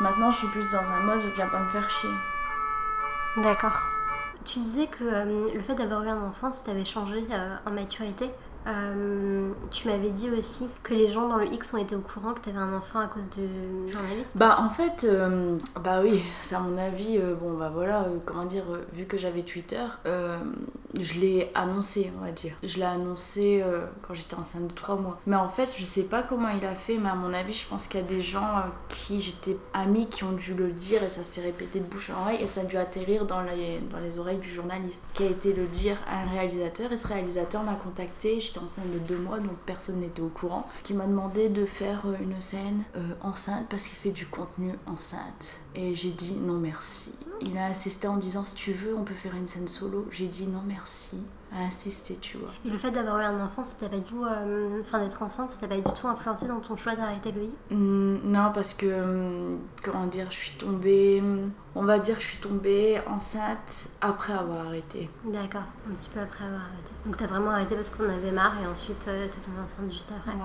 Maintenant, 0.00 0.30
je 0.32 0.38
suis 0.38 0.48
plus 0.48 0.68
dans 0.70 0.90
un 0.92 1.00
mode, 1.00 1.20
viens 1.36 1.46
pas 1.48 1.60
me 1.60 1.68
faire 1.68 1.88
chier. 1.88 2.10
D'accord. 3.36 3.80
Tu 4.44 4.58
disais 4.60 4.86
que 4.86 5.04
le 5.04 5.60
fait 5.62 5.74
d'avoir 5.74 6.02
eu 6.04 6.08
un 6.08 6.22
enfant, 6.22 6.50
ça 6.50 6.64
t'avait 6.64 6.84
changé 6.84 7.24
en 7.66 7.70
maturité? 7.70 8.30
Euh, 8.68 9.50
tu 9.70 9.88
m'avais 9.88 10.10
dit 10.10 10.30
aussi 10.30 10.66
que 10.82 10.92
les 10.92 11.08
gens 11.08 11.28
dans 11.28 11.36
le 11.36 11.46
X 11.46 11.72
ont 11.72 11.78
été 11.78 11.96
au 11.96 12.00
courant 12.00 12.34
que 12.34 12.40
t'avais 12.40 12.58
un 12.58 12.74
enfant 12.74 13.00
à 13.00 13.06
cause 13.06 13.28
du 13.30 13.90
journaliste. 13.90 14.36
Bah 14.36 14.58
en 14.60 14.68
fait, 14.68 15.04
euh, 15.04 15.56
bah 15.82 16.00
oui, 16.02 16.22
c'est 16.42 16.54
à 16.54 16.60
mon 16.60 16.76
avis, 16.76 17.18
euh, 17.18 17.34
bon 17.34 17.56
bah 17.56 17.70
voilà, 17.72 18.06
comment 18.26 18.44
dire, 18.44 18.64
vu 18.92 19.06
que 19.06 19.16
j'avais 19.16 19.42
Twitter, 19.42 19.84
je 20.04 21.14
l'ai 21.14 21.50
annoncé, 21.54 22.12
on 22.18 22.24
va 22.24 22.32
dire. 22.32 22.54
Je 22.62 22.76
l'ai 22.76 22.84
annoncé 22.84 23.64
quand 24.02 24.14
j'étais 24.14 24.34
enceinte 24.34 24.68
de 24.68 24.74
3 24.74 24.96
mois. 24.96 25.18
Mais 25.26 25.36
en 25.36 25.48
fait, 25.48 25.70
je 25.76 25.84
sais 25.84 26.02
pas 26.02 26.22
comment 26.22 26.48
il 26.48 26.64
a 26.64 26.74
fait, 26.74 26.98
mais 26.98 27.08
à 27.08 27.14
mon 27.14 27.32
avis, 27.32 27.54
je 27.54 27.66
pense 27.66 27.86
qu'il 27.86 28.00
y 28.00 28.02
a 28.02 28.06
des 28.06 28.20
gens 28.20 28.64
qui 28.88 29.20
j'étais 29.20 29.56
amie 29.72 30.08
qui 30.08 30.24
ont 30.24 30.32
dû 30.32 30.54
le 30.54 30.70
dire 30.72 31.02
et 31.02 31.08
ça 31.08 31.22
s'est 31.22 31.40
répété 31.40 31.80
de 31.80 31.84
bouche 31.84 32.10
en 32.10 32.22
oreille 32.22 32.42
et 32.42 32.46
ça 32.46 32.62
a 32.62 32.64
dû 32.64 32.76
atterrir 32.76 33.26
dans 33.26 33.42
les, 33.42 33.78
dans 33.90 34.00
les 34.00 34.18
oreilles 34.18 34.38
du 34.38 34.48
journaliste 34.48 35.02
qui 35.14 35.22
a 35.22 35.26
été 35.26 35.52
le 35.52 35.66
dire 35.66 35.96
à 36.08 36.22
un 36.22 36.28
réalisateur 36.28 36.92
et 36.92 36.96
ce 36.96 37.06
réalisateur 37.06 37.62
m'a 37.62 37.74
contacté, 37.74 38.40
j'étais 38.40 38.57
enceinte 38.64 38.90
de 38.92 38.98
2 38.98 39.16
mois 39.18 39.38
donc 39.38 39.56
personne 39.66 40.00
n'était 40.00 40.22
au 40.22 40.28
courant, 40.28 40.66
qui 40.84 40.94
m'a 40.94 41.06
demandé 41.06 41.48
de 41.48 41.64
faire 41.66 42.02
euh, 42.06 42.14
une 42.20 42.40
scène 42.40 42.82
euh, 42.96 43.00
enceinte 43.22 43.66
parce 43.68 43.84
qu'il 43.84 43.98
fait 43.98 44.10
du 44.10 44.26
contenu 44.26 44.72
enceinte. 44.86 45.60
Et 45.74 45.94
j'ai 45.94 46.10
dit 46.10 46.34
non 46.34 46.54
merci. 46.58 47.12
Il 47.40 47.56
a 47.56 47.66
insisté 47.66 48.08
en 48.08 48.16
disant 48.16 48.44
si 48.44 48.54
tu 48.56 48.72
veux 48.72 48.96
on 48.96 49.04
peut 49.04 49.14
faire 49.14 49.34
une 49.34 49.46
scène 49.46 49.68
solo. 49.68 50.06
J'ai 50.10 50.26
dit 50.26 50.46
non 50.46 50.62
merci. 50.66 51.18
A 51.50 51.62
insisté 51.62 52.18
tu 52.20 52.36
vois. 52.36 52.50
Et 52.66 52.68
le 52.70 52.76
fait 52.76 52.90
d'avoir 52.90 53.18
eu 53.20 53.22
un 53.22 53.42
enfant, 53.42 53.64
ça 53.64 53.72
t'a 53.78 53.88
pas 53.88 53.96
du 53.96 54.02
tout, 54.02 54.22
euh, 54.22 54.82
enfin 54.84 54.98
d'être 55.00 55.22
enceinte, 55.22 55.50
ça 55.50 55.56
t'a 55.58 55.66
pas 55.68 55.76
du 55.76 55.82
tout 55.82 56.06
influencé 56.06 56.46
dans 56.46 56.60
ton 56.60 56.76
choix 56.76 56.94
d'arrêter 56.94 57.32
le 57.32 57.44
I 57.44 57.50
Hum, 57.70 58.20
non 58.24 58.50
parce 58.52 58.74
que 58.74 59.56
comment 59.82 60.06
dire 60.06 60.26
je 60.30 60.36
suis 60.36 60.58
tombée 60.58 61.22
on 61.78 61.84
va 61.84 61.98
dire 62.00 62.16
que 62.16 62.22
je 62.22 62.28
suis 62.28 62.38
tombée 62.38 63.00
enceinte 63.06 63.86
après 64.00 64.32
avoir 64.32 64.66
arrêté. 64.66 65.08
D'accord, 65.24 65.62
un 65.88 65.94
petit 65.94 66.10
peu 66.10 66.18
après 66.20 66.44
avoir 66.44 66.60
arrêté. 66.62 66.90
Donc 67.06 67.16
t'as 67.16 67.26
vraiment 67.26 67.52
arrêté 67.52 67.76
parce 67.76 67.90
qu'on 67.90 68.08
avait 68.08 68.32
marre 68.32 68.54
et 68.62 68.66
ensuite 68.66 69.06
euh, 69.06 69.26
t'es 69.28 69.40
tombée 69.40 69.60
enceinte 69.64 69.92
juste 69.92 70.10
après. 70.16 70.36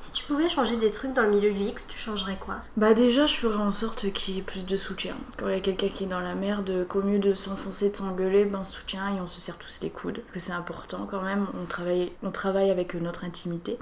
Si 0.00 0.12
tu 0.12 0.24
pouvais 0.24 0.48
changer 0.48 0.76
des 0.76 0.90
trucs 0.90 1.12
dans 1.12 1.22
le 1.22 1.30
milieu 1.30 1.52
du 1.52 1.60
X, 1.60 1.86
tu 1.86 1.98
changerais 1.98 2.36
quoi? 2.40 2.56
Bah 2.78 2.94
déjà 2.94 3.26
je 3.26 3.36
ferais 3.36 3.62
en 3.62 3.70
sorte 3.70 4.10
qu'il 4.12 4.34
y 4.34 4.38
ait 4.38 4.42
plus 4.42 4.64
de 4.64 4.76
soutien. 4.78 5.14
Quand 5.36 5.48
il 5.48 5.54
y 5.54 5.58
a 5.58 5.60
quelqu'un 5.60 5.88
qui 5.88 6.04
est 6.04 6.08
dans 6.08 6.20
la 6.20 6.34
merde, 6.34 6.86
qu'au 6.88 7.02
mieux 7.02 7.18
de 7.18 7.34
s'enfoncer, 7.34 7.90
de 7.90 7.96
s'engueuler, 7.96 8.46
ben 8.46 8.60
on 8.60 8.64
se 8.64 8.72
soutient 8.72 9.14
et 9.14 9.20
on 9.20 9.26
se 9.26 9.38
serre 9.40 9.58
tous 9.58 9.80
les 9.82 9.90
coudes. 9.90 10.20
Parce 10.20 10.32
que 10.32 10.40
c'est 10.40 10.52
important 10.52 11.06
quand 11.10 11.22
même, 11.22 11.46
on 11.60 11.66
travaille, 11.66 12.12
on 12.22 12.30
travaille 12.30 12.70
avec 12.70 12.94
notre 12.94 13.24
intimité. 13.24 13.78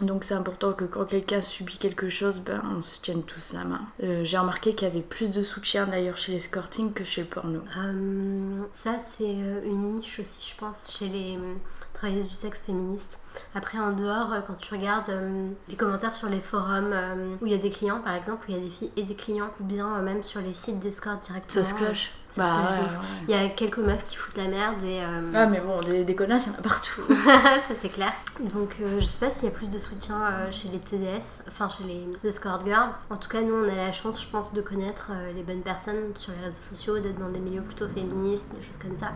Donc 0.00 0.24
c'est 0.24 0.34
important 0.34 0.72
que 0.72 0.84
quand 0.84 1.04
quelqu'un 1.04 1.42
subit 1.42 1.78
quelque 1.78 2.08
chose, 2.08 2.40
ben 2.40 2.62
on 2.78 2.82
se 2.82 3.00
tienne 3.00 3.24
tous 3.24 3.52
la 3.52 3.64
main. 3.64 3.82
Euh, 4.02 4.22
J'ai 4.24 4.38
remarqué 4.38 4.74
qu'il 4.74 4.86
y 4.88 4.90
avait 4.90 5.02
plus 5.02 5.30
de 5.30 5.42
soutien 5.42 5.86
d'ailleurs 5.86 6.11
chez 6.16 6.32
l'escorting 6.32 6.92
que 6.92 7.04
chez 7.04 7.22
le 7.22 7.26
porno. 7.28 7.60
Euh, 7.76 8.62
Ça, 8.74 8.96
c'est 9.06 9.24
euh, 9.24 9.60
une 9.64 9.94
niche 9.94 10.18
aussi, 10.20 10.50
je 10.52 10.56
pense, 10.58 10.90
chez 10.90 11.08
les 11.08 11.36
euh, 11.36 11.54
travailleuses 11.94 12.28
du 12.28 12.34
sexe 12.34 12.60
féministe. 12.62 13.18
Après, 13.54 13.78
en 13.78 13.92
dehors, 13.92 14.32
quand 14.46 14.54
tu 14.58 14.74
regardes 14.74 15.08
euh, 15.10 15.48
les 15.68 15.76
commentaires 15.76 16.14
sur 16.14 16.28
les 16.28 16.40
forums 16.40 16.92
euh, 16.92 17.36
où 17.40 17.46
il 17.46 17.52
y 17.52 17.54
a 17.54 17.58
des 17.58 17.70
clients, 17.70 18.00
par 18.00 18.14
exemple, 18.14 18.46
où 18.48 18.52
il 18.52 18.56
y 18.56 18.60
a 18.60 18.64
des 18.64 18.70
filles 18.70 18.92
et 18.96 19.02
des 19.04 19.14
clients, 19.14 19.50
ou 19.60 19.64
bien 19.64 19.96
euh, 19.96 20.02
même 20.02 20.22
sur 20.22 20.40
les 20.40 20.54
sites 20.54 20.78
d'escorte 20.80 21.24
directement. 21.24 21.64
Ça 21.64 21.68
se 21.68 21.74
cloche. 21.74 22.10
Bah 22.36 22.44
ouais, 22.44 22.78
ouais. 22.80 22.86
Il 23.28 23.34
y 23.34 23.38
a 23.38 23.48
quelques 23.50 23.78
meufs 23.78 24.04
qui 24.06 24.16
foutent 24.16 24.36
la 24.38 24.48
merde 24.48 24.82
et. 24.82 25.00
euh, 25.02 25.32
Ah 25.34 25.46
mais 25.46 25.60
bon, 25.60 25.80
des, 25.80 26.04
des 26.04 26.14
connasses, 26.14 26.46
il 26.46 26.52
y 26.52 26.56
en 26.56 26.58
a 26.58 26.62
partout. 26.62 27.02
ça 27.24 27.74
c'est 27.80 27.88
clair. 27.90 28.12
Donc 28.54 28.76
euh, 28.80 29.00
je 29.00 29.04
sais 29.04 29.26
pas 29.26 29.30
s'il 29.32 29.44
y 29.44 29.48
a 29.48 29.50
plus 29.54 29.68
de 29.70 29.78
soutien 29.78 30.16
euh, 30.22 30.48
chez 30.50 30.68
les 30.68 30.78
TDS, 30.78 31.42
enfin 31.48 31.68
chez 31.68 31.84
les 31.84 32.28
escort 32.28 32.64
girls. 32.64 32.90
En 33.10 33.16
tout 33.16 33.28
cas 33.28 33.42
nous 33.42 33.54
on 33.54 33.64
a 33.68 33.74
la 33.74 33.92
chance 33.92 34.22
je 34.22 34.28
pense 34.30 34.52
de 34.54 34.62
connaître 34.62 35.10
les 35.34 35.42
bonnes 35.42 35.62
personnes 35.62 36.12
sur 36.16 36.32
les 36.32 36.46
réseaux 36.46 36.62
sociaux, 36.70 36.98
d'être 36.98 37.18
dans 37.18 37.28
des 37.30 37.38
milieux 37.40 37.62
plutôt 37.62 37.86
féministes, 37.88 38.54
des 38.54 38.62
choses 38.62 38.78
comme 38.80 38.96
ça. 38.96 39.12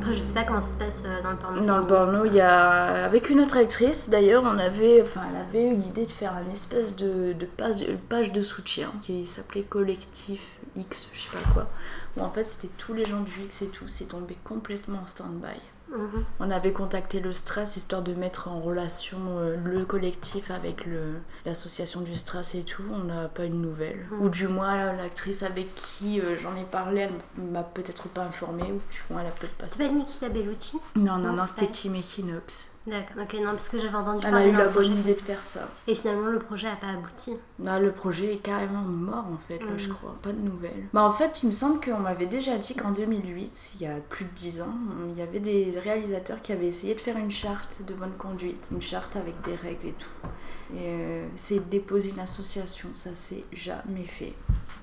Après 0.00 0.14
je 0.14 0.20
sais 0.20 0.32
pas 0.32 0.44
comment 0.44 0.60
ça 0.62 0.68
se 0.72 0.78
passe 0.78 1.02
dans 1.22 1.30
le 1.30 1.36
porno. 1.36 1.64
Dans 1.66 1.78
le 1.78 1.86
porno, 1.86 2.24
il 2.24 2.34
y 2.34 2.40
a. 2.40 3.04
Avec 3.04 3.28
une 3.28 3.40
autre 3.40 3.58
actrice, 3.58 4.08
d'ailleurs, 4.08 4.42
on 4.42 4.58
avait. 4.58 5.02
Enfin, 5.02 5.20
elle 5.30 5.40
avait 5.42 5.68
eu 5.68 5.74
l'idée 5.76 6.06
de 6.06 6.10
faire 6.10 6.32
une 6.46 6.50
espèce 6.50 6.96
de, 6.96 7.34
de 7.34 7.44
page, 7.44 7.84
page 8.08 8.32
de 8.32 8.40
soutien 8.40 8.90
qui 9.02 9.26
s'appelait 9.26 9.64
Collectif 9.64 10.40
X, 10.76 11.08
je 11.12 11.20
sais 11.20 11.28
pas 11.30 11.52
quoi. 11.52 11.66
Où 12.16 12.20
en 12.22 12.30
fait, 12.30 12.44
c'était 12.44 12.70
tous 12.78 12.92
les 12.94 13.04
gens 13.04 13.20
du 13.20 13.32
X 13.44 13.62
et 13.62 13.68
tout. 13.68 13.88
C'est 13.88 14.06
tombé 14.06 14.36
complètement 14.44 15.00
en 15.02 15.06
stand-by. 15.06 15.58
Mhm. 15.96 16.24
On 16.40 16.50
avait 16.50 16.72
contacté 16.72 17.20
le 17.20 17.32
Strass 17.32 17.76
histoire 17.76 18.00
de 18.00 18.14
mettre 18.14 18.48
en 18.48 18.60
relation 18.60 19.18
euh, 19.38 19.56
le 19.62 19.84
collectif 19.84 20.50
avec 20.50 20.86
le- 20.86 21.16
l'association 21.44 22.00
du 22.00 22.16
Strass 22.16 22.54
et 22.54 22.62
tout. 22.62 22.82
On 22.90 23.04
n'a 23.04 23.28
pas 23.28 23.44
eu 23.44 23.50
de 23.50 23.54
nouvelles. 23.54 24.06
Mhm. 24.10 24.22
Ou 24.22 24.28
du 24.30 24.48
moins, 24.48 24.92
l'actrice 24.94 25.42
avec 25.42 25.74
qui 25.74 26.18
euh, 26.20 26.36
j'en 26.38 26.56
ai 26.56 26.64
parlé, 26.64 27.02
elle 27.36 27.44
m'a 27.44 27.62
peut-être 27.62 28.08
pas 28.08 28.22
informée. 28.22 28.64
Ou 28.72 28.80
du 28.90 29.00
moins, 29.10 29.20
elle 29.20 29.26
a 29.28 29.32
peut-être 29.32 29.54
pas. 29.56 29.68
C'est 29.68 29.86
pas 29.86 29.92
Nikita 29.92 30.28
Bellucci? 30.30 30.78
Non, 30.96 31.18
non, 31.18 31.18
Non, 31.18 31.32
non, 31.34 31.42
c'est 31.46 31.60
c'était 31.60 31.72
Kim 31.72 31.94
Equinox. 31.94 32.71
D'accord, 32.86 33.22
ok, 33.22 33.34
non, 33.34 33.50
parce 33.50 33.68
que 33.68 33.78
j'avais 33.78 33.94
entendu 33.94 34.26
Elle 34.26 34.34
a 34.34 34.46
eu 34.46 34.52
la 34.52 34.66
bonne 34.66 34.92
idée 34.98 35.14
de 35.14 35.20
faire 35.20 35.40
ça. 35.40 35.68
Et 35.86 35.94
finalement, 35.94 36.26
le 36.26 36.40
projet 36.40 36.66
a 36.66 36.74
pas 36.74 36.88
abouti. 36.88 37.32
Là, 37.60 37.78
le 37.78 37.92
projet 37.92 38.34
est 38.34 38.38
carrément 38.38 38.82
mort 38.82 39.24
en 39.32 39.38
fait, 39.46 39.60
là, 39.60 39.76
je 39.76 39.88
crois. 39.88 40.16
Pas 40.20 40.32
de 40.32 40.40
nouvelles. 40.40 40.88
Bah, 40.92 41.04
en 41.04 41.12
fait, 41.12 41.42
il 41.42 41.46
me 41.46 41.52
semble 41.52 41.80
qu'on 41.80 42.00
m'avait 42.00 42.26
déjà 42.26 42.58
dit 42.58 42.74
qu'en 42.74 42.90
2008, 42.90 43.72
il 43.76 43.82
y 43.82 43.86
a 43.86 43.94
plus 44.08 44.24
de 44.24 44.30
10 44.30 44.62
ans, 44.62 44.74
il 45.10 45.18
y 45.18 45.22
avait 45.22 45.38
des 45.38 45.72
réalisateurs 45.78 46.42
qui 46.42 46.52
avaient 46.52 46.66
essayé 46.66 46.94
de 46.94 47.00
faire 47.00 47.16
une 47.16 47.30
charte 47.30 47.82
de 47.86 47.94
bonne 47.94 48.16
conduite. 48.18 48.68
Une 48.72 48.82
charte 48.82 49.14
avec 49.14 49.40
des 49.42 49.54
règles 49.54 49.88
et 49.88 49.92
tout. 49.92 50.28
Et 50.74 50.78
euh, 50.80 51.26
c'est 51.36 51.68
déposer 51.68 52.10
une 52.10 52.20
association, 52.20 52.88
ça 52.94 53.14
s'est 53.14 53.44
jamais 53.52 54.04
fait. 54.04 54.34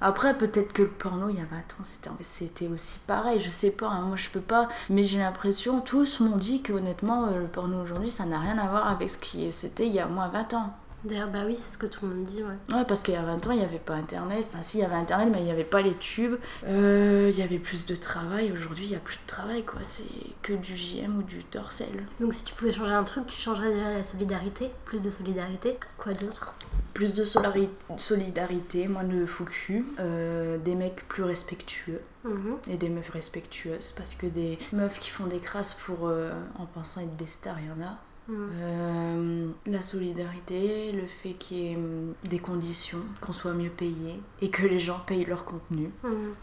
Après, 0.01 0.37
peut-être 0.37 0.71
que 0.71 0.83
le 0.83 0.89
porno, 0.89 1.29
il 1.29 1.35
y 1.35 1.41
a 1.41 1.45
20 1.45 1.57
ans, 1.57 1.83
c'était, 2.21 2.67
aussi 2.67 2.99
pareil, 2.99 3.39
je 3.41 3.49
sais 3.49 3.71
pas, 3.71 3.87
hein, 3.87 4.01
moi 4.01 4.15
je 4.15 4.29
peux 4.29 4.39
pas, 4.39 4.69
mais 4.89 5.03
j'ai 5.05 5.19
l'impression, 5.19 5.81
tous 5.81 6.21
m'ont 6.21 6.37
dit 6.37 6.61
que 6.61 6.71
honnêtement, 6.71 7.27
euh, 7.27 7.39
le 7.39 7.47
porno 7.47 7.81
aujourd'hui, 7.81 8.09
ça 8.09 8.25
n'a 8.25 8.39
rien 8.39 8.57
à 8.57 8.67
voir 8.67 8.87
avec 8.87 9.09
ce 9.09 9.17
qui 9.17 9.51
c'était 9.51 9.87
il 9.87 9.93
y 9.93 9.99
a 9.99 10.07
moins 10.07 10.29
20 10.29 10.53
ans. 10.53 10.73
D'ailleurs, 11.03 11.29
bah 11.29 11.43
oui, 11.45 11.57
c'est 11.57 11.73
ce 11.73 11.77
que 11.77 11.85
tout 11.85 12.05
le 12.05 12.13
monde 12.13 12.25
dit, 12.25 12.43
ouais. 12.43 12.75
Ouais, 12.75 12.83
parce 12.85 13.03
qu'il 13.03 13.13
y 13.13 13.17
a 13.17 13.21
20 13.21 13.47
ans, 13.47 13.51
il 13.51 13.59
n'y 13.59 13.63
avait 13.63 13.79
pas 13.79 13.95
Internet. 13.95 14.45
Enfin, 14.49 14.61
si, 14.61 14.77
il 14.77 14.81
y 14.81 14.83
avait 14.83 14.95
Internet, 14.95 15.29
mais 15.31 15.39
il 15.39 15.45
n'y 15.45 15.51
avait 15.51 15.63
pas 15.63 15.81
les 15.81 15.95
tubes. 15.95 16.35
Euh, 16.67 17.29
il 17.31 17.39
y 17.39 17.41
avait 17.41 17.59
plus 17.59 17.85
de 17.85 17.95
travail. 17.95 18.51
Aujourd'hui, 18.51 18.85
il 18.85 18.89
n'y 18.89 18.95
a 18.95 18.99
plus 18.99 19.15
de 19.15 19.27
travail, 19.27 19.63
quoi. 19.63 19.79
C'est 19.83 20.03
que 20.41 20.53
du 20.53 20.75
JM 20.75 21.19
ou 21.19 21.23
du 21.23 21.43
dorsel. 21.51 22.05
Donc, 22.19 22.33
si 22.33 22.43
tu 22.43 22.53
pouvais 22.53 22.73
changer 22.73 22.91
un 22.91 23.03
truc, 23.03 23.27
tu 23.27 23.39
changerais 23.39 23.71
déjà 23.71 23.93
la 23.93 24.03
solidarité 24.03 24.71
Plus 24.85 25.01
de 25.01 25.09
solidarité 25.09 25.77
Quoi 25.97 26.13
d'autre? 26.13 26.55
Plus 26.93 27.13
de 27.13 27.23
solidarité, 27.23 28.87
moins 28.87 29.03
de 29.03 29.25
faux 29.25 29.45
cul. 29.45 29.85
Euh, 29.99 30.57
des 30.57 30.75
mecs 30.75 31.07
plus 31.07 31.23
respectueux. 31.23 32.01
Mhm. 32.25 32.57
Et 32.67 32.75
des 32.75 32.89
meufs 32.89 33.09
respectueuses. 33.09 33.93
Parce 33.95 34.15
que 34.15 34.27
des 34.27 34.59
meufs 34.73 34.99
qui 34.99 35.11
font 35.11 35.27
des 35.27 35.39
crasses 35.39 35.73
pour, 35.73 36.07
euh, 36.07 36.31
en 36.57 36.65
pensant 36.65 36.99
être 37.01 37.15
des 37.15 37.27
stars, 37.27 37.57
il 37.61 37.67
y 37.67 37.71
en 37.71 37.85
a. 37.85 37.97
Mhm. 38.29 38.49
Euh, 38.61 39.47
la 39.65 39.81
solidarité, 39.81 40.91
le 40.91 41.07
fait 41.23 41.33
qu'il 41.33 41.57
y 41.57 41.71
ait 41.71 41.75
hum, 41.75 42.13
des 42.25 42.39
conditions, 42.39 43.01
qu'on 43.21 43.33
soit 43.33 43.53
mieux 43.53 43.69
payé 43.71 44.19
et 44.41 44.49
que 44.49 44.65
les 44.67 44.79
gens 44.79 44.99
payent 45.05 45.25
leur 45.25 45.45
contenu. 45.45 45.89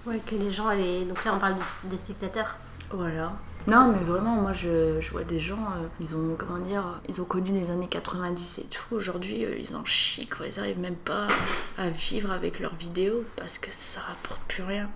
Ouais, 0.06 0.20
que 0.26 0.34
les 0.34 0.50
gens 0.52 0.66
allaient. 0.66 1.04
Donc 1.04 1.24
là, 1.24 1.32
on 1.34 1.38
parle 1.38 1.54
du- 1.56 1.88
des 1.88 1.98
spectateurs. 1.98 2.56
Voilà. 2.90 3.32
Non, 3.66 3.92
mais 3.92 4.04
vraiment, 4.04 4.36
moi, 4.36 4.52
je, 4.52 5.00
je 5.00 5.10
vois 5.10 5.24
des 5.24 5.40
gens, 5.40 5.56
euh, 5.58 5.86
ils 5.98 6.14
ont, 6.14 6.36
comment 6.38 6.58
dire, 6.60 7.00
ils 7.08 7.20
ont 7.20 7.24
connu 7.24 7.50
les 7.50 7.70
années 7.70 7.88
90 7.88 8.58
et 8.60 8.64
tout. 8.66 8.94
Aujourd'hui, 8.94 9.44
euh, 9.44 9.58
ils 9.58 9.74
en 9.74 9.84
chient, 9.84 10.28
quoi. 10.28 10.46
Ils 10.46 10.60
arrivent 10.60 10.78
même 10.78 10.94
pas 10.94 11.26
à 11.76 11.88
vivre 11.88 12.30
avec 12.30 12.60
leurs 12.60 12.76
vidéos 12.76 13.24
parce 13.34 13.58
que 13.58 13.68
ça 13.76 14.00
rapporte 14.02 14.40
plus 14.46 14.62
rien. 14.62 14.88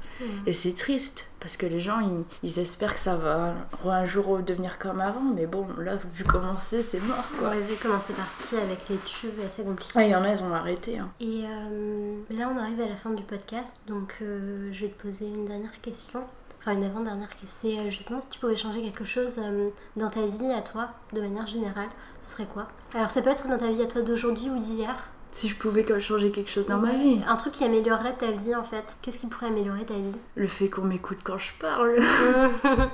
Et 0.47 0.53
c'est 0.53 0.77
triste 0.77 1.27
parce 1.41 1.57
que 1.57 1.67
les 1.67 1.81
gens, 1.81 1.99
ils, 1.99 2.23
ils 2.49 2.59
espèrent 2.61 2.95
que 2.95 3.01
ça 3.01 3.17
va 3.17 3.55
un 3.85 4.07
jour 4.07 4.27
redevenir 4.27 4.79
comme 4.79 5.01
avant. 5.01 5.23
Mais 5.35 5.47
bon, 5.47 5.67
là, 5.79 5.97
vu 6.15 6.23
comment 6.23 6.57
c'est, 6.57 6.85
c'est 6.85 7.01
mort, 7.01 7.25
On 7.35 7.39
quoi. 7.39 7.49
a 7.51 7.59
vu 7.59 7.75
comment 7.83 7.99
c'est 8.07 8.15
parti 8.15 8.55
avec 8.57 8.89
les 8.89 8.99
tubes, 8.99 9.41
c'est 9.51 9.65
compliqué. 9.65 9.99
Ouais, 9.99 10.09
il 10.09 10.13
y 10.13 10.15
en 10.15 10.23
a, 10.23 10.33
ils 10.33 10.43
ont 10.45 10.55
arrêté. 10.55 10.97
Hein. 10.99 11.11
Et 11.19 11.43
euh, 11.45 12.21
là, 12.31 12.49
on 12.55 12.57
arrive 12.57 12.81
à 12.83 12.89
la 12.89 12.97
fin 12.97 13.11
du 13.11 13.25
podcast, 13.25 13.81
donc 13.89 14.15
je 14.21 14.81
vais 14.81 14.91
te 14.91 15.03
poser 15.09 15.27
une 15.27 15.47
dernière 15.47 15.81
question. 15.81 16.21
Enfin, 16.61 16.73
une 16.73 16.85
avant-dernière 16.85 17.31
question. 17.31 17.49
C'est 17.63 17.79
euh, 17.79 17.91
justement 17.91 18.21
si 18.21 18.27
tu 18.29 18.39
pouvais 18.39 18.57
changer 18.57 18.83
quelque 18.83 19.05
chose 19.05 19.39
euh, 19.39 19.71
dans 19.97 20.11
ta 20.11 20.27
vie 20.27 20.53
à 20.53 20.61
toi, 20.61 20.91
de 21.13 21.21
manière 21.21 21.47
générale, 21.47 21.89
ce 22.25 22.33
serait 22.33 22.47
quoi? 22.47 22.69
Alors, 22.95 23.11
ça 23.11 23.23
peut 23.23 23.31
être 23.31 23.49
dans 23.49 23.59
ta 23.59 23.71
vie 23.71 23.83
à 23.83 23.87
toi 23.87 24.03
d'aujourd'hui 24.03 24.51
ou 24.51 24.59
d'hier. 24.59 24.95
Si 25.33 25.49
je 25.49 25.55
pouvais 25.55 25.87
changer 26.01 26.31
quelque 26.33 26.51
chose 26.51 26.67
dans 26.67 26.79
ma 26.79 26.93
vie, 26.93 27.21
Un 27.27 27.37
truc 27.37 27.53
qui 27.55 27.65
améliorerait 27.65 28.17
ta 28.17 28.33
vie 28.33 28.55
en 28.55 28.65
fait. 28.65 28.97
Qu'est-ce 29.01 29.19
qui 29.19 29.27
pourrait 29.29 29.47
améliorer 29.47 29.85
ta 29.85 29.95
vie? 29.95 30.17
Le 30.35 30.49
fait 30.49 30.69
qu'on 30.69 30.83
m'écoute 30.83 31.21
quand 31.23 31.39
je 31.39 31.53
parle. 31.61 31.97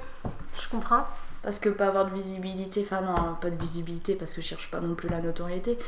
Je 0.63 0.69
comprends. 0.71 1.05
Parce 1.43 1.59
que 1.59 1.69
pas 1.69 1.87
avoir 1.87 2.07
de 2.07 2.15
visibilité, 2.15 2.85
enfin 2.85 3.03
non, 3.03 3.37
pas 3.41 3.51
de 3.51 3.61
visibilité 3.61 4.17
parce 4.17 4.35
que 4.35 4.41
je 4.41 4.49
cherche 4.49 4.69
pas 4.69 4.81
non 4.81 4.97
plus 4.97 5.09
la 5.09 5.21
notoriété, 5.21 5.79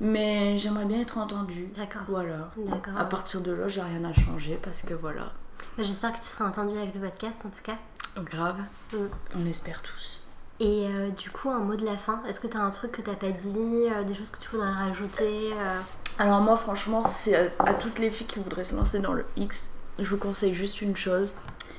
mais 0.00 0.56
j'aimerais 0.56 0.84
bien 0.84 1.00
être 1.00 1.18
entendue. 1.18 1.68
D'accord. 1.76 2.02
Voilà. 2.06 2.50
D'accord. 2.56 2.96
À 2.96 3.04
partir 3.06 3.40
de 3.40 3.50
là, 3.50 3.66
j'ai 3.66 3.80
rien 3.80 4.04
à 4.04 4.12
changer 4.12 4.58
parce 4.62 4.82
que 4.82 4.94
voilà. 4.94 5.32
Bah, 5.76 5.82
J'espère 5.84 6.12
que 6.12 6.18
tu 6.18 6.24
seras 6.24 6.46
entendu 6.46 6.76
avec 6.76 6.94
le 6.94 7.00
podcast 7.00 7.40
en 7.44 7.50
tout 7.50 7.62
cas. 7.62 7.76
Grave. 8.22 8.60
Mm. 8.92 8.96
On 9.36 9.46
espère 9.46 9.82
tous. 9.82 10.24
Et 10.60 10.86
euh, 10.86 11.08
du 11.10 11.30
coup, 11.30 11.48
un 11.48 11.60
mot 11.60 11.74
de 11.74 11.86
la 11.86 11.96
fin. 11.96 12.22
Est-ce 12.28 12.38
que 12.38 12.46
tu 12.46 12.56
as 12.56 12.60
un 12.60 12.70
truc 12.70 12.92
que 12.92 13.00
t'as 13.00 13.14
pas 13.14 13.30
dit, 13.30 13.56
euh, 13.56 14.04
des 14.04 14.14
choses 14.14 14.30
que 14.30 14.38
tu 14.40 14.50
voudrais 14.50 14.70
rajouter 14.70 15.52
euh, 15.54 15.80
Alors 16.18 16.40
moi, 16.40 16.58
franchement, 16.58 17.02
c'est 17.02 17.34
à, 17.34 17.50
à 17.64 17.74
toutes 17.74 17.98
les 17.98 18.10
filles 18.10 18.26
qui 18.26 18.38
voudraient 18.40 18.64
se 18.64 18.76
lancer 18.76 19.00
dans 19.00 19.14
le 19.14 19.24
X, 19.36 19.70
je 19.98 20.10
vous 20.10 20.18
conseille 20.18 20.52
juste 20.54 20.82
une 20.82 20.96
chose. 20.96 21.32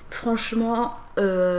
Franchement, 0.09 0.97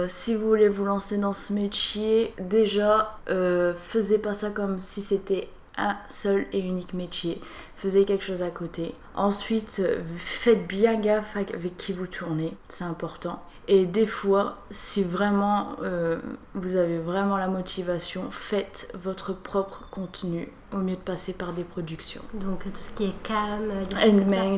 si 0.08 0.34
vous 0.34 0.46
voulez 0.46 0.68
vous 0.68 0.84
lancer 0.84 1.16
dans 1.16 1.32
ce 1.32 1.52
métier, 1.54 2.34
déjà, 2.38 3.18
faisez 3.26 4.18
pas 4.18 4.34
ça 4.34 4.50
comme 4.50 4.78
si 4.78 5.00
c'était 5.00 5.48
un 5.76 5.96
seul 6.08 6.46
et 6.52 6.60
unique 6.60 6.94
métier. 6.94 7.40
Faisez 7.76 8.04
quelque 8.04 8.24
chose 8.24 8.42
à 8.42 8.50
côté. 8.50 8.94
Ensuite, 9.14 9.82
faites 10.16 10.66
bien 10.66 10.98
gaffe 11.00 11.36
avec 11.36 11.76
qui 11.76 11.92
vous 11.92 12.06
tournez, 12.06 12.54
c'est 12.68 12.84
important. 12.84 13.42
Et 13.68 13.86
des 13.86 14.06
fois, 14.06 14.58
si 14.70 15.04
vraiment 15.04 15.76
euh, 15.82 16.18
vous 16.54 16.76
avez 16.76 16.98
vraiment 16.98 17.36
la 17.36 17.46
motivation, 17.46 18.30
faites 18.30 18.92
votre 19.00 19.32
propre 19.32 19.86
contenu 19.90 20.48
au 20.72 20.78
mieux 20.78 20.96
de 20.96 21.00
passer 21.00 21.32
par 21.32 21.52
des 21.52 21.64
productions. 21.64 22.22
Donc 22.34 22.64
tout 22.64 22.82
ce 22.82 22.90
qui 22.90 23.04
est 23.04 23.22
cam, 23.22 23.60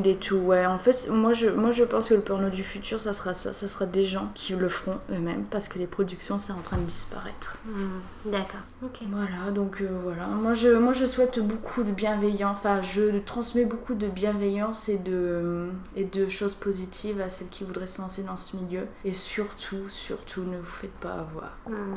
des 0.03 0.11
et 0.11 0.17
tout, 0.17 0.37
ouais. 0.37 0.67
En 0.67 0.79
fait, 0.79 1.09
moi 1.11 1.33
je, 1.33 1.49
moi 1.49 1.71
je 1.71 1.85
pense 1.85 2.09
que 2.09 2.15
le 2.15 2.21
porno 2.21 2.51
du 2.51 2.62
futur, 2.62 3.01
ça 3.01 3.12
sera 3.12 3.35
ça. 3.35 3.53
Ça 3.53 3.69
sera 3.69 3.87
des 3.87 4.05
gens 4.05 4.31
qui 4.35 4.55
le 4.55 4.69
feront 4.69 4.99
eux-mêmes 5.11 5.45
parce 5.51 5.69
que 5.69 5.79
les 5.79 5.87
productions, 5.87 6.39
c'est 6.39 6.53
en 6.53 6.61
train 6.61 6.77
de 6.79 6.85
disparaître. 6.85 7.57
Hmm, 7.67 8.31
D'accord. 8.31 8.61
Ok. 8.83 9.01
Voilà, 9.11 9.51
donc 9.53 9.81
euh, 9.81 9.89
voilà. 10.03 10.27
Moi 10.27 10.53
je, 10.53 10.69
moi 10.69 10.93
je 10.93 11.05
souhaite 11.05 11.41
beaucoup 11.41 11.83
de 11.83 11.93
bienveillance. 11.93 12.57
Enfin, 12.59 12.83
je 12.83 13.19
transmets 13.19 13.65
beaucoup 13.65 13.95
de 13.95 14.09
bienveillance 14.09 14.89
et 14.89 14.99
de, 14.99 15.69
et 15.97 16.05
de 16.05 16.29
choses 16.29 16.55
positives 16.55 17.21
à 17.21 17.29
celles 17.29 17.49
qui 17.49 17.65
voudraient 17.65 17.87
se 17.87 18.01
lancer 18.01 18.23
dans 18.23 18.37
ce 18.37 18.57
milieu. 18.57 18.87
Et 19.05 19.12
surtout, 19.12 19.89
surtout, 19.89 20.43
ne 20.43 20.59
vous 20.59 20.65
faites 20.65 20.95
pas 20.95 21.15
avoir. 21.15 21.57
Hmm. 21.67 21.95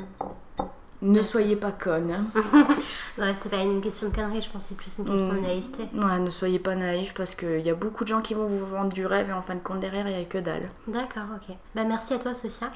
Ne 1.02 1.22
soyez 1.22 1.56
pas 1.56 1.72
conne. 1.72 2.12
hein. 2.12 2.26
Ouais, 3.20 3.34
c'est 3.42 3.50
pas 3.50 3.62
une 3.64 3.82
question 3.82 4.10
de 4.10 4.16
connerie, 4.16 4.42
je 4.42 4.50
pense 4.50 4.64
que 4.64 4.70
c'est 4.70 4.76
plus 4.76 4.98
une 5.00 5.06
question 5.06 5.34
de 5.34 5.40
Hmm. 5.40 5.44
naïveté. 5.44 5.84
Ouais, 5.94 6.20
ne 6.20 6.30
soyez 6.30 6.60
pas 6.60 6.76
naïfs 6.76 7.14
parce 7.14 7.36
qu'il 7.36 7.62
y 7.62 7.70
a 7.70 7.76
beaucoup 7.76 8.04
de 8.04 8.10
gens 8.10 8.22
qui 8.22 8.34
vont 8.34 8.48
vous 8.48 8.66
vendre 8.66 8.94
du 8.94 9.06
rêve 9.06 9.30
et 9.30 9.34
en 9.34 9.42
fin 9.42 9.56
de 9.56 9.60
compte, 9.60 9.80
derrière, 9.80 10.08
il 10.08 10.16
n'y 10.16 10.22
a 10.22 10.26
que 10.26 10.38
dalle. 10.40 10.70
D'accord, 10.88 11.24
ok. 11.36 11.56
Bah 11.76 11.84
merci 11.84 12.14
à 12.14 12.20
toi, 12.20 12.34
Sophia. 12.34 12.72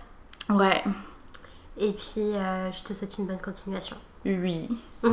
Ouais, 0.50 0.84
Et 1.78 1.92
puis, 1.94 2.34
euh, 2.36 2.72
je 2.72 2.84
te 2.84 2.94
souhaite 2.94 3.18
une 3.18 3.28
bonne 3.28 3.40
continuation. 3.42 3.96
Oui. 4.26 4.68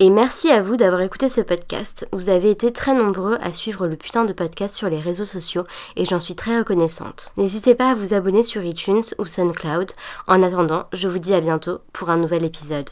Et 0.00 0.10
merci 0.10 0.50
à 0.50 0.62
vous 0.62 0.76
d'avoir 0.76 1.00
écouté 1.00 1.28
ce 1.28 1.40
podcast. 1.40 2.06
Vous 2.12 2.28
avez 2.28 2.50
été 2.50 2.72
très 2.72 2.94
nombreux 2.94 3.36
à 3.42 3.52
suivre 3.52 3.86
le 3.86 3.96
putain 3.96 4.24
de 4.24 4.32
podcast 4.32 4.76
sur 4.76 4.88
les 4.88 5.00
réseaux 5.00 5.24
sociaux 5.24 5.64
et 5.96 6.04
j'en 6.04 6.20
suis 6.20 6.36
très 6.36 6.58
reconnaissante. 6.58 7.32
N'hésitez 7.36 7.74
pas 7.74 7.90
à 7.90 7.94
vous 7.94 8.14
abonner 8.14 8.42
sur 8.42 8.62
iTunes 8.64 9.02
ou 9.18 9.26
SoundCloud. 9.26 9.90
En 10.28 10.42
attendant, 10.42 10.84
je 10.92 11.08
vous 11.08 11.18
dis 11.18 11.34
à 11.34 11.40
bientôt 11.40 11.78
pour 11.92 12.10
un 12.10 12.16
nouvel 12.16 12.44
épisode. 12.44 12.90